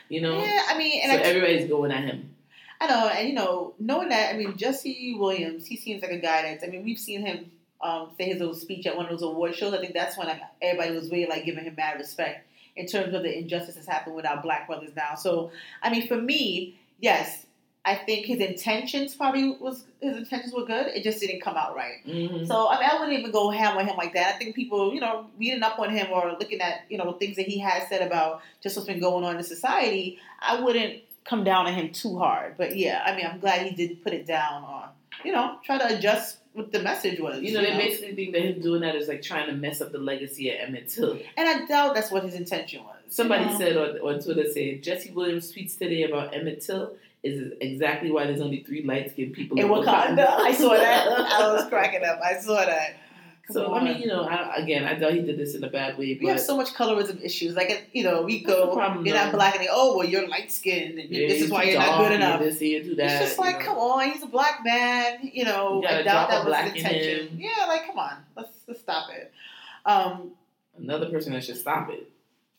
you 0.08 0.20
know. 0.20 0.38
Yeah, 0.38 0.66
I 0.68 0.76
mean, 0.76 1.00
and 1.02 1.12
so 1.12 1.18
I, 1.18 1.22
everybody's 1.22 1.68
going 1.68 1.92
at 1.92 2.04
him. 2.04 2.34
I 2.80 2.86
know, 2.86 3.08
and 3.08 3.28
you 3.28 3.34
know, 3.34 3.74
knowing 3.78 4.08
that, 4.08 4.34
I 4.34 4.38
mean, 4.38 4.56
Jesse 4.56 5.14
Williams, 5.18 5.66
he 5.66 5.76
seems 5.76 6.02
like 6.02 6.10
a 6.10 6.18
guy 6.18 6.42
that's. 6.42 6.64
I 6.64 6.66
mean, 6.66 6.82
we've 6.82 6.98
seen 6.98 7.24
him 7.24 7.50
um, 7.82 8.10
say 8.16 8.26
his 8.26 8.38
little 8.38 8.54
speech 8.54 8.86
at 8.86 8.96
one 8.96 9.06
of 9.06 9.10
those 9.10 9.22
award 9.22 9.54
shows. 9.54 9.74
I 9.74 9.78
think 9.78 9.94
that's 9.94 10.16
when 10.16 10.28
like, 10.28 10.40
everybody 10.60 10.94
was 10.94 11.10
really 11.10 11.26
like 11.26 11.44
giving 11.44 11.64
him 11.64 11.74
mad 11.76 11.98
respect 11.98 12.46
in 12.76 12.86
terms 12.86 13.14
of 13.14 13.22
the 13.22 13.38
injustices 13.38 13.86
happening 13.86 14.16
with 14.16 14.26
our 14.26 14.40
black 14.42 14.66
brothers 14.66 14.90
now. 14.96 15.14
So, 15.14 15.50
I 15.82 15.90
mean, 15.90 16.06
for 16.06 16.16
me, 16.16 16.78
yes, 17.00 17.46
I 17.84 17.94
think 17.94 18.26
his 18.26 18.40
intentions 18.40 19.14
probably 19.14 19.56
was 19.58 19.84
his 20.02 20.16
intentions 20.18 20.52
were 20.52 20.66
good. 20.66 20.88
It 20.88 21.02
just 21.02 21.18
didn't 21.20 21.40
come 21.40 21.56
out 21.56 21.74
right. 21.74 22.04
Mm-hmm. 22.06 22.44
So 22.44 22.68
I 22.68 22.78
mean, 22.78 22.88
I 22.90 23.00
wouldn't 23.00 23.18
even 23.18 23.30
go 23.30 23.50
ham 23.50 23.78
on 23.78 23.86
him 23.86 23.96
like 23.96 24.12
that. 24.14 24.34
I 24.34 24.38
think 24.38 24.54
people, 24.54 24.92
you 24.92 25.00
know, 25.00 25.26
reading 25.38 25.62
up 25.62 25.78
on 25.78 25.90
him 25.90 26.08
or 26.12 26.36
looking 26.38 26.60
at 26.60 26.82
you 26.90 26.98
know 26.98 27.12
things 27.12 27.36
that 27.36 27.46
he 27.46 27.58
has 27.60 27.88
said 27.88 28.02
about 28.06 28.42
just 28.62 28.76
what's 28.76 28.86
been 28.86 29.00
going 29.00 29.24
on 29.24 29.36
in 29.36 29.42
society, 29.42 30.18
I 30.40 30.60
wouldn't 30.60 31.00
come 31.24 31.42
down 31.42 31.66
on 31.66 31.72
him 31.72 31.90
too 31.90 32.18
hard. 32.18 32.56
But 32.58 32.76
yeah, 32.76 33.02
I 33.04 33.16
mean, 33.16 33.24
I'm 33.24 33.40
glad 33.40 33.66
he 33.66 33.74
did 33.74 34.02
put 34.04 34.12
it 34.12 34.26
down 34.26 34.62
or 34.64 34.84
you 35.24 35.32
know 35.32 35.56
try 35.64 35.78
to 35.78 35.96
adjust 35.96 36.39
what 36.52 36.72
the 36.72 36.80
message 36.80 37.20
was. 37.20 37.40
You 37.40 37.52
know, 37.52 37.62
they 37.62 37.76
basically 37.76 38.14
think 38.14 38.32
that 38.32 38.42
him 38.42 38.60
doing 38.60 38.80
that 38.80 38.96
is 38.96 39.08
like 39.08 39.22
trying 39.22 39.46
to 39.46 39.52
mess 39.52 39.80
up 39.80 39.92
the 39.92 39.98
legacy 39.98 40.50
of 40.50 40.56
Emmett 40.60 40.88
Till. 40.88 41.18
And 41.36 41.48
I 41.48 41.66
doubt 41.66 41.94
that's 41.94 42.10
what 42.10 42.24
his 42.24 42.34
intention 42.34 42.82
was. 42.84 42.96
Somebody 43.08 43.44
you 43.44 43.50
know? 43.50 43.58
said 43.58 43.76
on, 43.76 43.98
on 43.98 44.20
Twitter 44.20 44.50
saying 44.50 44.82
Jesse 44.82 45.10
Williams 45.12 45.52
tweets 45.52 45.78
today 45.78 46.04
about 46.04 46.34
Emmett 46.34 46.60
Till 46.60 46.94
is 47.22 47.52
exactly 47.60 48.10
why 48.10 48.24
there's 48.24 48.40
only 48.40 48.62
three 48.62 48.82
light 48.82 49.10
skinned 49.10 49.34
people 49.34 49.58
in 49.58 49.66
Wakanda. 49.66 50.26
I 50.26 50.52
saw 50.54 50.70
that. 50.70 51.06
I 51.08 51.52
was 51.52 51.68
cracking 51.68 52.04
up. 52.04 52.20
I 52.24 52.38
saw 52.38 52.64
that. 52.64 52.96
Come 53.52 53.64
so 53.64 53.74
on. 53.74 53.80
I 53.82 53.92
mean, 53.92 54.02
you 54.02 54.06
know, 54.06 54.22
I, 54.22 54.56
again, 54.56 54.84
I 54.84 54.94
doubt 54.94 55.12
he 55.12 55.20
did 55.20 55.38
this 55.38 55.54
in 55.54 55.64
a 55.64 55.68
bad 55.68 55.98
way. 55.98 56.14
But 56.14 56.22
we 56.22 56.28
have 56.28 56.40
so 56.40 56.56
much 56.56 56.72
colorism 56.74 57.22
issues. 57.22 57.54
Like 57.56 57.88
you 57.92 58.04
know, 58.04 58.22
we 58.22 58.42
go, 58.42 58.74
problem, 58.74 59.04
you're 59.04 59.16
not 59.16 59.32
black, 59.32 59.54
and 59.54 59.64
they, 59.64 59.68
oh 59.70 59.96
well, 59.96 60.06
you're 60.06 60.28
light 60.28 60.50
skinned, 60.52 60.98
and 60.98 61.10
yeah, 61.10 61.28
this 61.28 61.42
is 61.42 61.50
why 61.50 61.64
too 61.64 61.72
you're 61.72 61.80
not 61.80 61.98
good 61.98 62.10
you 62.10 62.16
enough. 62.16 62.40
This, 62.40 62.60
you 62.60 62.82
do 62.82 62.94
that. 62.96 63.22
It's 63.22 63.30
just 63.30 63.38
you 63.38 63.44
like, 63.44 63.58
know. 63.58 63.64
come 63.64 63.78
on, 63.78 64.10
he's 64.10 64.22
a 64.22 64.26
black 64.26 64.60
man. 64.64 65.18
You 65.22 65.44
know, 65.44 65.82
You 65.82 65.88
I 65.88 66.02
doubt 66.02 66.30
that 66.30 66.44
was 66.44 66.46
black 66.46 66.72
his 66.72 66.84
intention. 66.84 67.28
him. 67.28 67.38
Yeah, 67.40 67.66
like 67.66 67.86
come 67.86 67.98
on, 67.98 68.16
let's, 68.36 68.50
let's 68.68 68.80
stop 68.80 69.10
it. 69.10 69.32
Um, 69.84 70.32
Another 70.78 71.10
person 71.10 71.32
that 71.32 71.44
should 71.44 71.58
stop 71.58 71.90
it. 71.90 72.10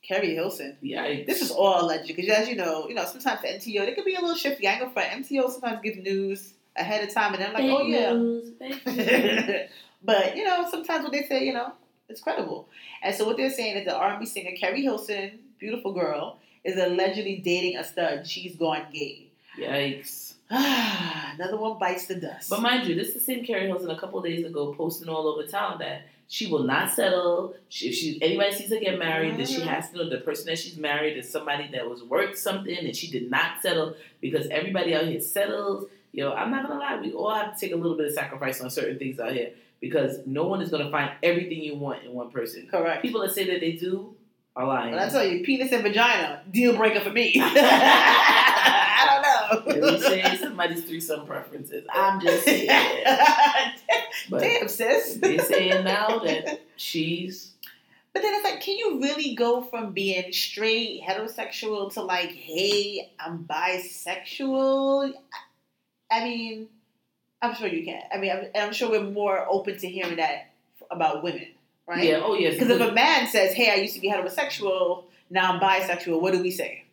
Keri 0.03 0.33
Hilson. 0.33 0.77
Yeah, 0.81 1.03
I, 1.03 1.23
This 1.25 1.41
is 1.41 1.51
all 1.51 1.85
alleged 1.85 2.07
because, 2.07 2.27
as 2.29 2.49
you 2.49 2.55
know, 2.55 2.87
you 2.87 2.95
know 2.95 3.05
sometimes 3.05 3.41
the 3.41 3.47
MTO 3.47 3.85
they 3.85 3.93
can 3.93 4.03
be 4.03 4.15
a 4.15 4.21
little 4.21 4.35
shifty. 4.35 4.67
I 4.67 4.73
ain't 4.73 4.81
gonna 4.81 4.93
front. 4.93 5.09
MTO 5.09 5.49
sometimes 5.51 5.81
gives 5.83 5.97
news 5.97 6.53
ahead 6.75 7.07
of 7.07 7.13
time, 7.13 7.33
and 7.33 7.43
then 7.43 7.53
like, 7.53 7.63
oh 7.65 7.83
yeah. 7.83 9.67
but 10.03 10.35
you 10.35 10.43
know, 10.43 10.67
sometimes 10.69 11.03
what 11.03 11.11
they 11.11 11.23
say, 11.23 11.45
you 11.45 11.53
know, 11.53 11.73
it's 12.09 12.21
credible. 12.21 12.67
And 13.01 13.15
so 13.15 13.25
what 13.25 13.37
they're 13.37 13.49
saying 13.51 13.77
is 13.77 13.85
the 13.85 13.95
R&B 13.95 14.25
singer 14.25 14.51
Keri 14.57 14.81
Hilson, 14.81 15.39
beautiful 15.59 15.93
girl, 15.93 16.39
is 16.63 16.77
allegedly 16.77 17.37
dating 17.37 17.77
a 17.77 17.83
stud. 17.83 18.27
She's 18.27 18.55
gone 18.55 18.85
gay. 18.93 19.27
Yikes. 19.57 20.33
Another 20.49 21.57
one 21.57 21.79
bites 21.79 22.05
the 22.07 22.15
dust. 22.15 22.49
But 22.49 22.61
mind 22.61 22.87
you, 22.87 22.95
this 22.95 23.09
is 23.09 23.13
the 23.15 23.19
same 23.21 23.43
Keri 23.45 23.67
Hilson 23.67 23.89
a 23.89 23.99
couple 23.99 24.21
days 24.21 24.45
ago 24.45 24.73
posting 24.73 25.09
all 25.09 25.27
over 25.27 25.43
town 25.47 25.79
that 25.79 26.03
she 26.27 26.47
will 26.47 26.63
not 26.63 26.91
settle. 26.91 27.55
She, 27.69 27.89
if 27.89 27.95
she 27.95 28.19
anybody 28.21 28.53
sees 28.53 28.69
her 28.69 28.79
get 28.79 28.97
married, 28.99 29.37
that 29.37 29.47
she 29.49 29.61
Mhm. 29.61 29.67
has 29.67 29.89
to 29.91 29.97
know 29.97 30.09
the 30.09 30.17
person 30.19 30.45
that 30.47 30.59
she's 30.59 30.77
married 30.77 31.17
is 31.17 31.29
somebody 31.29 31.67
that 31.73 31.89
was 31.89 32.03
worth 32.03 32.37
something 32.37 32.77
and 32.77 32.95
she 32.95 33.09
did 33.09 33.29
not 33.29 33.61
settle 33.61 33.95
because 34.21 34.47
everybody 34.47 34.93
out 34.95 35.07
here 35.07 35.19
settles. 35.21 35.89
Yo, 36.13 36.31
I'm 36.33 36.51
not 36.51 36.67
gonna 36.67 36.79
lie, 36.79 36.99
we 36.99 37.13
all 37.13 37.33
have 37.33 37.53
to 37.53 37.59
take 37.59 37.71
a 37.73 37.75
little 37.77 37.95
bit 37.97 38.07
of 38.07 38.13
sacrifice 38.13 38.59
on 38.61 38.69
certain 38.69 38.97
things 38.99 39.19
out 39.19 39.31
here 39.33 39.51
because 39.81 40.19
no 40.25 40.47
one 40.47 40.61
is 40.61 40.69
gonna 40.69 40.91
find 40.91 41.11
everything 41.23 41.61
you 41.61 41.75
want 41.75 42.03
in 42.03 42.13
one 42.13 42.29
person. 42.29 42.67
Correct. 42.69 43.01
People 43.01 43.21
that 43.21 43.33
say 43.33 43.45
that 43.51 43.59
they 43.59 43.73
do 43.73 44.15
are 44.55 44.65
lying. 44.65 44.93
But 44.93 45.01
I 45.01 45.09
tell 45.09 45.25
you, 45.25 45.43
penis 45.43 45.71
and 45.71 45.83
vagina, 45.83 46.43
deal 46.49 46.77
breaker 46.77 47.01
for 47.01 47.09
me. 47.09 47.33
I 49.01 49.63
don't 49.65 49.81
know. 49.81 49.91
Know. 49.91 49.99
say 49.99 50.37
somebody's 50.37 50.83
threesome 50.85 51.25
preferences. 51.25 51.85
I'm 51.91 52.21
just 52.21 52.45
saying. 52.45 52.67
Damn, 54.29 54.67
sis. 54.67 55.15
They're 55.15 55.39
saying 55.39 55.83
now 55.83 56.19
that 56.19 56.61
she's 56.75 57.53
But 58.13 58.21
then 58.21 58.33
it's 58.35 58.43
like, 58.43 58.61
can 58.61 58.77
you 58.77 59.01
really 59.01 59.35
go 59.35 59.61
from 59.61 59.93
being 59.93 60.31
straight 60.31 61.01
heterosexual 61.01 61.91
to 61.93 62.01
like, 62.01 62.31
hey, 62.31 63.11
I'm 63.19 63.45
bisexual? 63.45 65.13
I 66.11 66.23
mean, 66.23 66.67
I'm 67.41 67.55
sure 67.55 67.67
you 67.67 67.83
can. 67.83 68.01
I 68.13 68.17
mean, 68.17 68.31
I'm, 68.31 68.45
I'm 68.55 68.73
sure 68.73 68.89
we're 68.89 69.03
more 69.03 69.45
open 69.49 69.77
to 69.77 69.87
hearing 69.87 70.17
that 70.17 70.51
about 70.89 71.23
women, 71.23 71.47
right? 71.87 72.03
yeah, 72.03 72.21
oh 72.23 72.35
yes. 72.35 72.53
Because 72.53 72.69
if 72.69 72.89
a 72.89 72.91
man 72.91 73.27
says, 73.27 73.53
hey, 73.53 73.71
I 73.71 73.75
used 73.75 73.95
to 73.95 74.01
be 74.01 74.09
heterosexual, 74.09 75.05
now 75.29 75.53
I'm 75.53 75.59
bisexual, 75.59 76.21
what 76.21 76.33
do 76.33 76.41
we 76.41 76.51
say? 76.51 76.83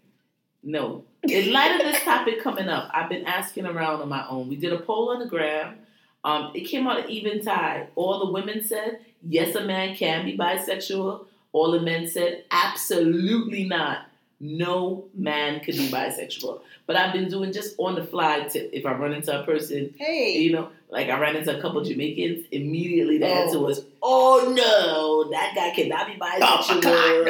No. 0.63 1.05
In 1.25 1.53
light 1.53 1.81
of 1.81 1.87
this 1.87 2.03
topic 2.03 2.43
coming 2.43 2.69
up, 2.69 2.91
I've 2.93 3.09
been 3.09 3.27
asking 3.27 3.67
around 3.67 4.01
on 4.01 4.09
my 4.09 4.27
own. 4.29 4.49
We 4.49 4.57
did 4.57 4.73
a 4.73 4.79
poll 4.79 5.11
on 5.11 5.19
the 5.19 5.27
gram. 5.27 5.77
Um, 6.25 6.53
it 6.55 6.63
came 6.63 6.87
out 6.87 7.05
an 7.05 7.11
even 7.11 7.43
tie. 7.43 7.89
All 7.95 8.25
the 8.25 8.33
women 8.33 8.65
said, 8.65 9.01
yes, 9.23 9.55
a 9.55 9.65
man 9.65 9.97
can 9.97 10.25
be 10.25 10.37
bisexual. 10.37 11.27
All 11.53 11.73
the 11.73 11.81
men 11.81 12.07
said, 12.07 12.45
absolutely 12.51 13.65
not. 13.65 14.08
No 14.41 15.07
man 15.15 15.61
could 15.61 15.75
be 15.77 15.89
bisexual. 15.89 16.61
But 16.87 16.97
I've 16.97 17.13
been 17.13 17.29
doing 17.29 17.53
just 17.53 17.75
on 17.79 17.97
the 17.97 18.05
fly 18.05 18.43
tip. 18.49 18.71
If 18.73 18.87
I 18.87 18.93
run 18.93 19.13
into 19.13 19.39
a 19.39 19.45
person, 19.45 19.93
Hey, 19.99 20.39
you 20.39 20.53
know, 20.53 20.69
like 20.91 21.09
I 21.09 21.19
ran 21.19 21.35
into 21.37 21.57
a 21.57 21.61
couple 21.61 21.83
Jamaicans, 21.85 22.47
immediately 22.53 23.19
the 23.19 23.27
Oh. 23.27 23.31
answer 23.35 23.59
was, 23.59 23.85
oh 24.03 24.53
no, 24.57 25.31
that 25.33 25.55
guy 25.57 25.71
cannot 25.75 26.07
be 26.07 26.15
bisexual. 26.15 26.85
oh 26.85 27.25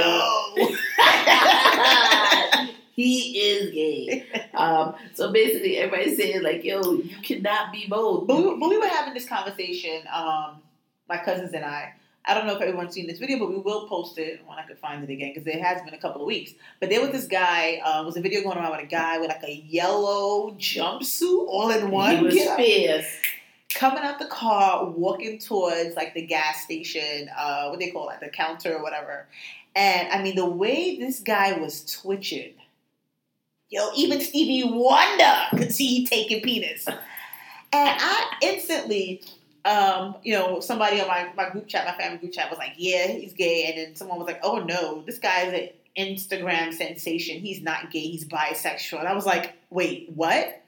my 0.54 0.60
God, 0.60 0.68
no. 2.58 2.68
he 2.94 3.38
is 3.38 3.70
gay. 3.72 4.26
Um, 4.54 4.94
so 5.14 5.32
basically, 5.32 5.78
everybody's 5.78 6.16
saying 6.16 6.42
like, 6.42 6.64
"Yo, 6.64 6.80
you 6.82 7.16
cannot 7.22 7.72
be 7.72 7.86
both." 7.88 8.26
But 8.26 8.36
we, 8.36 8.42
but 8.58 8.68
we 8.68 8.76
were 8.78 8.86
having 8.88 9.14
this 9.14 9.26
conversation, 9.28 10.02
um, 10.12 10.60
my 11.08 11.16
cousins 11.18 11.52
and 11.54 11.64
I. 11.64 11.94
I 12.28 12.34
don't 12.34 12.46
know 12.46 12.54
if 12.54 12.60
everyone's 12.60 12.92
seen 12.94 13.06
this 13.06 13.18
video, 13.18 13.38
but 13.38 13.48
we 13.48 13.56
will 13.56 13.88
post 13.88 14.18
it 14.18 14.42
when 14.46 14.58
I 14.58 14.62
could 14.62 14.78
find 14.78 15.02
it 15.02 15.10
again 15.10 15.32
because 15.34 15.46
it 15.46 15.60
has 15.60 15.82
been 15.82 15.94
a 15.94 15.98
couple 15.98 16.20
of 16.20 16.26
weeks. 16.26 16.52
But 16.78 16.90
there 16.90 17.00
was 17.00 17.10
this 17.10 17.26
guy, 17.26 17.80
uh, 17.84 18.04
was 18.04 18.16
a 18.18 18.20
video 18.20 18.42
going 18.42 18.58
around 18.58 18.72
with 18.72 18.80
a 18.82 18.86
guy 18.86 19.18
with 19.18 19.30
like 19.30 19.42
a 19.44 19.64
yellow 19.66 20.50
jumpsuit 20.58 21.46
all 21.48 21.70
in 21.70 21.90
one. 21.90 22.16
he 22.18 22.22
was 22.22 22.34
Get 22.34 22.48
up. 22.48 22.56
fierce. 22.58 23.06
coming 23.74 24.02
out 24.02 24.18
the 24.18 24.26
car, 24.26 24.84
walking 24.90 25.38
towards 25.38 25.96
like 25.96 26.12
the 26.14 26.26
gas 26.26 26.64
station, 26.64 27.30
uh, 27.36 27.68
what 27.68 27.78
they 27.78 27.90
call 27.90 28.10
it, 28.10 28.20
the 28.20 28.28
counter 28.28 28.76
or 28.76 28.82
whatever. 28.82 29.26
And 29.74 30.08
I 30.12 30.22
mean, 30.22 30.36
the 30.36 30.46
way 30.46 30.98
this 30.98 31.20
guy 31.20 31.52
was 31.58 31.84
twitching, 32.02 32.54
yo, 33.70 33.90
even 33.96 34.20
Stevie 34.20 34.64
Wonder 34.64 35.34
could 35.56 35.72
see 35.72 35.86
he 35.86 36.06
taking 36.06 36.42
penis. 36.42 36.86
And 36.86 36.96
I 38.00 38.32
instantly, 38.42 39.22
um, 39.64 40.16
you 40.22 40.34
know, 40.34 40.60
somebody 40.60 41.00
on 41.00 41.08
my, 41.08 41.30
my 41.36 41.50
group 41.50 41.66
chat, 41.66 41.86
my 41.86 42.02
family 42.02 42.18
group 42.18 42.32
chat 42.32 42.50
was 42.50 42.58
like, 42.58 42.74
yeah, 42.76 43.08
he's 43.08 43.32
gay. 43.32 43.66
And 43.66 43.78
then 43.78 43.96
someone 43.96 44.18
was 44.18 44.26
like, 44.26 44.40
oh 44.42 44.58
no, 44.58 45.02
this 45.06 45.18
guy 45.18 45.42
is 45.42 45.52
an 45.52 46.14
Instagram 46.14 46.72
sensation. 46.72 47.40
He's 47.40 47.62
not 47.62 47.90
gay, 47.90 48.00
he's 48.00 48.26
bisexual. 48.26 49.00
And 49.00 49.08
I 49.08 49.14
was 49.14 49.26
like, 49.26 49.54
wait, 49.70 50.10
what? 50.14 50.62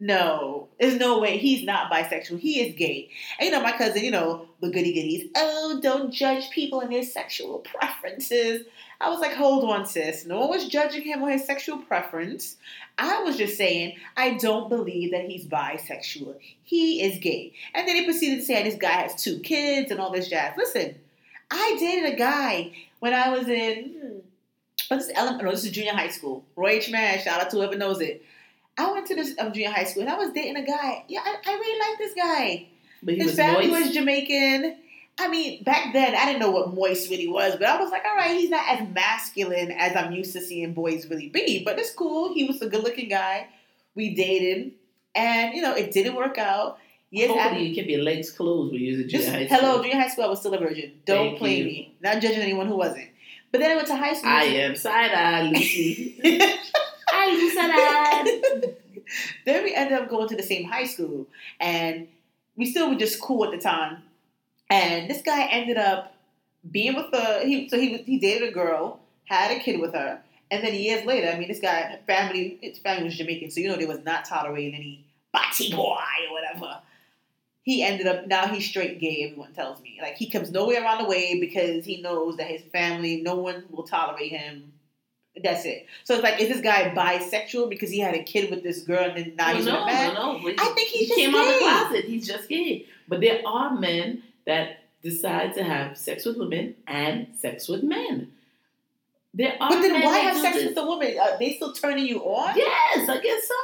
No, 0.00 0.68
there's 0.78 0.94
no 0.94 1.18
way 1.18 1.38
he's 1.38 1.64
not 1.64 1.90
bisexual. 1.90 2.38
He 2.38 2.60
is 2.60 2.76
gay. 2.76 3.10
And 3.38 3.46
you 3.46 3.52
know, 3.52 3.60
my 3.60 3.72
cousin, 3.72 4.04
you 4.04 4.12
know, 4.12 4.46
the 4.60 4.70
goody 4.70 4.92
goodies. 4.92 5.28
Oh, 5.36 5.80
don't 5.82 6.12
judge 6.12 6.50
people 6.50 6.80
and 6.80 6.92
their 6.92 7.02
sexual 7.02 7.58
preferences. 7.58 8.64
I 9.00 9.10
was 9.10 9.20
like, 9.20 9.34
hold 9.34 9.68
on, 9.68 9.86
sis. 9.86 10.24
No 10.24 10.40
one 10.40 10.50
was 10.50 10.68
judging 10.68 11.02
him 11.02 11.22
on 11.22 11.30
his 11.30 11.44
sexual 11.44 11.78
preference. 11.78 12.56
I 12.96 13.22
was 13.22 13.36
just 13.36 13.56
saying, 13.56 13.96
I 14.16 14.34
don't 14.34 14.68
believe 14.68 15.10
that 15.12 15.24
he's 15.24 15.46
bisexual. 15.46 16.36
He 16.62 17.02
is 17.02 17.18
gay. 17.18 17.54
And 17.74 17.86
then 17.86 17.96
he 17.96 18.04
proceeded 18.04 18.40
to 18.40 18.44
say 18.44 18.62
this 18.62 18.76
guy 18.76 19.02
has 19.02 19.20
two 19.20 19.40
kids 19.40 19.90
and 19.90 20.00
all 20.00 20.12
this 20.12 20.28
jazz. 20.28 20.54
Listen, 20.56 20.94
I 21.50 21.76
dated 21.78 22.12
a 22.12 22.16
guy 22.16 22.72
when 23.00 23.14
I 23.14 23.30
was 23.30 23.48
in, 23.48 24.22
hmm, 24.90 24.96
this, 24.96 25.10
no, 25.14 25.50
this 25.50 25.64
is 25.64 25.70
junior 25.72 25.92
high 25.92 26.08
school. 26.08 26.44
Roy 26.56 26.70
H. 26.70 26.90
Mann, 26.90 27.18
shout 27.20 27.40
out 27.40 27.50
to 27.50 27.56
whoever 27.56 27.76
knows 27.76 28.00
it. 28.00 28.24
I 28.78 28.90
went 28.92 29.06
to 29.08 29.14
this 29.16 29.34
um, 29.38 29.52
junior 29.52 29.70
high 29.70 29.84
school 29.84 30.02
and 30.02 30.10
I 30.10 30.16
was 30.16 30.32
dating 30.32 30.56
a 30.56 30.64
guy. 30.64 31.04
Yeah, 31.08 31.20
I, 31.24 31.36
I 31.46 31.52
really 31.54 31.80
like 31.90 31.98
this 31.98 32.14
guy. 32.14 32.68
But 33.02 33.14
he 33.14 33.20
His 33.20 33.28
was 33.32 33.36
family 33.36 33.66
moist. 33.68 33.86
was 33.86 33.94
Jamaican. 33.94 34.76
I 35.20 35.26
mean, 35.28 35.64
back 35.64 35.92
then 35.92 36.14
I 36.14 36.26
didn't 36.26 36.38
know 36.40 36.50
what 36.52 36.72
moist 36.74 37.10
really 37.10 37.26
was, 37.28 37.56
but 37.56 37.64
I 37.66 37.80
was 37.80 37.90
like, 37.90 38.04
all 38.08 38.16
right, 38.16 38.30
he's 38.38 38.50
not 38.50 38.64
as 38.68 38.88
masculine 38.94 39.72
as 39.72 39.96
I'm 39.96 40.12
used 40.12 40.32
to 40.34 40.40
seeing 40.40 40.74
boys 40.74 41.06
really 41.10 41.28
be. 41.28 41.64
But 41.64 41.78
it's 41.78 41.90
cool. 41.92 42.32
He 42.32 42.44
was 42.44 42.62
a 42.62 42.68
good 42.68 42.84
looking 42.84 43.08
guy. 43.08 43.48
We 43.96 44.14
dated, 44.14 44.72
and 45.16 45.54
you 45.54 45.60
know, 45.62 45.74
it 45.74 45.90
didn't 45.90 46.14
work 46.14 46.38
out. 46.38 46.78
After, 47.12 47.26
Hopefully, 47.32 47.66
you 47.66 47.74
keep 47.74 47.88
your 47.88 48.02
legs 48.02 48.30
closed 48.30 48.70
when 48.72 48.80
you 48.82 48.92
was 48.92 49.00
a 49.00 49.08
junior 49.08 49.24
just 49.26 49.34
high 49.34 49.46
school. 49.46 49.58
hello, 49.58 49.82
junior 49.82 49.96
high 50.00 50.08
school. 50.08 50.24
I 50.24 50.28
was 50.28 50.38
still 50.40 50.54
a 50.54 50.58
virgin. 50.58 50.92
Don't 51.04 51.28
Thank 51.30 51.38
play 51.38 51.56
you. 51.58 51.64
me. 51.64 51.94
Not 52.00 52.20
judging 52.22 52.40
anyone 52.40 52.68
who 52.68 52.76
wasn't. 52.76 53.08
But 53.50 53.60
then 53.60 53.70
I 53.72 53.76
went 53.76 53.88
to 53.88 53.96
high 53.96 54.12
school. 54.14 54.30
I 54.30 54.42
am 54.44 54.76
side 54.76 55.10
eye, 55.12 55.42
Lucy. 55.50 56.20
Hi, 57.28 58.22
Lucy. 58.22 58.74
then 59.46 59.64
we 59.64 59.74
ended 59.74 59.98
up 59.98 60.08
going 60.08 60.28
to 60.28 60.36
the 60.36 60.42
same 60.42 60.64
high 60.64 60.84
school, 60.84 61.26
and 61.60 62.08
we 62.56 62.66
still 62.66 62.90
were 62.90 62.96
just 62.96 63.20
cool 63.20 63.44
at 63.44 63.50
the 63.50 63.58
time. 63.58 64.02
And 64.70 65.10
this 65.10 65.22
guy 65.22 65.46
ended 65.46 65.78
up 65.78 66.14
being 66.70 66.94
with 66.94 67.12
a 67.12 67.44
he. 67.44 67.68
So 67.68 67.78
he 67.78 67.98
he 67.98 68.18
dated 68.18 68.48
a 68.48 68.52
girl, 68.52 69.00
had 69.24 69.50
a 69.50 69.60
kid 69.60 69.80
with 69.80 69.94
her, 69.94 70.20
And 70.50 70.64
then 70.64 70.74
years 70.74 71.04
later, 71.04 71.28
I 71.28 71.38
mean, 71.38 71.48
this 71.48 71.60
guy, 71.60 71.98
family, 72.06 72.58
his 72.60 72.78
family 72.78 73.04
was 73.04 73.16
Jamaican, 73.16 73.50
so 73.50 73.60
you 73.60 73.68
know 73.68 73.76
they 73.76 73.86
was 73.86 74.04
not 74.04 74.24
tolerating 74.24 74.74
any 74.74 75.04
body 75.32 75.72
boy 75.74 75.98
or 76.28 76.32
whatever. 76.32 76.80
He 77.62 77.82
ended 77.82 78.06
up 78.06 78.26
now 78.26 78.46
he's 78.46 78.66
straight 78.66 78.98
gay. 78.98 79.24
Everyone 79.24 79.52
tells 79.52 79.80
me 79.82 79.98
like 80.00 80.16
he 80.16 80.30
comes 80.30 80.50
nowhere 80.50 80.82
around 80.82 81.02
the 81.02 81.08
way 81.08 81.38
because 81.38 81.84
he 81.84 82.00
knows 82.00 82.36
that 82.38 82.46
his 82.46 82.62
family, 82.72 83.20
no 83.20 83.36
one 83.36 83.64
will 83.70 83.84
tolerate 83.84 84.32
him. 84.32 84.72
That's 85.42 85.64
it. 85.64 85.86
So 86.04 86.14
it's 86.14 86.22
like, 86.22 86.40
is 86.40 86.48
this 86.48 86.60
guy 86.60 86.92
bisexual 86.94 87.68
because 87.70 87.90
he 87.90 87.98
had 88.00 88.14
a 88.14 88.22
kid 88.22 88.50
with 88.50 88.62
this 88.62 88.82
girl 88.82 89.04
and 89.04 89.16
then 89.16 89.32
now 89.36 89.46
Well, 89.48 89.56
he's 89.56 89.66
no, 89.66 89.82
a 89.82 89.86
man? 89.86 90.14
no, 90.14 90.38
no. 90.38 90.48
I 90.58 90.66
think 90.74 90.88
he's 90.88 91.00
he 91.00 91.06
just 91.06 91.18
came 91.20 91.34
out 91.34 91.46
of 91.48 91.52
the 91.54 91.58
closet. 91.60 92.04
He's 92.06 92.26
just 92.26 92.48
gay. 92.48 92.86
But 93.06 93.20
there 93.20 93.40
are 93.46 93.74
men 93.78 94.22
that 94.46 94.80
decide 95.02 95.54
to 95.54 95.62
have 95.64 95.96
sex 95.96 96.24
with 96.24 96.36
women 96.38 96.74
and 96.86 97.28
sex 97.36 97.68
with 97.68 97.82
men. 97.82 98.32
There 99.34 99.56
are 99.60 99.68
But 99.70 99.82
then 99.82 100.02
why 100.02 100.18
have 100.18 100.36
sex 100.36 100.56
this. 100.56 100.64
with 100.66 100.74
the 100.74 100.84
woman? 100.84 101.16
Are 101.20 101.38
they 101.38 101.54
still 101.54 101.72
turning 101.72 102.06
you 102.06 102.20
on? 102.22 102.56
Yes, 102.56 103.08
I 103.08 103.20
guess 103.20 103.46
so. 103.46 103.54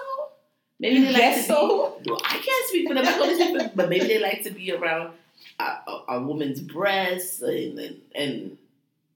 Maybe 0.78 1.00
they 1.04 1.12
like 1.12 1.36
to 1.36 1.42
so? 1.42 1.98
be. 2.02 2.10
Well, 2.10 2.20
I 2.24 2.38
can't 2.38 2.68
speak 2.68 2.88
for 2.88 2.94
them. 2.94 3.04
I 3.06 3.70
but 3.74 3.88
maybe 3.88 4.06
they 4.06 4.20
like 4.20 4.42
to 4.42 4.50
be 4.50 4.72
around 4.72 5.12
a, 5.58 5.62
a, 5.64 6.04
a 6.08 6.20
woman's 6.22 6.60
breasts 6.60 7.40
and, 7.42 7.78
and 7.78 8.00
and 8.14 8.58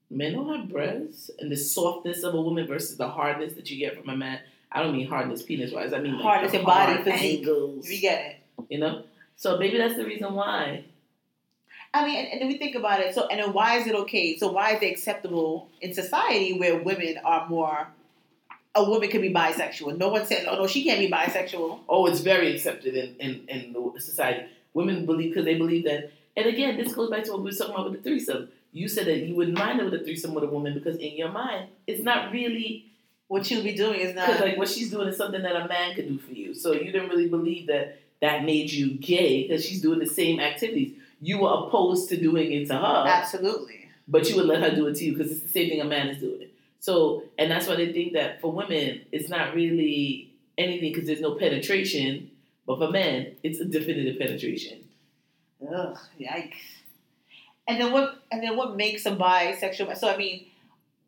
men 0.09 0.33
don't 0.33 0.55
have 0.55 0.69
breasts 0.69 1.29
and 1.39 1.51
the 1.51 1.57
softness 1.57 2.23
of 2.23 2.33
a 2.33 2.41
woman 2.41 2.67
versus 2.67 2.97
the 2.97 3.07
hardness 3.07 3.53
that 3.53 3.69
you 3.69 3.77
get 3.77 3.97
from 3.97 4.09
a 4.09 4.17
man. 4.17 4.39
I 4.71 4.83
don't 4.83 4.93
mean 4.93 5.07
hardness 5.07 5.41
penis 5.41 5.71
wise. 5.71 5.93
I 5.93 5.99
mean 5.99 6.13
like 6.13 6.23
Hardness 6.23 6.51
the 6.51 6.57
and 6.57 6.65
body 6.65 6.93
hard 6.93 7.05
physique. 7.05 7.45
You 7.45 8.01
get 8.01 8.25
it. 8.25 8.65
You 8.69 8.79
know. 8.79 9.03
So 9.35 9.57
maybe 9.57 9.77
that's 9.77 9.95
the 9.95 10.05
reason 10.05 10.33
why. 10.33 10.83
I 11.93 12.05
mean, 12.05 12.17
and, 12.17 12.27
and 12.27 12.41
then 12.41 12.47
we 12.47 12.57
think 12.57 12.75
about 12.75 12.99
it. 12.99 13.15
So, 13.15 13.27
and 13.27 13.39
then 13.39 13.51
why 13.53 13.77
is 13.77 13.87
it 13.87 13.95
okay? 13.95 14.37
So, 14.37 14.51
why 14.51 14.75
is 14.75 14.81
it 14.83 14.91
acceptable 14.91 15.69
in 15.81 15.93
society 15.93 16.53
where 16.59 16.77
women 16.77 17.15
are 17.23 17.47
more? 17.49 17.87
A 18.75 18.87
woman 18.87 19.09
can 19.09 19.21
be 19.21 19.33
bisexual. 19.33 19.97
No 19.97 20.09
one 20.09 20.25
said, 20.27 20.45
"Oh 20.47 20.55
no, 20.55 20.67
she 20.67 20.83
can't 20.83 20.99
be 20.99 21.09
bisexual." 21.09 21.79
Oh, 21.89 22.05
it's 22.05 22.19
very 22.19 22.53
accepted 22.53 22.93
in 22.93 23.15
in, 23.15 23.43
in 23.47 23.73
the 23.73 23.99
society. 23.99 24.45
Women 24.73 25.07
believe 25.07 25.31
because 25.31 25.45
they 25.45 25.55
believe 25.55 25.85
that. 25.85 26.11
And 26.37 26.45
again, 26.45 26.77
this 26.77 26.93
goes 26.93 27.09
back 27.09 27.23
to 27.23 27.31
what 27.31 27.39
we 27.39 27.45
were 27.45 27.51
talking 27.51 27.73
about 27.73 27.89
with 27.89 28.03
the 28.03 28.09
threesome. 28.09 28.49
You 28.71 28.87
said 28.87 29.07
that 29.07 29.19
you 29.19 29.35
wouldn't 29.35 29.57
mind 29.57 29.79
it 29.79 29.83
with 29.85 29.93
a 29.95 30.03
threesome 30.03 30.33
with 30.33 30.43
a 30.43 30.47
woman 30.47 30.73
because 30.73 30.97
in 30.97 31.15
your 31.17 31.31
mind, 31.31 31.69
it's 31.87 32.03
not 32.03 32.31
really 32.31 32.85
What 33.27 33.49
you'll 33.49 33.63
be 33.63 33.73
doing 33.75 33.99
is 33.99 34.15
not. 34.15 34.39
like 34.39 34.57
what 34.57 34.69
she's 34.69 34.89
doing 34.91 35.07
is 35.07 35.17
something 35.17 35.41
that 35.41 35.55
a 35.55 35.67
man 35.67 35.95
could 35.95 36.07
do 36.07 36.17
for 36.19 36.33
you. 36.33 36.53
So 36.53 36.71
you 36.73 36.91
didn't 36.91 37.09
really 37.09 37.27
believe 37.29 37.67
that 37.67 37.99
that 38.21 38.43
made 38.43 38.71
you 38.71 38.95
gay 38.97 39.43
because 39.47 39.65
she's 39.65 39.81
doing 39.81 39.99
the 39.99 40.05
same 40.07 40.39
activities. 40.39 40.93
You 41.21 41.39
were 41.39 41.49
opposed 41.49 42.09
to 42.09 42.17
doing 42.17 42.51
it 42.51 42.67
to 42.67 42.75
her, 42.75 43.03
Absolutely. 43.07 43.87
but 44.07 44.29
you 44.29 44.35
would 44.37 44.45
let 44.45 44.61
her 44.61 44.75
do 44.75 44.87
it 44.87 44.95
to 44.97 45.05
you 45.05 45.13
because 45.15 45.31
it's 45.31 45.41
the 45.41 45.47
same 45.49 45.69
thing 45.69 45.81
a 45.81 45.85
man 45.85 46.07
is 46.09 46.17
doing. 46.19 46.47
So 46.79 47.23
and 47.37 47.49
that's 47.51 47.67
why 47.67 47.75
they 47.75 47.91
think 47.93 48.13
that 48.13 48.39
for 48.41 48.51
women 48.51 49.01
it's 49.11 49.29
not 49.29 49.53
really 49.55 50.31
anything 50.57 50.91
because 50.91 51.07
there's 51.07 51.21
no 51.21 51.35
penetration, 51.35 52.31
but 52.67 52.77
for 52.77 52.89
men 52.89 53.35
it's 53.43 53.59
a 53.59 53.65
definitive 53.65 54.17
penetration. 54.19 54.79
Ugh, 55.61 55.97
yikes. 56.19 56.53
And 57.69 57.79
then 57.79 57.91
what? 57.93 58.19
And 58.31 58.41
then 58.41 58.57
what 58.57 58.75
makes 58.75 59.05
a 59.05 59.11
bisexual? 59.11 59.95
So 59.95 60.09
I 60.09 60.17
mean, 60.17 60.47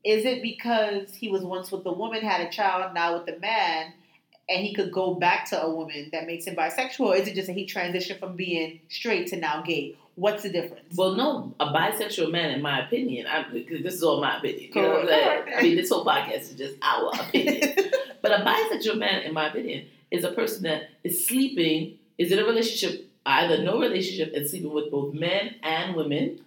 is 0.06 0.26
it 0.26 0.44
because 0.44 1.14
he 1.14 1.28
was 1.28 1.42
once 1.42 1.72
with 1.72 1.86
a 1.88 1.92
woman, 1.92 2.22
had 2.22 2.48
a 2.48 2.52
child, 2.52 2.94
now 2.94 3.18
with 3.18 3.36
a 3.36 3.40
man, 3.40 3.94
and 4.48 4.64
he 4.64 4.76
could 4.76 4.92
go 4.92 5.16
back 5.16 5.50
to 5.50 5.62
a 5.62 5.70
woman 5.76 6.10
that 6.12 6.28
makes 6.28 6.46
him 6.46 6.56
bisexual? 6.56 7.00
Or 7.08 7.16
is 7.16 7.28
it 7.28 7.34
just 7.34 7.48
that 7.48 7.54
he 7.54 7.66
transitioned 7.66 8.20
from 8.20 8.36
being 8.36 8.80
straight 8.90 9.28
to 9.28 9.38
now 9.38 9.64
gay? 9.64 9.96
What's 10.16 10.44
the 10.44 10.50
difference? 10.50 10.96
Well, 10.96 11.16
no, 11.16 11.56
a 11.60 11.68
bisexual 11.68 12.32
man, 12.32 12.52
in 12.52 12.62
my 12.62 12.86
opinion, 12.86 13.26
I, 13.26 13.44
this 13.52 13.96
is 13.96 14.04
all 14.04 14.22
my 14.22 14.38
opinion. 14.38 14.70
You 14.76 14.82
know 14.84 14.90
what 14.90 15.02
I'm 15.02 15.08
saying? 15.08 15.44
I 15.58 15.62
mean, 15.64 15.76
this 15.78 15.90
whole 15.90 16.06
podcast 16.06 16.42
is 16.42 16.54
just 16.54 16.76
our 16.84 17.10
opinion. 17.20 17.74
but 18.22 18.32
a 18.32 18.44
bisexual 18.44 19.00
man, 19.00 19.24
in 19.24 19.34
my 19.34 19.50
opinion, 19.50 19.88
is 20.12 20.24
a 20.24 20.32
person 20.32 20.64
that 20.64 20.90
is 21.04 21.26
sleeping, 21.26 21.98
is 22.20 22.32
in 22.32 22.38
a 22.38 22.44
relationship, 22.44 23.10
either 23.26 23.64
no 23.64 23.80
relationship, 23.80 24.34
and 24.36 24.48
sleeping 24.48 24.72
with 24.72 24.92
both 24.92 25.14
men 25.16 25.56
and 25.64 25.96
women 25.96 26.42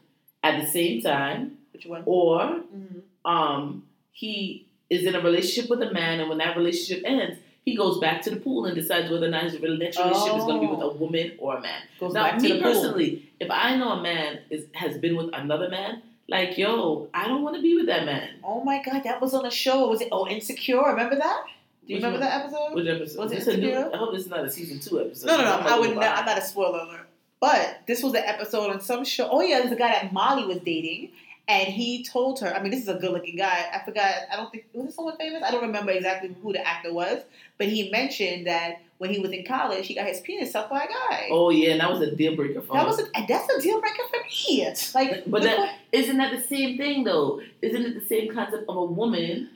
at 0.45 0.61
the 0.61 0.67
same 0.69 1.01
time, 1.03 1.59
Which 1.73 1.87
one? 1.87 2.03
or 2.07 2.39
Mhm. 2.39 3.01
um, 3.25 3.85
he 4.13 4.67
is 4.91 5.05
in 5.07 5.15
a 5.15 5.21
relationship 5.21 5.69
with 5.71 5.83
a 5.83 5.91
man, 5.93 6.21
and 6.21 6.29
when 6.29 6.39
that 6.39 6.57
relationship 6.57 7.03
ends, 7.05 7.39
he 7.65 7.75
goes 7.75 7.99
back 7.99 8.21
to 8.23 8.31
the 8.31 8.37
pool 8.37 8.67
and 8.67 8.75
decides 8.75 9.11
whether 9.11 9.27
or 9.27 9.31
not 9.31 9.45
his 9.45 9.55
next 9.55 9.63
relationship 9.99 10.37
is 10.37 10.45
going 10.45 10.61
to 10.61 10.67
be 10.67 10.73
with 10.73 10.83
a 10.83 10.89
woman 10.91 11.33
or 11.39 11.57
a 11.57 11.61
man. 11.63 11.81
Goes 11.99 12.13
Now, 12.13 12.37
me 12.37 12.49
the 12.49 12.55
pool. 12.55 12.63
personally, 12.63 13.23
if 13.41 13.51
I 13.51 13.77
know 13.77 13.93
a 13.93 14.03
man 14.03 14.41
is 14.51 14.67
has 14.75 14.99
been 14.99 15.17
with 15.17 15.31
another 15.33 15.69
man, 15.71 16.03
like 16.29 16.59
yo, 16.59 17.09
I 17.15 17.27
don't 17.27 17.43
want 17.43 17.57
to 17.57 17.63
be 17.63 17.75
with 17.75 17.87
that 17.87 18.05
man. 18.05 18.29
Oh 18.45 18.63
my 18.63 18.83
god, 18.83 19.03
that 19.05 19.21
was 19.21 19.33
on 19.35 19.47
a 19.47 19.51
show. 19.51 19.89
Was 19.89 20.03
it? 20.03 20.09
Oh, 20.13 20.29
Insecure. 20.29 20.83
Remember 20.85 21.17
that? 21.17 21.45
Do 21.87 21.93
you 21.93 21.97
remember 21.97 22.19
that 22.19 22.43
episode? 22.45 22.75
Which 22.75 22.87
episode? 22.87 23.19
Was 23.23 23.33
it 23.33 23.47
a 23.47 23.57
new- 23.57 23.69
Insecure? 23.69 23.91
I 23.95 23.97
hope 23.97 24.15
it's 24.15 24.27
not 24.27 24.45
a 24.45 24.51
season 24.51 24.79
two 24.81 25.01
episode. 25.01 25.27
No, 25.29 25.37
no, 25.39 25.45
no. 25.45 25.53
I'm 25.57 25.67
I 25.67 25.79
would. 25.79 25.95
Not. 25.95 26.19
I'm 26.19 26.25
not 26.27 26.39
a 26.39 26.43
spoiler 26.43 26.81
alert. 26.81 27.04
But 27.45 27.81
this 27.87 28.03
was 28.03 28.15
an 28.15 28.23
episode 28.25 28.71
on 28.71 28.81
some 28.81 29.05
show. 29.05 29.29
Oh 29.31 29.43
yeah, 29.43 29.61
there's 29.61 29.73
a 29.73 29.77
guy 29.77 29.89
that 29.93 30.13
Molly 30.15 30.47
was 30.47 30.59
dating, 30.65 31.11
and 31.47 31.69
he 31.69 32.03
told 32.05 32.41
her. 32.41 32.55
I 32.55 32.63
mean, 32.63 32.71
this 32.71 32.81
is 32.81 32.89
a 32.89 32.95
good-looking 32.95 33.37
guy. 33.37 33.67
I 33.71 33.85
forgot. 33.85 34.15
I 34.33 34.37
don't 34.37 34.51
think 34.51 34.65
was 34.73 34.89
it 34.89 34.95
someone 34.95 35.17
famous. 35.19 35.43
I 35.43 35.51
don't 35.51 35.61
remember 35.63 35.93
exactly 35.93 36.35
who 36.43 36.53
the 36.55 36.67
actor 36.67 36.93
was, 36.95 37.23
but 37.59 37.67
he 37.69 37.91
mentioned 37.91 38.47
that 38.47 38.81
when 38.97 39.11
he 39.11 39.19
was 39.21 39.31
in 39.33 39.45
college, 39.45 39.87
he 39.87 39.95
got 39.95 40.07
his 40.07 40.21
penis 40.23 40.53
sucked 40.53 40.71
by 40.71 40.85
a 40.85 40.89
guy. 40.89 41.29
Oh 41.31 41.51
yeah, 41.51 41.73
and 41.73 41.81
that 41.81 41.91
was 41.91 42.01
a 42.01 42.17
deal 42.17 42.35
breaker 42.35 42.63
for 42.63 42.73
That 42.75 42.83
him. 42.85 42.87
was 42.87 42.99
a, 43.01 43.05
that's 43.29 43.53
a 43.53 43.61
deal 43.61 43.79
breaker 43.81 44.03
for 44.11 44.21
me. 44.25 44.67
Like, 44.95 45.11
But 45.27 45.43
look 45.43 45.43
that- 45.43 45.59
what- 45.59 45.71
Isn't 45.93 46.17
that 46.17 46.33
the 46.35 46.43
same 46.43 46.79
thing 46.79 47.05
though? 47.05 47.43
Isn't 47.61 47.85
it 47.85 47.95
the 48.01 48.07
same 48.07 48.33
concept 48.33 48.65
of 48.71 48.77
a 48.77 48.85
woman 48.85 49.51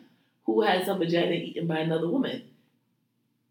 who 0.44 0.60
has 0.60 0.86
her 0.88 0.94
vagina 0.94 1.32
eaten 1.32 1.66
by 1.66 1.78
another 1.78 2.08
woman? 2.08 2.42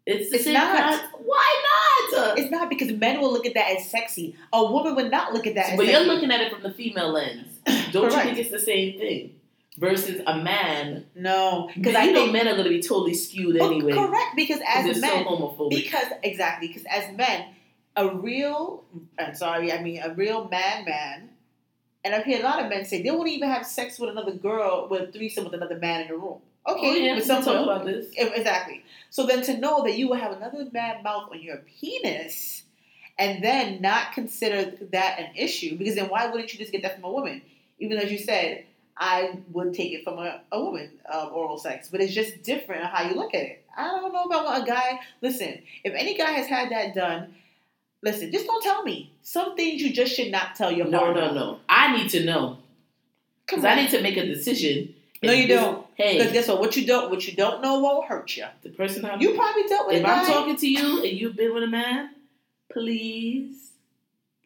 It's 0.06 0.30
the 0.30 0.36
It's 0.36 0.44
same 0.44 0.54
not. 0.54 0.76
concept. 0.78 1.14
Why 1.24 1.62
not? 1.68 1.77
It's 2.12 2.50
not 2.50 2.68
because 2.68 2.90
men 2.92 3.20
will 3.20 3.32
look 3.32 3.46
at 3.46 3.54
that 3.54 3.76
as 3.76 3.90
sexy. 3.90 4.36
A 4.52 4.64
woman 4.70 4.94
would 4.96 5.10
not 5.10 5.32
look 5.32 5.46
at 5.46 5.54
that 5.54 5.70
as 5.72 5.76
But 5.76 5.86
sexy. 5.86 5.92
you're 6.04 6.12
looking 6.14 6.30
at 6.30 6.40
it 6.40 6.52
from 6.52 6.62
the 6.62 6.72
female 6.72 7.10
lens. 7.12 7.58
Don't 7.92 8.10
you 8.12 8.18
think 8.18 8.38
it's 8.38 8.50
the 8.50 8.58
same 8.60 8.98
thing? 8.98 9.34
Versus 9.78 10.20
a 10.26 10.36
man, 10.36 11.06
no, 11.14 11.70
because 11.72 11.94
I 11.94 12.06
know 12.06 12.22
think 12.22 12.32
men 12.32 12.48
are 12.48 12.52
going 12.54 12.64
to 12.64 12.70
be 12.70 12.82
totally 12.82 13.14
skewed 13.14 13.58
Oh, 13.60 13.66
anyway. 13.70 13.92
correct. 13.92 14.34
Because 14.34 14.58
as 14.66 15.00
men, 15.00 15.24
so 15.24 15.30
homophobic. 15.30 15.70
Because 15.70 16.06
exactly, 16.24 16.66
because 16.66 16.82
as 16.90 17.16
men, 17.16 17.46
a 17.94 18.08
real 18.08 18.82
I'm 19.20 19.36
sorry, 19.36 19.72
I 19.72 19.80
mean 19.80 20.00
a 20.02 20.12
real 20.14 20.48
man 20.48 20.84
man, 20.84 21.28
and 22.04 22.12
I've 22.12 22.24
heard 22.24 22.40
a 22.40 22.42
lot 22.42 22.60
of 22.60 22.68
men 22.68 22.84
say 22.86 23.02
they 23.02 23.10
won't 23.12 23.28
even 23.28 23.48
have 23.48 23.64
sex 23.64 24.00
with 24.00 24.10
another 24.10 24.32
girl 24.32 24.88
with 24.90 25.10
a 25.10 25.12
threesome 25.12 25.44
with 25.44 25.54
another 25.54 25.78
man 25.78 26.00
in 26.02 26.08
the 26.08 26.16
room. 26.16 26.38
Okay, 26.68 27.10
oh, 27.10 27.16
yeah, 27.16 27.20
talk 27.20 27.46
about 27.46 27.86
this. 27.86 28.06
Exactly. 28.16 28.84
So 29.10 29.26
then 29.26 29.42
to 29.42 29.56
know 29.58 29.84
that 29.84 29.96
you 29.96 30.08
will 30.08 30.16
have 30.16 30.32
another 30.32 30.68
man 30.70 31.02
mouth 31.02 31.30
on 31.32 31.40
your 31.40 31.58
penis 31.80 32.62
and 33.18 33.42
then 33.42 33.80
not 33.80 34.12
consider 34.12 34.72
that 34.92 35.18
an 35.18 35.30
issue, 35.34 35.76
because 35.78 35.94
then 35.94 36.08
why 36.08 36.26
wouldn't 36.26 36.52
you 36.52 36.58
just 36.58 36.70
get 36.70 36.82
that 36.82 36.94
from 36.96 37.04
a 37.04 37.10
woman? 37.10 37.42
Even 37.78 37.98
as 37.98 38.12
you 38.12 38.18
said, 38.18 38.66
I 38.96 39.38
would 39.52 39.74
take 39.74 39.92
it 39.92 40.04
from 40.04 40.18
a, 40.18 40.40
a 40.52 40.60
woman, 40.62 40.90
um, 41.10 41.30
oral 41.32 41.56
sex, 41.58 41.88
but 41.88 42.00
it's 42.00 42.12
just 42.12 42.42
different 42.42 42.84
how 42.84 43.08
you 43.08 43.14
look 43.14 43.34
at 43.34 43.42
it. 43.42 43.64
I 43.76 43.86
don't 43.88 44.12
know 44.12 44.24
about 44.24 44.62
a 44.62 44.66
guy. 44.66 45.00
Listen, 45.22 45.62
if 45.84 45.94
any 45.94 46.16
guy 46.16 46.32
has 46.32 46.48
had 46.48 46.70
that 46.70 46.94
done, 46.94 47.34
listen, 48.02 48.30
just 48.30 48.46
don't 48.46 48.62
tell 48.62 48.82
me. 48.82 49.12
Some 49.22 49.56
things 49.56 49.80
you 49.80 49.92
just 49.92 50.14
should 50.14 50.30
not 50.32 50.54
tell 50.56 50.70
your 50.72 50.86
No, 50.86 51.00
partner. 51.00 51.20
no, 51.22 51.28
no. 51.28 51.34
no. 51.52 51.58
I 51.68 51.96
need 51.96 52.10
to 52.10 52.24
know 52.24 52.58
because 53.46 53.64
I 53.64 53.76
need 53.76 53.90
to 53.90 54.02
make 54.02 54.16
a 54.16 54.26
decision. 54.26 54.94
No, 55.22 55.32
you 55.32 55.48
don't. 55.48 55.86
Hey, 55.98 56.16
Because 56.16 56.32
guess 56.32 56.48
what? 56.48 56.60
What 56.60 56.76
you 56.76 56.86
don't, 56.86 57.10
what 57.10 57.26
you 57.26 57.34
don't 57.34 57.60
know 57.60 57.80
won't 57.80 58.06
hurt 58.06 58.36
you. 58.36 58.46
the 58.62 58.70
person 58.70 59.04
I'm 59.04 59.20
You 59.20 59.34
probably 59.34 59.64
dealt 59.64 59.88
with 59.88 59.96
if. 59.96 60.04
I'm 60.06 60.26
talking 60.26 60.56
to 60.56 60.68
you 60.68 61.02
and 61.02 61.18
you've 61.18 61.34
been 61.36 61.52
with 61.52 61.64
a 61.64 61.68
man, 61.68 62.10
please 62.72 63.72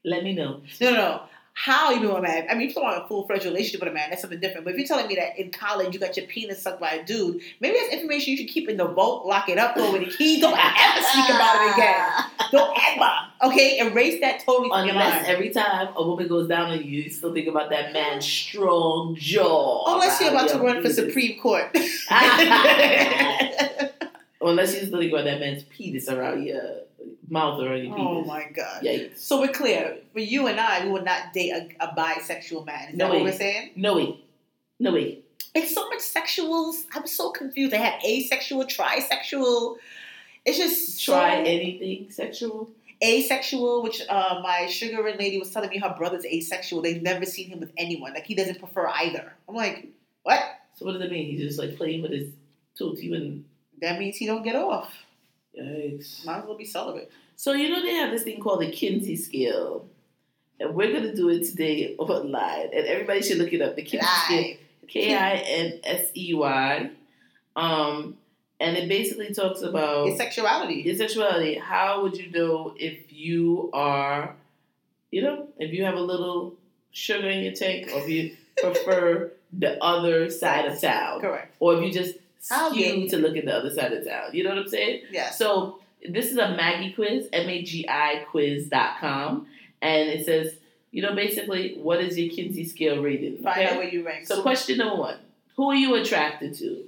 let 0.04 0.24
me 0.24 0.32
know. 0.32 0.62
No, 0.80 0.90
no, 0.90 0.96
no. 0.96 1.22
How 1.54 1.90
you 1.90 2.00
been 2.00 2.08
with 2.08 2.18
a 2.18 2.22
man? 2.22 2.46
I 2.50 2.54
mean, 2.54 2.70
if 2.70 2.74
you're 2.74 2.84
about 2.84 3.04
a 3.04 3.08
full 3.08 3.26
fledged 3.26 3.44
relationship 3.44 3.80
with 3.80 3.90
a 3.90 3.92
man, 3.92 4.08
that's 4.08 4.22
something 4.22 4.40
different. 4.40 4.64
But 4.64 4.72
if 4.72 4.78
you're 4.78 4.88
telling 4.88 5.06
me 5.06 5.16
that 5.16 5.38
in 5.38 5.50
college 5.50 5.92
you 5.92 6.00
got 6.00 6.16
your 6.16 6.26
penis 6.26 6.62
sucked 6.62 6.80
by 6.80 6.92
a 6.92 7.04
dude, 7.04 7.42
maybe 7.60 7.76
that's 7.78 7.92
information 7.92 8.30
you 8.32 8.38
should 8.38 8.48
keep 8.48 8.70
in 8.70 8.78
the 8.78 8.86
vault, 8.86 9.26
lock 9.26 9.48
it 9.50 9.58
up, 9.58 9.74
throw 9.76 9.94
in 9.94 10.04
the 10.04 10.10
key. 10.10 10.40
Don't 10.40 10.58
ever 10.58 11.02
speak 11.04 11.28
about 11.28 11.68
it 11.68 11.74
again. 11.74 12.08
Don't 12.52 12.76
ever. 12.92 13.10
Okay, 13.44 13.78
erase 13.78 14.20
that 14.20 14.40
totally 14.44 14.70
from 14.70 14.86
your 14.86 14.94
Unless 14.94 15.14
mind. 15.14 15.26
every 15.26 15.50
time 15.50 15.88
a 15.94 16.02
woman 16.06 16.26
goes 16.26 16.48
down 16.48 16.70
on 16.70 16.78
you, 16.78 16.84
you 17.02 17.10
still 17.10 17.34
think 17.34 17.48
about 17.48 17.68
that 17.70 17.92
man's 17.92 18.24
strong 18.24 19.14
jaw. 19.16 19.92
Unless 19.94 20.20
you're 20.20 20.30
about 20.30 20.48
to 20.50 20.58
run 20.58 20.76
your 20.76 20.84
for. 20.84 20.90
Supreme 20.90 21.38
Court. 21.38 21.70
Unless 24.40 24.72
you're 24.74 24.86
still 24.86 24.98
thinking 24.98 25.12
about 25.12 25.24
that 25.24 25.38
man's 25.38 25.64
penis 25.64 26.08
around 26.08 26.44
your 26.44 26.80
mouth 27.32 27.58
or 27.60 27.72
on 27.72 27.84
your 27.84 27.96
penis. 27.96 27.98
oh 27.98 28.24
my 28.24 28.44
god. 28.54 28.82
Yikes. 28.82 29.18
So 29.18 29.40
we're 29.40 29.52
clear. 29.52 29.96
For 30.12 30.20
you 30.20 30.46
and 30.48 30.60
I, 30.60 30.84
we 30.84 30.90
would 30.92 31.04
not 31.04 31.32
date 31.32 31.50
a, 31.50 31.84
a 31.84 31.94
bisexual 31.96 32.66
man. 32.66 32.90
Is 32.90 32.96
No 32.96 33.06
that 33.08 33.14
what 33.14 33.22
we're 33.24 33.32
saying? 33.32 33.70
No 33.74 33.96
way. 33.96 34.20
No 34.78 34.92
way. 34.92 35.20
It's 35.54 35.74
so 35.74 35.88
much 35.88 36.00
sexuals. 36.00 36.84
I'm 36.94 37.06
so 37.06 37.30
confused. 37.30 37.72
They 37.72 37.78
have 37.78 38.02
asexual, 38.04 38.64
trisexual. 38.64 39.76
It's 40.44 40.58
just 40.58 40.98
so 40.98 41.12
Try 41.12 41.36
anything 41.36 42.10
sexual. 42.10 42.70
asexual, 43.02 43.82
which 43.82 44.02
uh, 44.08 44.40
my 44.42 44.70
and 44.82 45.18
lady 45.18 45.38
was 45.38 45.50
telling 45.50 45.70
me 45.70 45.78
her 45.78 45.94
brother's 45.96 46.24
asexual. 46.24 46.82
They've 46.82 47.02
never 47.02 47.24
seen 47.24 47.48
him 47.48 47.60
with 47.60 47.72
anyone. 47.76 48.12
Like 48.14 48.26
he 48.26 48.34
doesn't 48.34 48.58
prefer 48.58 48.88
either. 48.88 49.32
I'm 49.48 49.54
like, 49.54 49.88
what? 50.22 50.42
So 50.74 50.84
what 50.84 50.92
does 50.92 51.02
it 51.02 51.10
mean? 51.10 51.26
He's 51.30 51.40
just 51.40 51.58
like 51.58 51.76
playing 51.76 52.02
with 52.02 52.12
his 52.12 52.28
told 52.76 52.98
even 52.98 53.44
That 53.80 53.98
means 53.98 54.16
he 54.16 54.26
don't 54.26 54.42
get 54.42 54.56
off. 54.56 54.92
Yikes. 55.58 56.24
Might 56.24 56.38
as 56.40 56.44
well 56.46 56.56
be 56.56 56.64
celibate. 56.64 57.10
So 57.36 57.52
you 57.52 57.68
know 57.70 57.82
they 57.82 57.94
have 57.94 58.10
this 58.10 58.22
thing 58.22 58.40
called 58.40 58.60
the 58.62 58.70
Kinsey 58.70 59.16
scale. 59.16 59.86
And 60.60 60.74
we're 60.74 60.92
gonna 60.92 61.14
do 61.14 61.28
it 61.30 61.44
today 61.44 61.94
online. 61.98 62.70
And 62.72 62.86
everybody 62.86 63.22
should 63.22 63.38
look 63.38 63.52
it 63.52 63.60
up. 63.60 63.76
The 63.76 63.82
Kinsey 63.82 64.06
scale. 64.24 64.56
K 64.88 65.14
I 65.16 65.32
N 65.36 65.80
S 65.84 66.10
E 66.16 66.34
Y. 66.34 66.90
Um 67.56 68.16
and 68.60 68.76
it 68.76 68.88
basically 68.88 69.34
talks 69.34 69.62
about 69.62 70.06
It's 70.08 70.18
sexuality. 70.18 70.82
your 70.82 70.94
sexuality. 70.94 71.54
How 71.54 72.02
would 72.02 72.16
you 72.16 72.30
know 72.30 72.74
if 72.78 73.12
you 73.12 73.70
are, 73.72 74.36
you 75.10 75.22
know, 75.22 75.48
if 75.58 75.72
you 75.72 75.84
have 75.84 75.94
a 75.96 76.00
little 76.00 76.54
sugar 76.92 77.28
in 77.28 77.42
your 77.42 77.54
tank, 77.54 77.88
or 77.92 77.98
if 78.02 78.08
you 78.08 78.36
prefer 78.62 79.32
the 79.52 79.82
other 79.82 80.30
side 80.30 80.66
of 80.66 80.80
town, 80.80 81.20
Correct. 81.20 81.56
or 81.58 81.74
if 81.76 81.82
you 81.82 81.90
just 81.92 82.16
How 82.48 82.70
skew 82.70 82.82
gay. 82.82 83.08
to 83.08 83.18
look 83.18 83.36
at 83.36 83.44
the 83.44 83.54
other 83.54 83.72
side 83.72 83.92
of 83.92 84.06
town. 84.06 84.30
You 84.32 84.44
know 84.44 84.50
what 84.50 84.58
I'm 84.58 84.68
saying? 84.68 85.02
Yes. 85.10 85.38
So 85.38 85.78
this 86.08 86.30
is 86.30 86.36
a 86.36 86.48
Maggie 86.50 86.92
quiz, 86.92 87.28
M 87.32 87.48
A 87.48 87.62
G 87.62 87.86
I 87.88 88.24
quiz.com, 88.30 89.46
and 89.80 90.08
it 90.08 90.26
says, 90.26 90.54
you 90.90 91.02
know, 91.02 91.14
basically, 91.14 91.76
what 91.78 92.00
is 92.00 92.18
your 92.18 92.34
Kinsey 92.34 92.64
scale 92.64 93.02
rating? 93.02 93.42
Find 93.42 93.58
okay? 93.58 93.70
out 93.70 93.76
where 93.76 93.88
you 93.88 94.04
rank. 94.04 94.26
So 94.26 94.42
question 94.42 94.78
number 94.78 94.96
one: 94.96 95.16
Who 95.56 95.70
are 95.70 95.74
you 95.74 95.94
attracted 95.94 96.54
to? 96.58 96.84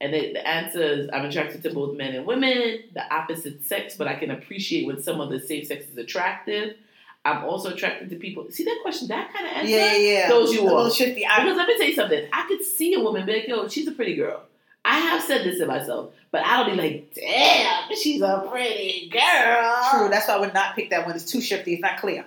And 0.00 0.12
the, 0.12 0.34
the 0.34 0.46
answer 0.46 0.82
is 0.82 1.08
I'm 1.12 1.24
attracted 1.24 1.62
to 1.62 1.72
both 1.72 1.96
men 1.96 2.14
and 2.14 2.26
women, 2.26 2.80
the 2.92 3.14
opposite 3.14 3.64
sex, 3.64 3.96
but 3.96 4.06
I 4.06 4.14
can 4.16 4.30
appreciate 4.30 4.86
when 4.86 5.02
some 5.02 5.20
of 5.20 5.30
the 5.30 5.40
same 5.40 5.64
sex 5.64 5.86
is 5.86 5.96
attractive. 5.96 6.76
I'm 7.24 7.44
also 7.44 7.72
attracted 7.72 8.10
to 8.10 8.16
people. 8.16 8.46
See 8.50 8.64
that 8.64 8.78
question? 8.82 9.08
That 9.08 9.32
kind 9.32 9.46
of 9.46 9.52
answer. 9.52 9.70
yeah, 9.70 9.96
yeah, 9.96 10.12
yeah. 10.12 10.28
throws 10.28 10.52
you 10.52 10.68
off. 10.68 10.96
Because 10.96 11.56
let 11.56 11.66
me 11.66 11.78
tell 11.78 11.88
you 11.88 11.94
something. 11.94 12.28
I 12.32 12.46
could 12.46 12.62
see 12.62 12.94
a 12.94 13.00
woman 13.00 13.26
be 13.26 13.32
like, 13.32 13.48
yo, 13.48 13.66
she's 13.68 13.88
a 13.88 13.92
pretty 13.92 14.14
girl. 14.14 14.42
I 14.86 14.98
have 14.98 15.22
said 15.22 15.44
this 15.44 15.58
to 15.58 15.66
myself, 15.66 16.12
but 16.30 16.44
I 16.44 16.58
don't 16.62 16.76
be 16.76 16.80
like, 16.80 17.12
damn, 17.12 17.94
she's 17.96 18.22
a 18.22 18.46
pretty 18.48 19.10
girl. 19.10 19.80
True. 19.90 20.08
That's 20.08 20.28
why 20.28 20.34
I 20.34 20.38
would 20.38 20.54
not 20.54 20.76
pick 20.76 20.90
that 20.90 21.04
one. 21.04 21.16
It's 21.16 21.30
too 21.30 21.40
shifty. 21.40 21.72
It's 21.72 21.82
not 21.82 21.98
clear. 21.98 22.24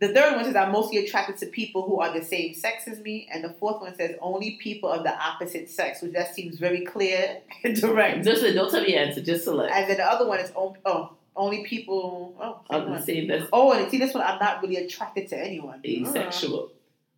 The 0.00 0.08
third 0.08 0.36
one 0.36 0.44
says 0.44 0.54
I'm 0.54 0.72
mostly 0.72 0.98
attracted 0.98 1.38
to 1.38 1.46
people 1.46 1.82
who 1.82 2.00
are 2.00 2.12
the 2.12 2.22
same 2.22 2.54
sex 2.54 2.86
as 2.86 3.00
me, 3.00 3.26
and 3.32 3.42
the 3.42 3.50
fourth 3.54 3.80
one 3.80 3.94
says 3.96 4.16
only 4.20 4.58
people 4.62 4.90
of 4.90 5.02
the 5.02 5.14
opposite 5.14 5.70
sex, 5.70 6.02
which 6.02 6.12
that 6.12 6.34
seems 6.34 6.58
very 6.58 6.84
clear 6.84 7.38
and 7.64 7.80
direct. 7.80 8.22
Just 8.24 8.42
don't 8.42 8.70
tell 8.70 8.82
me 8.82 8.92
your 8.92 9.00
answer. 9.00 9.22
Just 9.22 9.44
select. 9.44 9.74
And 9.74 9.88
then 9.88 9.96
the 9.96 10.04
other 10.04 10.26
one 10.26 10.40
is 10.40 10.52
oh, 10.54 10.76
oh 10.84 11.12
only 11.36 11.64
people. 11.64 12.34
Oh, 12.38 12.80
the 12.80 12.90
one. 12.90 13.02
same, 13.02 13.28
that's 13.28 13.46
oh, 13.50 13.72
and 13.72 13.90
see 13.90 13.98
this 13.98 14.12
one, 14.12 14.24
I'm 14.24 14.38
not 14.38 14.62
really 14.62 14.76
attracted 14.76 15.28
to 15.28 15.38
anyone. 15.38 15.80
asexual. 15.84 16.70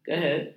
Go 0.06 0.12
ahead. 0.12 0.54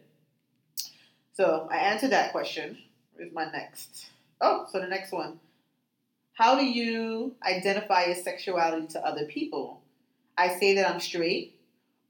So 1.33 1.67
I 1.71 1.77
answered 1.77 2.11
that 2.11 2.31
question. 2.31 2.77
Where's 3.15 3.33
my 3.33 3.45
next? 3.51 4.07
Oh, 4.41 4.65
so 4.71 4.79
the 4.79 4.87
next 4.87 5.11
one. 5.11 5.39
How 6.33 6.55
do 6.59 6.65
you 6.65 7.33
identify 7.43 8.05
your 8.05 8.15
sexuality 8.15 8.87
to 8.87 9.05
other 9.05 9.25
people? 9.25 9.81
I 10.37 10.49
say 10.59 10.75
that 10.75 10.89
I'm 10.89 10.99
straight. 10.99 11.53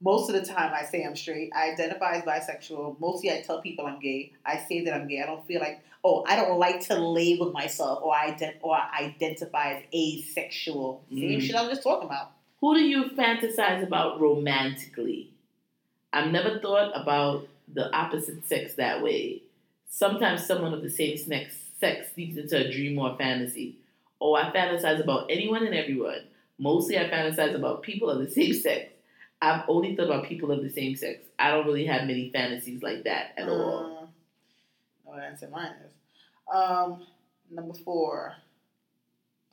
Most 0.01 0.29
of 0.29 0.35
the 0.35 0.41
time, 0.45 0.73
I 0.75 0.83
say 0.83 1.03
I'm 1.03 1.15
straight. 1.15 1.51
I 1.55 1.71
identify 1.71 2.15
as 2.15 2.23
bisexual. 2.23 2.99
Mostly, 2.99 3.31
I 3.31 3.41
tell 3.41 3.61
people 3.61 3.85
I'm 3.85 3.99
gay. 3.99 4.33
I 4.45 4.57
say 4.57 4.83
that 4.83 4.93
I'm 4.93 5.07
gay. 5.07 5.21
I 5.21 5.25
don't 5.27 5.45
feel 5.45 5.61
like, 5.61 5.81
oh, 6.03 6.25
I 6.27 6.35
don't 6.35 6.59
like 6.59 6.81
to 6.87 6.95
label 6.95 7.51
myself 7.51 7.99
or 8.03 8.13
ident- 8.15 8.57
or 8.61 8.75
identify 8.99 9.73
as 9.73 9.83
asexual. 9.93 11.03
Same 11.11 11.39
Mm. 11.39 11.41
shit 11.41 11.55
I 11.55 11.61
was 11.61 11.69
just 11.71 11.83
talking 11.83 12.07
about. 12.07 12.31
Who 12.61 12.73
do 12.73 12.81
you 12.83 13.05
fantasize 13.11 13.83
about 13.83 14.19
romantically? 14.19 15.29
I've 16.11 16.31
never 16.31 16.59
thought 16.59 16.91
about 16.99 17.47
the 17.73 17.93
opposite 17.95 18.45
sex 18.47 18.73
that 18.75 19.01
way. 19.03 19.43
Sometimes 19.95 20.45
someone 20.45 20.73
of 20.73 20.83
the 20.83 20.89
same 20.89 21.15
sex 21.15 21.55
sex 21.79 22.11
sneaks 22.13 22.35
into 22.35 22.57
a 22.57 22.69
dream 22.69 22.99
or 22.99 23.13
a 23.13 23.15
fantasy. 23.15 23.77
Oh, 24.19 24.35
I 24.35 24.51
fantasize 24.51 25.01
about 25.01 25.27
anyone 25.29 25.65
and 25.65 25.73
everyone. 25.73 26.19
Mostly, 26.59 26.99
I 26.99 27.09
fantasize 27.09 27.55
about 27.55 27.81
people 27.81 28.09
of 28.09 28.19
the 28.19 28.29
same 28.29 28.53
sex. 28.53 28.91
I've 29.41 29.63
only 29.69 29.95
thought 29.95 30.07
about 30.07 30.25
people 30.25 30.51
of 30.51 30.61
the 30.61 30.69
same 30.69 30.97
sex. 30.97 31.19
I 31.39 31.49
don't 31.49 31.65
really 31.65 31.85
have 31.85 32.07
many 32.07 32.29
fantasies 32.29 32.83
like 32.83 33.05
that 33.05 33.35
at 33.37 33.47
all. 33.47 34.09
Uh, 35.07 35.11
no 35.13 35.17
answer 35.17 35.47
mine 35.47 35.71
is. 35.85 35.93
Um, 36.53 37.07
number 37.49 37.73
four. 37.73 38.33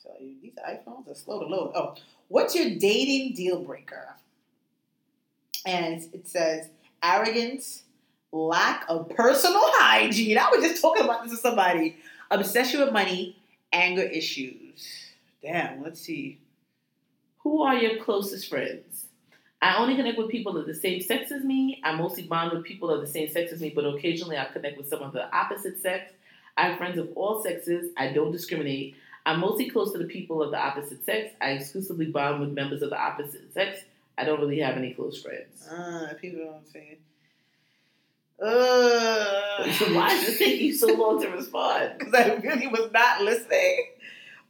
Tell 0.03 0.17
you 0.21 0.35
these 0.43 0.55
iPhones 0.69 1.09
are 1.09 1.15
slow 1.15 1.39
to 1.39 1.47
load. 1.47 1.71
Oh, 1.77 1.95
what's 2.27 2.57
your 2.57 2.81
dating 2.81 3.35
deal 3.37 3.63
breaker? 3.63 4.09
And 5.65 6.03
it 6.13 6.27
says 6.27 6.69
arrogance, 7.01 7.85
lack 8.33 8.85
of 8.89 9.09
personal 9.11 9.61
hygiene. 9.65 10.39
I 10.39 10.51
was 10.51 10.65
just 10.65 10.83
talking 10.83 11.05
about 11.05 11.23
this 11.23 11.33
with 11.33 11.41
somebody. 11.41 11.97
Obsession 12.31 12.81
with 12.81 12.93
money, 12.93 13.37
anger 13.73 14.03
issues. 14.03 15.11
Damn. 15.43 15.83
Let's 15.83 16.01
see. 16.01 16.39
Who 17.41 17.63
are 17.63 17.75
your 17.75 18.03
closest 18.03 18.49
friends? 18.49 19.07
I 19.61 19.77
only 19.77 19.95
connect 19.95 20.19
with 20.19 20.29
people 20.29 20.57
of 20.57 20.67
the 20.67 20.75
same 20.75 21.01
sex 21.01 21.31
as 21.31 21.45
me. 21.45 21.81
I 21.85 21.95
mostly 21.95 22.25
bond 22.25 22.53
with 22.53 22.65
people 22.65 22.91
of 22.91 23.01
the 23.01 23.07
same 23.07 23.29
sex 23.29 23.53
as 23.53 23.61
me, 23.61 23.71
but 23.75 23.85
occasionally 23.85 24.37
I 24.37 24.45
connect 24.47 24.77
with 24.77 24.89
someone 24.89 25.09
of 25.09 25.15
the 25.15 25.33
opposite 25.35 25.81
sex. 25.81 26.13
I 26.57 26.69
have 26.69 26.79
friends 26.79 26.99
of 26.99 27.11
all 27.15 27.43
sexes. 27.43 27.93
I 27.97 28.13
don't 28.13 28.33
discriminate. 28.33 28.97
I'm 29.25 29.41
mostly 29.41 29.71
close 29.71 29.93
to 29.93 29.99
the 29.99 30.05
people 30.05 30.43
of 30.43 30.51
the 30.51 30.59
opposite 30.59 31.05
sex. 31.05 31.35
I 31.41 31.51
exclusively 31.51 32.07
bond 32.07 32.41
with 32.41 32.51
members 32.51 32.83
of 32.83 32.91
the 32.91 33.01
opposite 33.01 33.53
sex. 33.55 33.81
I 34.19 34.25
don't 34.25 34.41
really 34.41 34.59
have 34.59 34.77
any 34.77 34.95
close 34.95 35.23
friends. 35.23 35.69
Uh, 35.69 36.13
people 36.21 36.45
don't 36.45 36.69
say. 36.69 36.99
Uh, 36.99 37.12
So 38.43 39.95
why 39.95 40.13
is 40.15 40.29
it 40.29 40.39
take 40.39 40.61
you 40.61 40.75
so 40.75 40.89
long 40.95 41.21
to 41.23 41.29
respond? 41.31 41.93
because 41.99 42.15
I 42.15 42.35
really 42.35 42.67
was 42.67 42.91
not 42.93 43.23
listening. 43.23 43.87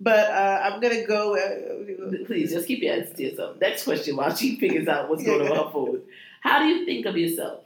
But 0.01 0.31
uh, 0.31 0.61
I'm 0.65 0.81
gonna 0.81 1.07
go. 1.07 1.37
Uh, 1.37 2.25
Please 2.27 2.51
just 2.53 2.67
keep 2.67 2.83
your 2.83 2.95
answer 2.95 3.15
to 3.15 3.23
yourself. 3.23 3.61
Next 3.61 3.85
question 3.85 4.17
while 4.17 4.35
she 4.35 4.57
figures 4.59 4.89
out 4.89 5.09
what's 5.09 5.23
going 5.23 5.43
on 5.43 5.51
with 5.51 5.59
her 5.59 5.71
phone. 5.71 6.01
How 6.41 6.59
do 6.59 6.67
you 6.67 6.85
think 6.85 7.07
of 7.07 7.17
yourself? 7.17 7.61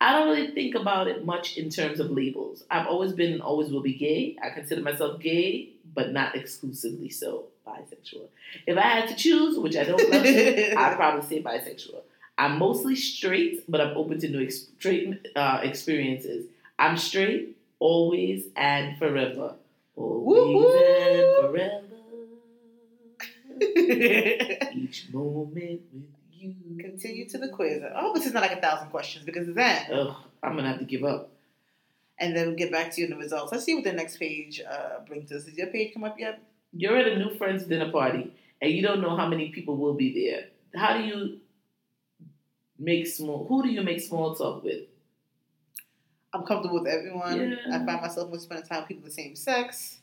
I 0.00 0.12
don't 0.18 0.30
really 0.34 0.50
think 0.52 0.74
about 0.74 1.08
it 1.08 1.24
much 1.26 1.56
in 1.58 1.68
terms 1.68 2.00
of 2.00 2.10
labels. 2.10 2.64
I've 2.70 2.86
always 2.86 3.12
been 3.12 3.34
and 3.34 3.42
always 3.42 3.70
will 3.70 3.82
be 3.82 3.92
gay. 3.94 4.36
I 4.42 4.48
consider 4.48 4.80
myself 4.80 5.20
gay, 5.20 5.68
but 5.94 6.10
not 6.12 6.34
exclusively 6.34 7.10
so. 7.10 7.44
Bisexual. 7.66 8.26
If 8.66 8.76
I 8.76 8.80
had 8.80 9.08
to 9.10 9.14
choose, 9.14 9.56
which 9.58 9.76
I 9.76 9.84
don't 9.84 10.10
love 10.10 10.22
to, 10.24 10.74
I'd 10.78 10.96
probably 10.96 11.28
say 11.28 11.42
bisexual. 11.42 12.00
I'm 12.40 12.58
mostly 12.58 12.96
straight, 12.96 13.64
but 13.70 13.80
I'm 13.82 13.96
open 13.96 14.18
to 14.20 14.28
new 14.28 14.42
ex- 14.42 14.68
straight 14.78 15.28
uh, 15.36 15.60
experiences. 15.62 16.46
I'm 16.78 16.96
straight, 16.96 17.56
always 17.78 18.46
and 18.56 18.98
forever. 18.98 19.54
Always 19.94 20.26
Woo-hoo. 20.26 20.78
and 20.78 21.52
forever. 21.52 21.86
Each 24.74 25.08
moment 25.12 25.82
with 25.92 26.04
you. 26.32 26.54
Continue 26.80 27.28
to 27.28 27.38
the 27.38 27.48
quiz. 27.48 27.82
I 27.82 28.00
hope 28.00 28.14
this 28.14 28.26
is 28.26 28.32
not 28.32 28.42
like 28.42 28.52
a 28.56 28.60
thousand 28.60 28.88
questions 28.88 29.24
because 29.26 29.52
then, 29.54 29.86
Ugh, 29.92 30.14
I'm 30.42 30.56
gonna 30.56 30.68
have 30.70 30.78
to 30.78 30.84
give 30.86 31.04
up. 31.04 31.30
and 32.18 32.34
then 32.34 32.46
we'll 32.48 32.56
get 32.56 32.72
back 32.72 32.90
to 32.92 33.00
you 33.00 33.06
in 33.06 33.10
the 33.10 33.18
results. 33.18 33.52
Let's 33.52 33.64
see 33.64 33.74
what 33.74 33.84
the 33.84 33.92
next 33.92 34.16
page 34.18 34.60
uh, 34.62 35.00
brings 35.06 35.30
us. 35.32 35.44
Did 35.44 35.56
your 35.56 35.66
page 35.66 35.92
come 35.92 36.04
up 36.04 36.18
yet? 36.18 36.40
You're 36.72 36.96
at 36.96 37.08
a 37.08 37.18
new 37.18 37.34
friend's 37.34 37.64
dinner 37.64 37.90
party, 37.90 38.32
and 38.62 38.70
you 38.72 38.80
don't 38.80 39.02
know 39.02 39.16
how 39.16 39.26
many 39.26 39.50
people 39.50 39.76
will 39.76 39.94
be 39.94 40.08
there. 40.24 40.44
How 40.80 40.96
do 40.96 41.04
you 41.04 41.39
make 42.80 43.06
small? 43.06 43.46
Who 43.46 43.62
do 43.62 43.68
you 43.68 43.82
make 43.82 44.00
small 44.00 44.34
talk 44.34 44.64
with? 44.64 44.84
I'm 46.32 46.44
comfortable 46.44 46.82
with 46.82 46.92
everyone. 46.92 47.50
Yeah. 47.50 47.76
I 47.76 47.84
find 47.84 48.00
myself 48.00 48.30
most 48.30 48.44
spending 48.44 48.66
time 48.66 48.80
with 48.80 48.88
people 48.88 49.02
of 49.02 49.10
the 49.10 49.14
same 49.14 49.36
sex. 49.36 49.98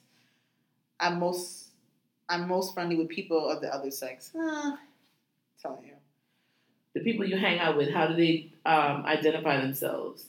I'm 1.00 1.20
most 1.20 1.68
I'm 2.30 2.48
most 2.48 2.74
friendly 2.74 2.96
with 2.96 3.10
people 3.10 3.50
of 3.50 3.62
the 3.62 3.74
other 3.74 3.92
sex. 3.92 4.32
Uh, 4.36 4.76
telling 5.62 5.86
you. 5.86 5.94
The 6.94 7.00
people 7.02 7.26
you 7.26 7.38
hang 7.38 7.60
out 7.60 7.78
with, 7.78 7.90
how 7.90 8.08
do 8.08 8.16
they 8.16 8.52
um, 8.66 9.06
identify 9.06 9.62
themselves? 9.62 10.26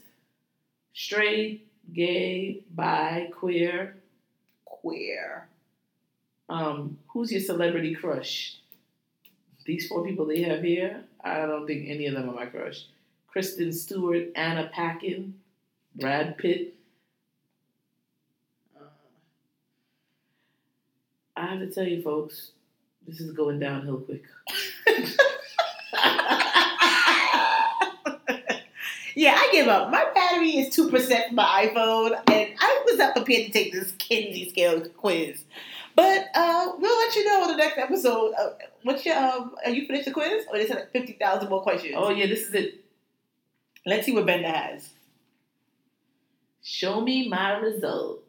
Straight, 0.93 1.67
gay, 1.93 2.61
bi, 2.75 3.31
queer. 3.35 3.97
Queer. 4.65 5.49
Um, 6.49 6.99
who's 7.09 7.33
your 7.33 7.41
celebrity 7.41 7.95
crush? 7.95 8.59
These 9.69 9.87
four 9.87 10.03
people 10.03 10.25
they 10.25 10.41
have 10.45 10.63
here, 10.63 11.05
I 11.23 11.45
don't 11.45 11.67
think 11.67 11.91
any 11.91 12.07
of 12.07 12.15
them 12.15 12.31
are 12.31 12.33
my 12.33 12.47
crush. 12.47 12.87
Kristen 13.27 13.71
Stewart, 13.71 14.29
Anna 14.35 14.71
Paquin, 14.73 15.35
Brad 15.95 16.39
Pitt. 16.39 16.75
Uh, 18.75 18.85
I 21.37 21.49
have 21.49 21.59
to 21.59 21.71
tell 21.71 21.85
you, 21.85 22.01
folks, 22.01 22.53
this 23.07 23.21
is 23.21 23.33
going 23.33 23.59
downhill 23.59 23.99
quick. 23.99 24.23
yeah, 29.15 29.35
I 29.37 29.51
give 29.53 29.69
up. 29.69 29.91
My 29.91 30.07
battery 30.15 30.53
is 30.53 30.75
two 30.75 30.89
percent 30.89 31.29
for 31.29 31.35
my 31.35 31.71
iPhone, 31.71 32.19
and 32.33 32.55
I 32.59 32.83
was 32.87 32.97
not 32.97 33.15
prepared 33.15 33.49
to 33.49 33.53
take 33.53 33.75
this 33.75 33.93
Kinsey 33.99 34.49
scale 34.49 34.81
quiz. 34.89 35.45
But 35.99 36.29
uh, 36.33 36.73
we'll 36.79 36.97
let 37.01 37.17
you 37.17 37.25
know 37.25 37.43
in 37.43 37.49
the 37.49 37.57
next 37.57 37.77
episode. 37.77 38.33
Uh, 38.39 38.51
what's 38.85 39.05
your 39.05 39.17
um? 39.17 39.57
Are 39.65 39.71
you 39.73 39.85
finished 39.85 40.05
the 40.05 40.13
quiz, 40.13 40.45
or 40.49 40.57
is 40.57 40.71
it 40.71 40.91
fifty 40.93 41.15
thousand 41.15 41.49
more 41.51 41.61
questions? 41.61 41.95
Oh 41.97 42.11
yeah, 42.11 42.27
this 42.27 42.43
is 42.47 42.55
it. 42.55 42.85
Let's 43.85 44.07
see 44.07 44.13
what 44.13 44.25
Benda 44.25 44.49
has. 44.49 44.91
Show 46.63 47.01
me 47.01 47.29
my 47.29 47.59
results. 47.59 48.23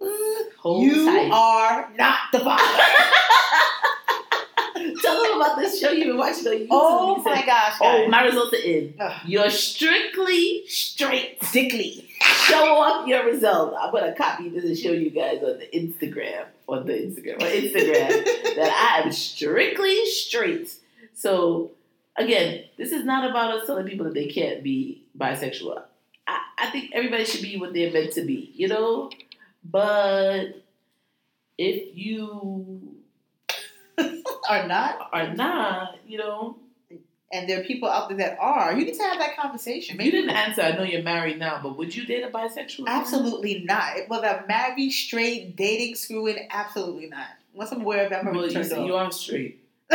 Hold 0.57 0.83
you 0.83 1.05
tight. 1.05 1.29
are 1.31 1.91
not 1.95 2.17
the 2.31 2.39
father. 2.39 2.83
Tell 5.03 5.21
them 5.23 5.33
about 5.39 5.59
this 5.59 5.79
show 5.79 5.91
you've 5.91 6.07
been 6.07 6.17
watching 6.17 6.47
on 6.47 6.53
YouTube. 6.53 6.67
oh 6.71 7.21
said, 7.23 7.35
my 7.35 7.45
gosh, 7.45 7.73
Oh, 7.81 8.07
my 8.07 8.23
results 8.23 8.53
are 8.53 8.63
in. 8.63 8.95
Ugh. 8.99 9.21
You're 9.27 9.49
strictly 9.51 10.63
straight. 10.67 11.39
Dickly. 11.51 12.08
Show 12.49 12.75
off 12.75 13.07
your 13.07 13.25
results. 13.25 13.75
I'm 13.79 13.91
gonna 13.91 14.15
copy 14.15 14.49
this 14.49 14.63
and 14.63 14.77
show 14.77 14.91
you 14.91 15.09
guys 15.09 15.41
on 15.43 15.59
the 15.59 15.69
Instagram, 15.73 16.45
on 16.67 16.85
the 16.85 16.93
Instagram, 16.93 17.35
on 17.35 17.47
Instagram 17.47 18.25
that 18.55 18.99
I 18.99 19.05
am 19.05 19.11
strictly 19.11 20.05
straight. 20.05 20.73
So 21.13 21.71
again, 22.17 22.65
this 22.77 22.91
is 22.91 23.05
not 23.05 23.29
about 23.29 23.53
us 23.53 23.65
telling 23.65 23.87
people 23.87 24.05
that 24.05 24.13
they 24.13 24.27
can't 24.27 24.63
be 24.63 25.03
bisexual. 25.17 25.83
I, 26.27 26.39
I 26.57 26.69
think 26.71 26.91
everybody 26.93 27.25
should 27.25 27.41
be 27.41 27.57
what 27.57 27.73
they're 27.73 27.91
meant 27.91 28.13
to 28.13 28.21
be, 28.21 28.51
you 28.55 28.67
know? 28.67 29.09
But 29.63 30.63
if 31.57 31.95
you 31.97 32.99
Are 34.49 34.67
not. 34.67 35.09
are 35.11 35.33
not, 35.33 35.95
you 36.07 36.17
know, 36.17 36.57
And 37.31 37.47
there 37.47 37.59
are 37.61 37.63
people 37.63 37.87
out 37.87 38.09
there 38.09 38.17
that 38.17 38.37
are. 38.39 38.73
You 38.73 38.85
need 38.85 38.95
to 38.95 39.03
have 39.03 39.19
that 39.19 39.37
conversation. 39.37 39.99
you 40.01 40.09
didn't 40.11 40.31
answer. 40.31 40.63
I 40.63 40.71
know 40.71 40.81
you're 40.83 41.03
married 41.03 41.37
now, 41.37 41.59
but 41.61 41.77
would 41.77 41.95
you 41.95 42.05
date 42.05 42.23
a 42.23 42.29
bisexual? 42.29 42.87
Absolutely 42.87 43.63
not. 43.65 44.07
Whether 44.07 44.43
married, 44.47 44.89
straight, 44.91 45.55
dating, 45.55 45.95
screwing, 45.95 46.47
absolutely 46.49 47.07
not. 47.07 47.27
Once 47.53 47.71
I'm 47.71 47.81
aware 47.81 48.05
of 48.05 48.09
that, 48.09 48.25
I'm 48.25 48.33
Well, 48.33 48.51
you, 48.51 48.63
see, 48.63 48.85
you 48.85 48.95
are 48.95 49.11
straight. 49.11 49.63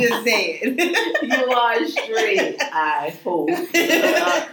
Just 0.00 0.24
saying. 0.24 0.78
you 0.78 1.52
are 1.52 1.86
straight. 1.86 2.56
I 2.60 3.16
hope. 3.22 3.50
I 3.74 4.48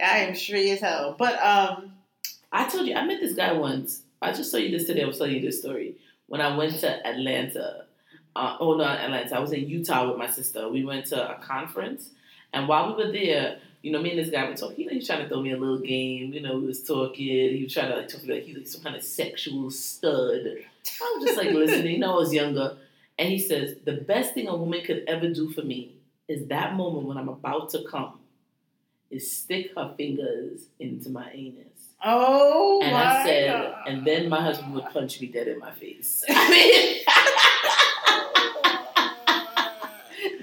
am 0.00 0.34
straight 0.34 0.72
as 0.72 0.80
hell. 0.80 1.14
But 1.18 1.40
um, 1.42 1.92
I 2.50 2.68
told 2.68 2.86
you 2.86 2.94
I 2.94 3.04
met 3.04 3.20
this 3.20 3.34
guy 3.34 3.52
once. 3.52 4.02
I 4.20 4.32
just 4.32 4.50
told 4.52 4.62
you 4.64 4.70
this 4.70 4.86
today. 4.86 5.02
I 5.02 5.06
was 5.06 5.18
telling 5.18 5.34
you 5.34 5.40
this 5.40 5.60
story 5.60 5.96
when 6.26 6.40
I 6.40 6.56
went 6.56 6.78
to 6.80 7.06
Atlanta. 7.06 7.84
Uh, 8.34 8.56
oh 8.60 8.76
no, 8.76 8.84
Atlanta. 8.84 9.36
I 9.36 9.40
was 9.40 9.52
in 9.52 9.68
Utah 9.68 10.08
with 10.08 10.16
my 10.18 10.28
sister. 10.28 10.68
We 10.68 10.84
went 10.84 11.06
to 11.06 11.36
a 11.36 11.40
conference, 11.40 12.10
and 12.52 12.66
while 12.68 12.88
we 12.94 13.04
were 13.04 13.12
there, 13.12 13.58
you 13.82 13.90
know, 13.92 14.00
me 14.00 14.10
and 14.10 14.18
this 14.18 14.30
guy 14.30 14.48
were 14.48 14.54
talking. 14.56 14.78
You 14.80 14.86
know, 14.86 14.90
he 14.92 14.98
was 14.98 15.06
trying 15.06 15.22
to 15.22 15.28
throw 15.28 15.42
me 15.42 15.52
a 15.52 15.56
little 15.56 15.78
game. 15.80 16.32
You 16.32 16.40
know, 16.40 16.56
we 16.58 16.66
was 16.66 16.82
talking. 16.82 17.26
He 17.26 17.60
was 17.64 17.72
trying 17.74 17.90
to 17.90 17.96
like 17.96 18.08
talk 18.08 18.20
to 18.22 18.26
me 18.26 18.34
like 18.34 18.44
he's 18.44 18.56
like 18.56 18.66
some 18.66 18.82
kind 18.82 18.96
of 18.96 19.02
sexual 19.02 19.70
stud. 19.70 20.46
I 21.00 21.16
was 21.18 21.24
just 21.26 21.36
like 21.36 21.50
listening. 21.52 21.92
You 21.94 21.98
know, 21.98 22.12
I 22.14 22.16
was 22.16 22.32
younger, 22.32 22.76
and 23.18 23.28
he 23.28 23.38
says 23.38 23.76
the 23.84 23.92
best 23.92 24.34
thing 24.34 24.48
a 24.48 24.56
woman 24.56 24.82
could 24.84 25.04
ever 25.06 25.28
do 25.28 25.50
for 25.50 25.62
me 25.62 25.96
is 26.28 26.46
that 26.46 26.74
moment 26.74 27.06
when 27.06 27.18
I'm 27.18 27.28
about 27.28 27.68
to 27.70 27.84
come, 27.90 28.18
is 29.10 29.30
stick 29.30 29.72
her 29.76 29.92
fingers 29.98 30.62
into 30.80 31.10
my 31.10 31.30
anus. 31.32 31.66
oh 32.02 32.80
And 32.82 32.92
my 32.92 33.04
I 33.20 33.24
said, 33.26 33.52
God. 33.52 33.74
and 33.88 34.04
then 34.06 34.28
my 34.30 34.40
husband 34.42 34.72
would 34.74 34.86
punch 34.86 35.20
me 35.20 35.26
dead 35.26 35.48
in 35.48 35.58
my 35.58 35.72
face. 35.72 36.24
I 36.30 36.50
mean, 36.50 37.02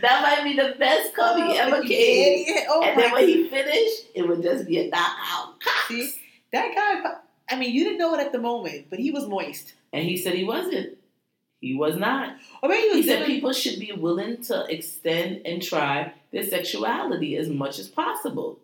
that 0.01 0.21
might 0.21 0.43
be 0.43 0.55
the 0.55 0.75
best 0.77 1.13
cum 1.15 1.37
he 1.37 1.57
oh, 1.59 1.61
ever 1.61 1.81
came. 1.83 2.45
Oh 2.69 2.83
And 2.83 2.99
then 2.99 3.11
when 3.11 3.27
he 3.27 3.49
finished, 3.49 4.07
it 4.15 4.27
would 4.27 4.41
just 4.41 4.67
be 4.67 4.79
a 4.79 4.89
knockout. 4.89 5.55
See, 5.87 6.11
that 6.53 6.75
guy. 6.75 7.13
I 7.49 7.57
mean, 7.57 7.73
you 7.73 7.83
didn't 7.83 7.99
know 7.99 8.13
it 8.13 8.19
at 8.19 8.31
the 8.31 8.39
moment, 8.39 8.87
but 8.89 8.99
he 8.99 9.11
was 9.11 9.27
moist. 9.27 9.73
And 9.91 10.03
he 10.03 10.17
said 10.17 10.35
he 10.35 10.43
wasn't. 10.43 10.97
He 11.61 11.75
was 11.75 11.97
not. 11.97 12.35
Or 12.63 12.69
maybe 12.69 12.89
he 12.89 13.01
He 13.01 13.07
said 13.07 13.25
people 13.25 13.51
should 13.53 13.79
be 13.79 13.91
willing 13.91 14.41
to 14.43 14.65
extend 14.69 15.41
and 15.45 15.61
try 15.61 16.13
their 16.31 16.43
sexuality 16.43 17.35
as 17.35 17.49
much 17.49 17.79
as 17.79 17.87
possible. 17.87 18.59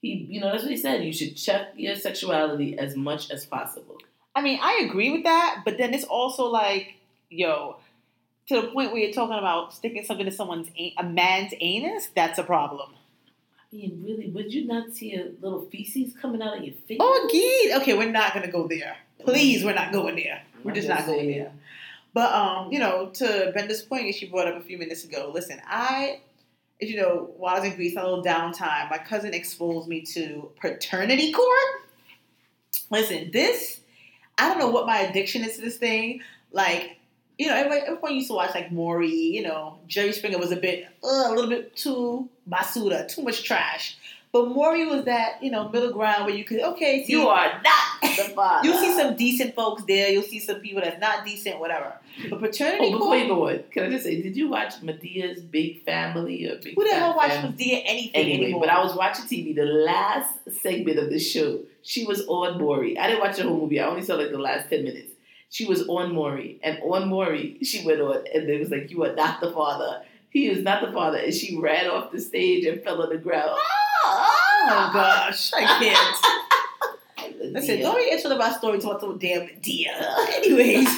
He, 0.00 0.26
you 0.30 0.40
know, 0.40 0.50
that's 0.50 0.62
what 0.62 0.70
he 0.70 0.76
said. 0.76 1.04
You 1.04 1.12
should 1.12 1.36
check 1.36 1.74
your 1.76 1.94
sexuality 1.94 2.78
as 2.78 2.96
much 2.96 3.30
as 3.30 3.44
possible. 3.44 3.98
I 4.34 4.40
mean, 4.40 4.58
I 4.62 4.86
agree 4.88 5.10
with 5.10 5.24
that, 5.24 5.62
but 5.64 5.76
then 5.78 5.92
it's 5.92 6.04
also 6.04 6.46
like, 6.46 6.94
yo, 7.28 7.76
to 8.48 8.60
the 8.60 8.68
point 8.68 8.92
where 8.92 9.00
you're 9.02 9.12
talking 9.12 9.38
about 9.38 9.72
sticking 9.72 10.04
something 10.04 10.26
to 10.26 10.32
someone's 10.32 10.68
a, 10.78 10.94
a 10.98 11.04
man's 11.04 11.54
anus. 11.60 12.08
That's 12.14 12.38
a 12.38 12.42
problem. 12.44 12.90
I 13.72 13.76
mean, 13.76 14.02
really, 14.04 14.28
would 14.28 14.52
you 14.52 14.66
not 14.66 14.92
see 14.92 15.14
a 15.14 15.30
little 15.40 15.62
feces 15.70 16.12
coming 16.20 16.42
out 16.42 16.58
of 16.58 16.64
your 16.64 16.74
face? 16.86 16.98
Oh, 17.00 17.28
gee. 17.32 17.72
Okay, 17.76 17.96
we're 17.96 18.10
not 18.10 18.34
gonna 18.34 18.50
go 18.50 18.68
there. 18.68 18.96
Please, 19.20 19.64
we're 19.64 19.74
not 19.74 19.92
going 19.92 20.16
there. 20.16 20.42
We're 20.62 20.72
I'm 20.72 20.74
just 20.74 20.88
not 20.88 21.06
going 21.06 21.20
saying. 21.20 21.38
there. 21.38 21.52
But 22.14 22.32
um, 22.32 22.70
you 22.70 22.78
know, 22.78 23.10
to 23.14 23.52
Benda's 23.54 23.82
point, 23.82 24.08
as 24.08 24.16
she 24.16 24.28
brought 24.28 24.46
up 24.46 24.56
a 24.56 24.64
few 24.64 24.76
minutes 24.78 25.04
ago. 25.04 25.30
Listen, 25.32 25.60
I, 25.66 26.20
as 26.82 26.90
you 26.90 27.00
know, 27.00 27.30
while 27.38 27.56
I 27.56 27.60
was 27.60 27.68
in 27.70 27.76
Greece, 27.76 27.96
on 27.96 28.04
a 28.04 28.08
little 28.08 28.24
downtime, 28.24 28.90
my 28.90 28.98
cousin 28.98 29.32
exposed 29.32 29.88
me 29.88 30.02
to 30.02 30.50
paternity 30.60 31.32
court. 31.32 31.48
Listen, 32.90 33.30
this, 33.32 33.80
I 34.36 34.48
don't 34.48 34.58
know 34.58 34.70
what 34.70 34.86
my 34.86 34.98
addiction 34.98 35.44
is 35.44 35.56
to 35.56 35.62
this 35.62 35.78
thing. 35.78 36.20
Like, 36.50 36.98
you 37.38 37.46
know, 37.48 37.54
everybody, 37.54 37.82
everyone 37.82 38.14
used 38.14 38.28
to 38.28 38.34
watch 38.34 38.54
like 38.54 38.70
Maury. 38.72 39.10
You 39.10 39.42
know, 39.42 39.78
Jerry 39.88 40.12
Springer 40.12 40.38
was 40.38 40.52
a 40.52 40.56
bit, 40.56 40.86
uh, 41.02 41.24
a 41.28 41.30
little 41.34 41.50
bit 41.50 41.74
too 41.76 42.28
basura, 42.48 43.06
too 43.12 43.22
much 43.22 43.42
trash. 43.42 43.96
But 44.32 44.48
Maury 44.48 44.86
was 44.86 45.04
that, 45.04 45.42
you 45.42 45.50
know, 45.50 45.68
middle 45.68 45.92
ground 45.92 46.24
where 46.24 46.34
you 46.34 46.42
could, 46.44 46.58
okay, 46.60 47.04
see, 47.04 47.12
You 47.12 47.28
are 47.28 47.52
not 47.62 48.00
the 48.16 48.32
father. 48.34 48.66
You'll 48.66 48.78
see 48.78 48.94
some 48.94 49.14
decent 49.14 49.54
folks 49.54 49.82
there. 49.86 50.08
You'll 50.08 50.22
see 50.22 50.40
some 50.40 50.56
people 50.60 50.80
that's 50.80 50.98
not 50.98 51.26
decent, 51.26 51.60
whatever. 51.60 51.92
But 52.30 52.40
paternity 52.40 52.86
Oh, 52.86 52.92
before 52.92 53.06
court, 53.08 53.18
you 53.20 53.28
go 53.28 53.48
on, 53.50 53.62
can 53.70 53.82
I 53.84 53.90
just 53.90 54.04
say, 54.04 54.22
did 54.22 54.34
you 54.34 54.48
watch 54.48 54.80
Madea's 54.80 55.42
Big 55.42 55.84
Family 55.84 56.48
or 56.48 56.56
Big 56.56 56.74
who 56.76 56.82
the 56.88 56.94
hell 56.94 57.14
watch 57.14 57.32
Family? 57.32 57.52
Madea 57.52 57.82
anything 57.84 58.10
Anyway, 58.14 58.44
anymore? 58.44 58.60
but 58.62 58.70
I 58.70 58.82
was 58.82 58.96
watching 58.96 59.26
TV. 59.26 59.54
The 59.54 59.64
last 59.66 60.32
segment 60.62 60.98
of 60.98 61.10
the 61.10 61.18
show, 61.18 61.60
she 61.82 62.06
was 62.06 62.22
on 62.26 62.58
Maury. 62.58 62.98
I 62.98 63.08
didn't 63.08 63.20
watch 63.20 63.36
the 63.36 63.42
whole 63.42 63.58
movie. 63.60 63.80
I 63.80 63.86
only 63.86 64.00
saw 64.02 64.14
like 64.14 64.30
the 64.30 64.38
last 64.38 64.70
ten 64.70 64.82
minutes. 64.82 65.11
She 65.52 65.66
was 65.66 65.86
on 65.86 66.14
Maury, 66.14 66.58
and 66.62 66.78
on 66.82 67.10
Maury, 67.10 67.58
she 67.62 67.84
went 67.84 68.00
on, 68.00 68.24
and 68.34 68.48
it 68.48 68.58
was 68.58 68.70
like, 68.70 68.90
"You 68.90 69.04
are 69.04 69.14
not 69.14 69.38
the 69.42 69.50
father. 69.52 70.02
He 70.30 70.48
is 70.48 70.62
not 70.62 70.80
the 70.80 70.90
father." 70.92 71.18
And 71.18 71.34
she 71.34 71.58
ran 71.58 71.90
off 71.90 72.10
the 72.10 72.20
stage 72.20 72.64
and 72.64 72.82
fell 72.82 73.02
on 73.02 73.10
the 73.10 73.18
ground. 73.18 73.58
oh 74.04 74.90
gosh, 74.94 75.52
I 75.52 75.60
can't. 75.78 77.56
I 77.56 77.60
said, 77.60 77.80
don't 77.80 77.96
be 77.98 78.04
interested 78.04 78.32
about 78.32 78.56
stories 78.56 78.82
about 78.84 79.02
some 79.02 79.18
damn 79.18 79.42
Madea. 79.46 80.28
Anyways, 80.36 80.88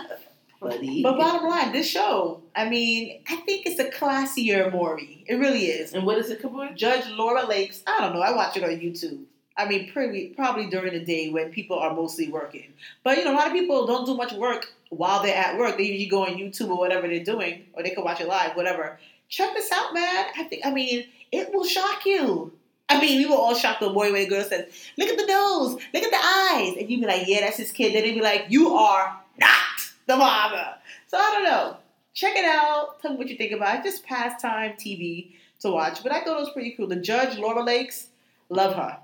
funny. 0.60 1.02
but 1.02 1.16
bottom 1.16 1.48
line, 1.48 1.70
this 1.70 1.86
show, 1.88 2.42
I 2.56 2.68
mean, 2.68 3.22
I 3.28 3.36
think 3.36 3.66
it's 3.66 3.78
a 3.78 3.88
classier 3.88 4.72
Maury. 4.72 5.24
It 5.28 5.34
really 5.36 5.66
is. 5.66 5.92
and 5.92 6.04
what 6.04 6.18
is 6.18 6.28
it, 6.30 6.42
come? 6.42 6.70
Judge 6.74 7.06
Laura 7.10 7.46
Lakes. 7.46 7.82
I 7.86 8.00
don't 8.00 8.14
know. 8.14 8.20
I 8.20 8.34
watch 8.34 8.56
it 8.56 8.64
on 8.64 8.70
YouTube. 8.70 9.24
I 9.56 9.68
mean, 9.68 9.90
probably 9.92 10.28
probably 10.28 10.70
during 10.70 10.92
the 10.92 11.04
day 11.04 11.30
when 11.30 11.50
people 11.50 11.78
are 11.78 11.94
mostly 11.94 12.28
working. 12.28 12.72
But 13.04 13.18
you 13.18 13.24
know, 13.24 13.32
a 13.32 13.36
lot 13.36 13.46
of 13.48 13.52
people 13.52 13.86
don't 13.86 14.06
do 14.06 14.16
much 14.16 14.32
work 14.32 14.72
while 14.88 15.22
they're 15.22 15.36
at 15.36 15.58
work. 15.58 15.76
They 15.76 15.84
usually 15.84 16.06
go 16.06 16.24
on 16.24 16.36
YouTube 16.36 16.70
or 16.70 16.78
whatever 16.78 17.06
they're 17.08 17.24
doing, 17.24 17.66
or 17.74 17.82
they 17.82 17.90
can 17.90 18.04
watch 18.04 18.20
it 18.20 18.28
live, 18.28 18.56
whatever. 18.56 18.98
Check 19.28 19.54
this 19.54 19.70
out, 19.72 19.94
man. 19.94 20.26
I 20.36 20.44
think. 20.44 20.64
I 20.64 20.70
mean, 20.70 21.04
it 21.30 21.52
will 21.52 21.64
shock 21.64 22.06
you. 22.06 22.52
I 22.88 23.00
mean, 23.00 23.18
we 23.18 23.26
were 23.26 23.36
all 23.36 23.54
shocked 23.54 23.80
the 23.80 23.88
boy 23.88 24.12
when 24.12 24.22
the 24.22 24.28
girl 24.28 24.44
says, 24.44 24.66
"Look 24.98 25.08
at 25.08 25.16
the 25.16 25.26
nose, 25.26 25.74
look 25.94 26.02
at 26.02 26.10
the 26.10 26.16
eyes," 26.16 26.76
and 26.78 26.90
you'd 26.90 27.00
be 27.00 27.06
like, 27.06 27.26
"Yeah, 27.26 27.40
that's 27.40 27.56
his 27.56 27.72
kid." 27.72 27.94
Then 27.94 28.02
they'd 28.02 28.14
be 28.14 28.20
like, 28.20 28.46
"You 28.48 28.74
are 28.74 29.18
not 29.38 29.80
the 30.06 30.16
father." 30.16 30.74
So 31.06 31.18
I 31.18 31.30
don't 31.30 31.44
know. 31.44 31.76
Check 32.14 32.36
it 32.36 32.44
out. 32.44 33.00
Tell 33.00 33.12
me 33.12 33.16
what 33.16 33.28
you 33.28 33.36
think 33.36 33.52
about 33.52 33.78
it. 33.78 33.84
Just 33.84 34.04
pastime 34.04 34.72
TV 34.78 35.32
to 35.60 35.70
watch. 35.70 36.02
But 36.02 36.12
I 36.12 36.20
thought 36.20 36.36
it 36.36 36.40
was 36.40 36.50
pretty 36.50 36.72
cool. 36.72 36.86
The 36.86 36.96
judge, 36.96 37.38
Laura 37.38 37.62
Lakes, 37.62 38.08
love 38.50 38.76
her. 38.76 38.98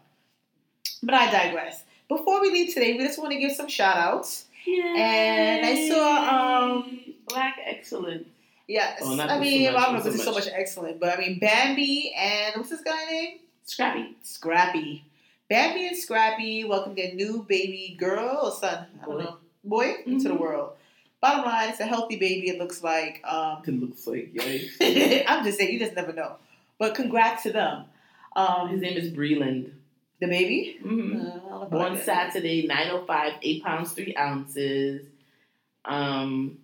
But 1.03 1.15
I 1.15 1.31
digress. 1.31 1.83
Before 2.09 2.41
we 2.41 2.51
leave 2.51 2.73
today, 2.75 2.93
we 2.97 3.05
just 3.05 3.19
want 3.19 3.33
to 3.33 3.39
give 3.39 3.53
some 3.53 3.69
shout 3.69 3.97
outs. 3.97 4.47
And 4.67 5.65
I 5.67 5.89
saw, 5.89 6.73
um, 6.77 7.01
Black 7.29 7.59
Excellence. 7.65 8.27
Yes. 8.67 9.01
Oh, 9.03 9.15
not 9.15 9.31
I 9.31 9.35
so 9.37 9.41
mean, 9.41 9.73
much, 9.73 9.75
I 9.75 9.85
don't 9.85 9.93
know 9.95 9.99
not 10.01 10.07
if 10.07 10.17
so 10.17 10.23
so 10.25 10.33
much. 10.33 10.45
much 10.45 10.53
excellent, 10.55 11.01
but 11.01 11.17
I 11.19 11.21
mean, 11.21 11.39
Bambi 11.39 12.13
and 12.17 12.57
what's 12.57 12.69
this 12.69 12.83
guy 12.83 13.05
name? 13.11 13.39
Scrappy. 13.65 14.17
Scrappy. 14.23 15.05
Bambi 15.49 15.87
and 15.87 15.97
Scrappy 15.97 16.65
welcome 16.65 16.95
their 16.95 17.15
new 17.15 17.47
baby 17.49 17.97
girl 17.99 18.41
or 18.45 18.51
son. 18.53 18.87
I 19.03 19.07
don't 19.07 19.17
Boy. 19.17 19.23
know. 19.23 19.37
Boy 19.65 19.95
into 20.05 20.29
the 20.29 20.35
Mhm. 20.35 20.41
world. 20.41 20.73
Bottom 21.23 21.47
line, 21.47 21.71
it's 21.71 21.81
a 21.81 21.87
healthy 21.87 22.17
baby. 22.17 22.51
It 22.51 22.59
looks 22.59 22.83
like. 22.83 23.23
Um, 23.25 23.63
It 23.67 23.71
looks 23.81 24.07
like, 24.07 24.33
yikes. 24.35 25.25
I'm 25.27 25.45
just 25.45 25.59
saying, 25.59 25.73
you 25.73 25.79
just 25.79 25.95
never 25.97 26.13
know. 26.13 26.37
But 26.79 26.95
congrats 26.95 27.43
to 27.45 27.53
them. 27.53 27.87
Um, 28.37 28.69
His 28.69 28.81
name 28.83 28.97
is 28.99 29.11
Breland. 29.13 29.71
The 30.21 30.27
baby. 30.27 30.79
Mm-hmm. 30.85 31.21
Uh, 31.21 31.23
I 31.23 31.33
don't 31.33 31.51
know 31.51 31.63
if 31.63 31.73
I 31.73 31.89
Born. 31.89 31.99
Saturday, 32.03 32.67
905, 32.67 33.33
8 33.43 33.65
pounds, 33.65 33.93
3 33.93 34.17
ounces. 34.17 35.07
Um, 35.85 36.59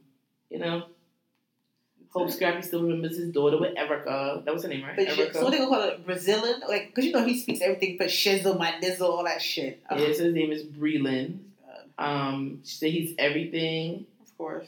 you 0.51 0.59
know, 0.59 0.85
Hope 2.11 2.31
Scrappy 2.31 2.63
still 2.63 2.83
remembers 2.83 3.17
his 3.17 3.31
daughter 3.33 3.59
with 3.59 3.77
Erica. 3.77 4.43
That 4.45 4.55
was 4.55 4.63
her 4.63 4.69
name, 4.69 4.85
right? 4.85 4.95
But 4.97 5.11
she, 5.13 5.21
Erica. 5.23 5.39
so 5.39 5.51
they 5.51 5.59
gonna 5.59 5.69
call 5.71 5.83
it 5.83 6.07
Brazilian, 6.07 6.61
like 6.69 6.89
because 6.95 7.07
you 7.07 7.13
know 7.13 7.25
he 7.25 7.37
speaks 7.37 7.61
everything 7.61 7.97
for 7.99 8.05
shizzle, 8.05 8.57
my 8.57 8.73
nizzle, 8.81 9.09
all 9.09 9.25
that 9.25 9.43
shit. 9.43 9.83
Oh, 9.91 9.97
yeah, 9.97 10.13
so 10.15 10.25
his 10.25 10.35
name 10.35 10.53
is 10.53 10.63
Breland. 10.63 11.39
Um, 11.99 12.61
she 12.65 12.77
said 12.77 12.91
he's 12.91 13.15
everything. 13.19 14.07
of 14.23 14.37
course. 14.39 14.67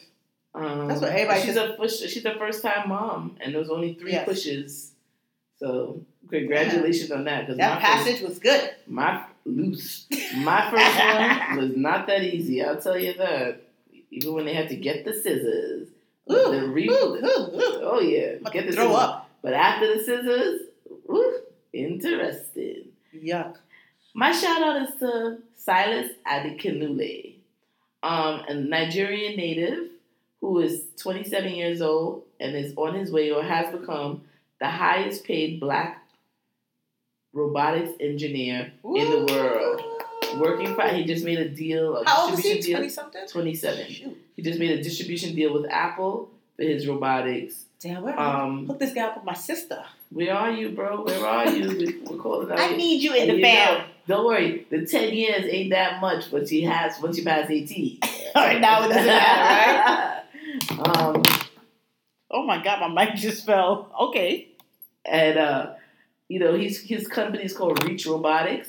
Um, 0.55 0.89
That's 0.89 1.01
what 1.01 1.11
everybody 1.11 1.43
She's 1.43 1.57
a 1.57 1.74
push, 1.76 1.99
she's 1.99 2.24
a 2.24 2.34
first 2.37 2.62
time 2.62 2.89
mom, 2.89 3.37
and 3.41 3.53
there 3.53 3.61
was 3.61 3.70
only 3.70 3.95
three 3.95 4.12
Yes. 4.12 4.26
pushes. 4.26 4.93
So 5.59 6.01
Congratulations 6.31 7.11
on 7.11 7.24
that. 7.24 7.47
Cause 7.47 7.57
That 7.57 7.81
my 7.81 7.81
first- 7.81 7.93
passage 8.07 8.20
was 8.22 8.39
good. 8.39 8.70
My 8.87 9.24
loose. 9.45 10.07
My 10.37 10.70
first 10.70 10.99
one 10.99 11.57
was 11.68 11.77
not 11.77 12.07
that 12.09 12.22
easy. 12.22 12.62
I'll 12.62 12.81
tell 12.81 12.99
you 12.99 13.14
that. 13.14 13.62
Even 14.11 14.35
when 14.35 14.45
they 14.47 14.55
had 14.55 14.68
to 14.68 14.77
get 14.77 15.05
the 15.05 15.12
scissors, 15.12 15.89
Ooh, 16.31 16.51
the 16.51 16.68
re- 16.68 16.89
ooh, 16.89 16.93
ooh, 16.93 17.16
ooh. 17.16 17.81
oh 17.83 18.01
yeah, 18.01 18.37
get 18.53 18.66
the 18.66 18.72
throw 18.72 18.85
scissors. 18.87 18.97
up. 18.97 19.31
But 19.43 19.53
after 19.53 19.95
the 19.99 20.03
scissors, 20.05 20.61
ooh, 21.11 21.39
interesting. 21.72 22.85
Yuck. 23.14 23.57
My 24.14 24.33
shout 24.33 24.62
out 24.62 24.83
is 24.83 24.95
to 25.01 25.39
Silas 25.57 26.11
Adekunle, 26.27 27.35
um, 28.03 28.43
a 28.49 28.55
Nigerian 28.55 29.37
native 29.37 29.89
who 30.41 30.61
is 30.61 30.85
27 31.03 31.53
years 31.55 31.83
old 31.83 32.22
and 32.41 32.55
is 32.57 32.72
on 32.77 32.95
his 32.95 33.11
way 33.11 33.31
or 33.31 33.43
has 33.43 33.74
become 33.77 34.22
the 34.61 34.68
highest 34.68 35.24
paid 35.24 35.61
black 35.61 36.03
robotics 37.37 37.93
engineer 38.01 38.72
in 38.84 39.11
the 39.11 39.26
world. 39.32 39.82
Working 40.41 40.74
for, 40.74 40.82
he 40.89 41.05
just 41.05 41.24
made 41.24 41.39
a 41.39 41.49
deal, 41.49 41.97
a 41.99 42.05
How 42.05 42.24
old 42.28 42.34
is 42.39 42.41
he? 42.41 42.72
Twenty 42.72 42.89
something. 42.89 43.26
27. 43.28 43.87
He 44.34 44.43
just 44.43 44.59
made 44.59 44.72
a 44.78 44.82
distribution 44.82 45.34
deal 45.34 45.53
with 45.55 45.66
Apple 45.70 46.30
for 46.57 46.62
his 46.62 46.87
robotics. 46.87 47.64
Damn, 47.80 48.03
where 48.03 48.18
Um, 48.18 48.66
hook 48.66 48.78
this 48.78 48.93
guy 48.95 49.03
up 49.03 49.16
with 49.16 49.24
my 49.24 49.34
sister? 49.34 49.82
where 50.11 50.34
are 50.34 50.51
you, 50.51 50.70
bro? 50.70 51.05
Where 51.05 51.24
are 51.26 51.49
you? 51.51 51.68
We- 51.68 51.99
We're 52.11 52.16
calling 52.22 52.51
out. 52.51 52.59
I 52.59 52.70
you. 52.70 52.76
need 52.76 53.03
you 53.03 53.14
in 53.14 53.22
And 53.22 53.30
the 53.30 53.37
you 53.37 53.43
fam. 53.45 53.78
know, 53.78 53.84
don't 54.09 54.26
worry, 54.26 54.66
the 54.70 54.87
ten 54.87 55.12
years 55.14 55.45
ain't 55.51 55.70
that 55.70 56.01
much 56.01 56.30
once 56.32 56.51
you 56.53 56.68
has 56.68 57.01
once 57.03 57.18
you 57.18 57.24
pass 57.24 57.51
eighteen. 57.51 57.99
All 58.34 58.43
right, 58.45 58.61
now 58.61 58.84
it 58.84 58.89
doesn't 58.89 59.07
matter, 59.07 60.22
right? 60.70 60.89
um, 60.99 61.22
Oh 62.30 62.45
my 62.45 62.62
god, 62.62 62.80
my 62.93 63.05
mic 63.07 63.14
just 63.16 63.47
fell. 63.47 63.91
Okay. 64.01 64.49
and 65.05 65.39
uh, 65.39 65.74
you 66.29 66.39
know, 66.39 66.55
he's 66.55 66.81
his 66.81 67.07
company 67.07 67.45
is 67.45 67.53
called 67.53 67.83
Reach 67.85 68.07
Robotics. 68.07 68.68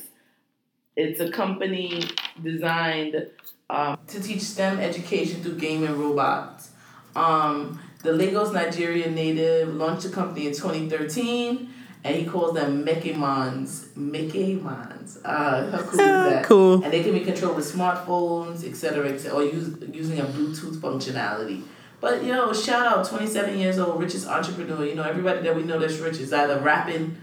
It's 0.96 1.20
a 1.20 1.30
company 1.30 2.02
designed 2.42 3.28
um, 3.70 3.98
to 4.08 4.20
teach 4.20 4.40
STEM 4.40 4.80
education 4.80 5.42
through 5.42 5.58
game 5.58 5.84
and 5.84 5.96
robots. 5.96 6.70
Um, 7.14 7.80
the 8.02 8.12
Lagos 8.12 8.52
Nigerian 8.52 9.14
native 9.14 9.74
launched 9.74 10.04
the 10.04 10.10
company 10.10 10.46
in 10.46 10.52
2013, 10.52 11.72
and 12.04 12.16
he 12.16 12.24
calls 12.24 12.54
them 12.54 12.84
MekaMons. 12.84 13.88
MekaMons. 13.94 15.18
Uh, 15.24 15.70
how 15.70 15.78
cool 15.78 15.90
is 15.90 15.96
that? 15.96 16.44
cool. 16.44 16.84
and 16.84 16.92
they 16.92 17.02
can 17.02 17.12
be 17.12 17.20
controlled 17.20 17.56
with 17.56 17.72
smartphones, 17.72 18.64
etc., 18.64 19.08
et 19.08 19.18
cetera, 19.18 19.38
or 19.38 19.44
use, 19.44 19.76
using 19.92 20.20
a 20.20 20.24
Bluetooth 20.24 20.76
functionality. 20.76 21.62
But 22.00 22.22
you 22.22 22.32
know, 22.32 22.52
shout 22.52 22.86
out, 22.86 23.08
twenty 23.08 23.26
seven 23.26 23.58
years 23.58 23.78
old, 23.78 24.00
richest 24.00 24.28
entrepreneur. 24.28 24.84
You 24.84 24.94
know, 24.94 25.02
everybody 25.02 25.42
that 25.42 25.56
we 25.56 25.64
know 25.64 25.80
that's 25.80 25.98
rich 25.98 26.18
is 26.18 26.32
either 26.32 26.60
rapping 26.60 27.16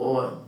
or 0.00 0.38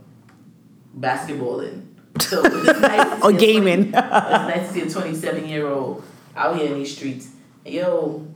basketballing. 0.97 1.85
So 2.21 2.41
it's 2.45 2.79
nice 2.79 3.23
Or 3.23 3.29
a 3.29 3.33
20 3.33 3.37
gaming. 3.37 3.79
it's 3.87 3.91
nice 3.93 4.67
to 4.67 4.73
see 4.73 4.81
a 4.81 4.89
twenty 4.89 5.15
seven 5.15 5.47
year 5.47 5.67
old 5.67 6.03
out 6.35 6.57
here 6.57 6.67
in 6.67 6.75
these 6.75 6.95
streets. 6.95 7.29
Yo, 7.65 8.27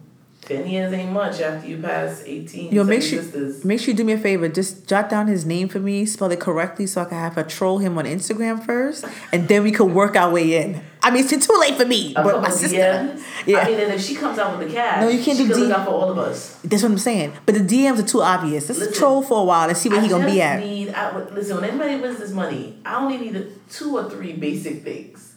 ten 0.42 0.68
years 0.68 0.92
ain't 0.94 1.12
much 1.12 1.42
after 1.42 1.68
you 1.68 1.78
pass 1.78 2.24
eighteen. 2.26 2.74
Yo, 2.74 2.84
make 2.84 3.02
sure- 3.02 3.22
sisters. 3.22 3.64
Make 3.66 3.80
sure 3.80 3.92
you 3.92 3.98
do 3.98 4.04
me 4.04 4.14
a 4.14 4.18
favor. 4.18 4.48
Just 4.50 4.88
jot 4.88 5.10
down 5.10 5.28
his 5.28 5.46
name 5.46 5.68
for 5.70 5.80
me, 5.80 6.06
spell 6.06 6.32
it 6.32 6.40
correctly, 6.40 6.88
so 6.88 7.02
I 7.02 7.06
can 7.06 7.18
have 7.20 7.34
her 7.36 7.44
troll 7.44 7.78
him 7.80 7.98
on 7.98 8.06
Instagram 8.06 8.64
first, 8.66 9.06
and 9.32 9.48
then 9.48 9.62
we 9.64 9.72
could 9.72 9.92
work 9.92 10.16
our 10.16 10.32
way 10.32 10.58
in. 10.64 10.82
I 11.08 11.10
mean, 11.10 11.24
it's 11.26 11.48
too 11.48 11.58
late 11.58 11.76
for 11.76 11.86
me, 11.86 12.14
A 12.16 12.22
but 12.24 12.42
my 12.42 12.50
sister. 12.50 12.76
DMs. 12.78 13.24
Yeah. 13.46 13.60
I 13.60 13.66
mean, 13.70 13.80
and 13.80 13.94
if 13.94 14.02
she 14.02 14.14
comes 14.14 14.38
out 14.38 14.58
with 14.58 14.68
the 14.68 14.74
cash, 14.74 15.02
No, 15.02 15.08
you 15.08 15.24
can't 15.24 15.38
she 15.38 15.46
do 15.48 15.54
can 15.54 15.62
D- 15.62 15.68
look 15.68 15.86
for 15.86 15.92
all 15.92 16.12
of 16.12 16.18
us. 16.18 16.60
That's 16.66 16.84
what 16.84 16.92
I'm 16.92 16.98
saying. 16.98 17.32
But 17.46 17.56
the 17.56 17.62
DMs 17.62 18.00
are 18.00 18.08
too 18.08 18.22
obvious. 18.22 18.68
Let's 18.68 18.82
Listen, 18.82 18.94
troll 18.94 19.22
for 19.22 19.40
a 19.40 19.44
while 19.46 19.70
and 19.70 19.78
see 19.78 19.88
where 19.88 20.02
he 20.02 20.10
gonna 20.10 20.26
be 20.26 20.42
at. 20.42 20.60
Need, 20.60 20.90
I, 20.94 21.18
listen, 21.30 21.56
when 21.56 21.64
anybody 21.70 21.96
wins 21.96 22.20
this 22.20 22.32
money, 22.32 22.78
I 22.86 23.02
only 23.02 23.18
need 23.20 23.38
a, 23.38 23.46
two 23.72 23.98
or 23.98 24.10
three 24.10 24.34
basic 24.34 24.84
things: 24.84 25.36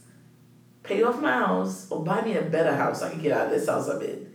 pay 0.82 1.04
off 1.04 1.20
my 1.20 1.32
house 1.32 1.88
or 1.88 2.02
buy 2.02 2.20
me 2.22 2.36
a 2.36 2.42
better 2.42 2.74
house 2.74 2.98
so 2.98 3.06
I 3.06 3.10
can 3.10 3.22
get 3.22 3.30
out 3.30 3.46
of 3.46 3.52
this 3.52 3.68
house 3.68 3.88
I'm 3.88 4.02
in. 4.02 4.34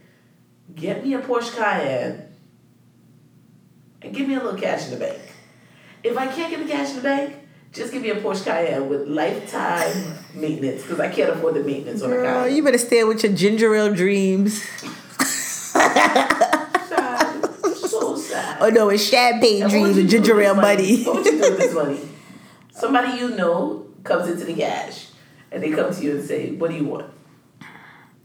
Get 0.73 1.03
me 1.03 1.13
a 1.15 1.19
Porsche 1.19 1.53
Cayenne 1.57 2.29
and 4.01 4.15
give 4.15 4.25
me 4.27 4.35
a 4.35 4.39
little 4.41 4.59
cash 4.59 4.85
in 4.85 4.91
the 4.91 4.97
bank. 5.05 5.19
If 6.01 6.17
I 6.17 6.27
can't 6.27 6.49
get 6.49 6.65
the 6.65 6.71
cash 6.71 6.91
in 6.91 6.95
the 6.97 7.01
bank, 7.01 7.35
just 7.75 7.91
give 7.91 8.01
me 8.01 8.09
a 8.09 8.15
Porsche 8.15 8.45
Cayenne 8.45 8.89
with 8.89 9.07
lifetime 9.07 10.15
maintenance 10.33 10.81
because 10.83 10.99
I 10.99 11.09
can't 11.09 11.29
afford 11.31 11.55
the 11.55 11.63
maintenance 11.63 12.01
on 12.01 12.11
a 12.11 12.15
Girl, 12.15 12.43
Cayenne. 12.43 12.55
you 12.55 12.63
better 12.63 12.77
stay 12.77 13.03
with 13.03 13.23
your 13.23 13.33
ginger 13.33 13.73
ale 13.75 13.93
dreams. 13.93 14.63
Sad. 15.25 17.45
so 17.75 18.15
sad. 18.15 18.57
Oh 18.61 18.69
no, 18.69 18.89
it's 18.89 19.03
champagne 19.03 19.63
And 19.63 19.71
dreams 19.71 19.97
and 19.97 20.09
ginger 20.09 20.39
ale 20.41 20.53
this 20.55 20.61
money. 20.61 21.03
What 21.03 21.15
would 21.17 21.25
you 21.25 21.31
do 21.33 21.39
with 21.41 21.57
this 21.57 21.73
money? 21.73 21.99
Somebody 22.71 23.17
you 23.19 23.31
know 23.31 23.87
comes 24.03 24.29
into 24.29 24.45
the 24.45 24.53
cash 24.53 25.07
and 25.51 25.61
they 25.61 25.71
come 25.71 25.93
to 25.93 26.01
you 26.01 26.11
and 26.17 26.23
say, 26.23 26.51
What 26.51 26.71
do 26.71 26.77
you 26.77 26.85
want? 26.85 27.11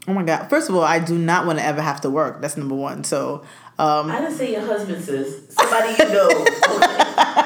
Oh 0.07 0.13
my 0.13 0.23
god! 0.23 0.49
First 0.49 0.69
of 0.69 0.75
all, 0.75 0.83
I 0.83 0.99
do 0.99 1.17
not 1.17 1.45
want 1.45 1.59
to 1.59 1.65
ever 1.65 1.81
have 1.81 2.01
to 2.01 2.09
work. 2.09 2.41
That's 2.41 2.57
number 2.57 2.73
one. 2.73 3.03
So, 3.03 3.43
um, 3.77 4.09
I 4.09 4.19
didn't 4.21 4.35
say 4.35 4.51
your 4.51 4.65
husband, 4.65 5.03
says 5.03 5.43
Somebody 5.49 5.93
you 5.99 6.09
know. 6.09 6.29
Okay. 6.71 7.40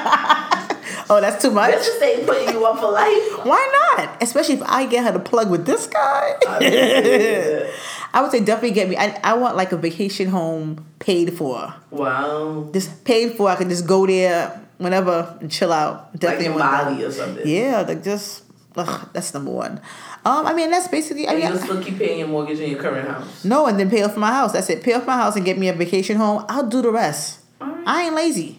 Oh, 1.10 1.20
that's 1.20 1.42
too 1.42 1.50
much. 1.50 1.70
Let's 1.72 1.86
just 1.86 1.98
say 2.00 2.24
putting 2.24 2.50
you 2.54 2.64
up 2.66 2.78
for 2.78 2.90
life. 2.90 3.06
Why 3.46 3.94
not? 3.96 4.22
Especially 4.22 4.54
if 4.56 4.62
I 4.64 4.86
get 4.86 5.04
her 5.04 5.12
to 5.12 5.18
plug 5.18 5.50
with 5.50 5.66
this 5.66 5.86
guy. 5.86 6.34
I 6.48 6.58
would 6.58 6.62
say, 6.72 7.74
I 8.14 8.22
would 8.22 8.30
say 8.30 8.40
definitely 8.40 8.72
get 8.72 8.88
me. 8.88 8.96
I, 8.96 9.18
I 9.22 9.34
want 9.34 9.56
like 9.56 9.72
a 9.72 9.76
vacation 9.76 10.28
home 10.28 10.86
paid 10.98 11.32
for. 11.36 11.74
Wow. 11.90 12.70
Just 12.72 13.04
paid 13.04 13.36
for. 13.36 13.48
I 13.48 13.56
can 13.56 13.68
just 13.68 13.86
go 13.86 14.06
there 14.06 14.60
whenever 14.78 15.36
and 15.40 15.50
chill 15.50 15.72
out. 15.72 16.10
Like 16.12 16.20
Definitely 16.20 16.46
in. 16.46 16.58
Bali 16.58 17.04
or 17.04 17.12
something. 17.12 17.46
Yeah, 17.46 17.82
like 17.86 18.02
just 18.02 18.44
ugh, 18.76 19.08
that's 19.12 19.32
number 19.34 19.50
one. 19.50 19.80
Um, 20.24 20.44
I 20.46 20.54
mean 20.54 20.70
that's 20.70 20.88
basically. 20.88 21.26
I 21.28 21.32
And 21.34 21.42
mean, 21.42 21.48
you'll 21.52 21.58
still 21.62 21.82
keep 21.82 21.98
paying 21.98 22.18
your 22.18 22.28
mortgage 22.28 22.58
in 22.60 22.70
your 22.70 22.80
current 22.80 23.06
house. 23.08 23.44
no, 23.44 23.66
and 23.66 23.78
then 23.78 23.88
pay 23.90 24.02
off 24.02 24.16
my 24.16 24.32
house. 24.32 24.52
That's 24.52 24.68
it. 24.70 24.82
Pay 24.82 24.94
off 24.94 25.06
my 25.06 25.14
house 25.16 25.36
and 25.36 25.44
get 25.44 25.56
me 25.58 25.68
a 25.68 25.72
vacation 25.72 26.16
home. 26.16 26.44
I'll 26.48 26.66
do 26.68 26.82
the 26.82 26.90
rest. 26.90 27.40
Alright. 27.60 27.86
I 27.86 28.02
ain't 28.06 28.14
lazy. 28.14 28.58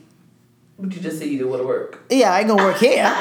But 0.80 0.94
you 0.94 1.02
just 1.02 1.18
say 1.20 1.26
you 1.28 1.38
didn't 1.40 1.50
want 1.50 1.62
to 1.64 1.68
work. 1.68 2.04
Yeah, 2.10 2.34
I 2.34 2.40
ain't 2.40 2.48
gonna 2.48 2.64
work 2.64 2.78
here. 2.78 3.04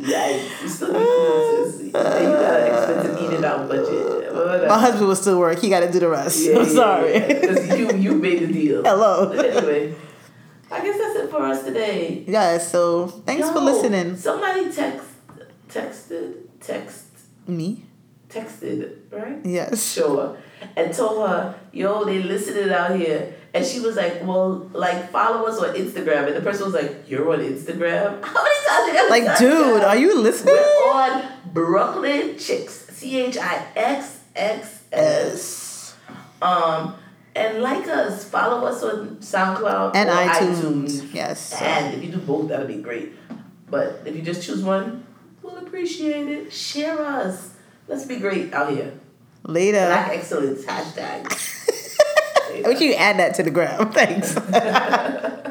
Yikes. 0.00 0.62
You 0.62 0.68
still 0.68 0.92
need. 0.92 1.84
You 1.86 1.92
got 1.92 2.60
an 2.60 2.66
expensive 2.66 3.22
eat 3.22 3.34
it 3.38 3.44
out 3.44 3.68
budget. 3.68 4.68
My 4.68 4.78
husband 4.78 5.06
will 5.08 5.16
still 5.16 5.38
work. 5.38 5.58
He 5.58 5.68
got 5.68 5.80
to 5.80 5.90
do 5.92 6.00
the 6.00 6.08
rest. 6.08 6.48
I'm 6.48 6.64
sorry. 6.64 7.20
Because 7.20 7.68
you, 7.78 7.92
you 7.96 8.14
made 8.14 8.40
the 8.40 8.46
deal. 8.52 8.82
Hello. 8.82 9.30
Anyway, 9.30 9.94
I 10.70 10.80
guess 10.82 10.98
that's 10.98 11.16
it 11.16 11.30
for 11.30 11.42
us 11.42 11.64
today. 11.64 12.24
Yeah. 12.26 12.58
So 12.58 13.08
thanks 13.08 13.50
for 13.50 13.60
listening. 13.60 14.16
Somebody 14.16 14.70
text, 14.72 15.06
texted, 15.68 16.34
text, 16.60 17.06
Me. 17.46 17.84
texted, 18.28 18.96
right? 19.10 19.44
Yes. 19.44 19.92
Sure. 19.92 20.36
And 20.76 20.92
told 20.94 21.28
her, 21.28 21.58
yo, 21.72 22.04
they 22.04 22.22
listening 22.22 22.70
out 22.70 22.96
here. 22.98 23.34
And 23.52 23.66
she 23.66 23.80
was 23.80 23.96
like, 23.96 24.24
well, 24.24 24.70
like, 24.72 25.10
follow 25.10 25.46
us 25.46 25.58
on 25.58 25.74
Instagram. 25.74 26.28
And 26.28 26.36
the 26.36 26.40
person 26.40 26.66
was 26.66 26.74
like, 26.74 27.08
you're 27.08 27.32
on 27.32 27.40
Instagram? 27.40 28.22
How 28.24 28.44
many 28.44 28.66
times 28.68 28.96
you 28.96 29.10
Like, 29.10 29.38
dude, 29.38 29.82
are 29.82 29.96
you 29.96 30.20
listening? 30.20 30.54
We're 30.54 30.92
on 30.92 31.24
Brooklyn 31.52 32.38
Chicks. 32.38 32.86
C 32.90 33.20
H 33.20 33.38
I 33.38 33.66
X 33.74 34.20
X 34.36 34.84
S. 34.92 35.96
Um, 36.42 36.94
and 37.34 37.62
like 37.62 37.86
us, 37.88 38.28
follow 38.28 38.66
us 38.66 38.82
on 38.82 39.16
SoundCloud 39.16 39.92
And 39.94 40.08
or 40.08 40.12
iTunes. 40.12 41.12
Yes. 41.12 41.60
And 41.60 41.94
if 41.94 42.04
you 42.04 42.12
do 42.12 42.18
both, 42.18 42.48
that'll 42.48 42.66
be 42.66 42.76
great. 42.76 43.12
But 43.68 44.02
if 44.04 44.14
you 44.14 44.22
just 44.22 44.42
choose 44.42 44.62
one, 44.62 45.06
we'll 45.42 45.58
appreciate 45.58 46.28
it. 46.28 46.52
Share 46.52 47.00
us. 47.00 47.54
Let's 47.88 48.04
be 48.04 48.18
great 48.18 48.52
out 48.52 48.72
here. 48.72 48.92
Later. 49.44 49.86
Black 49.86 50.10
excellence 50.10 50.64
hashtag. 50.64 51.56
Wish 52.64 52.80
you 52.80 52.94
add 52.94 53.18
that 53.18 53.34
to 53.36 53.42
the 53.42 53.50
gram. 53.50 53.92
Thanks. 53.92 54.36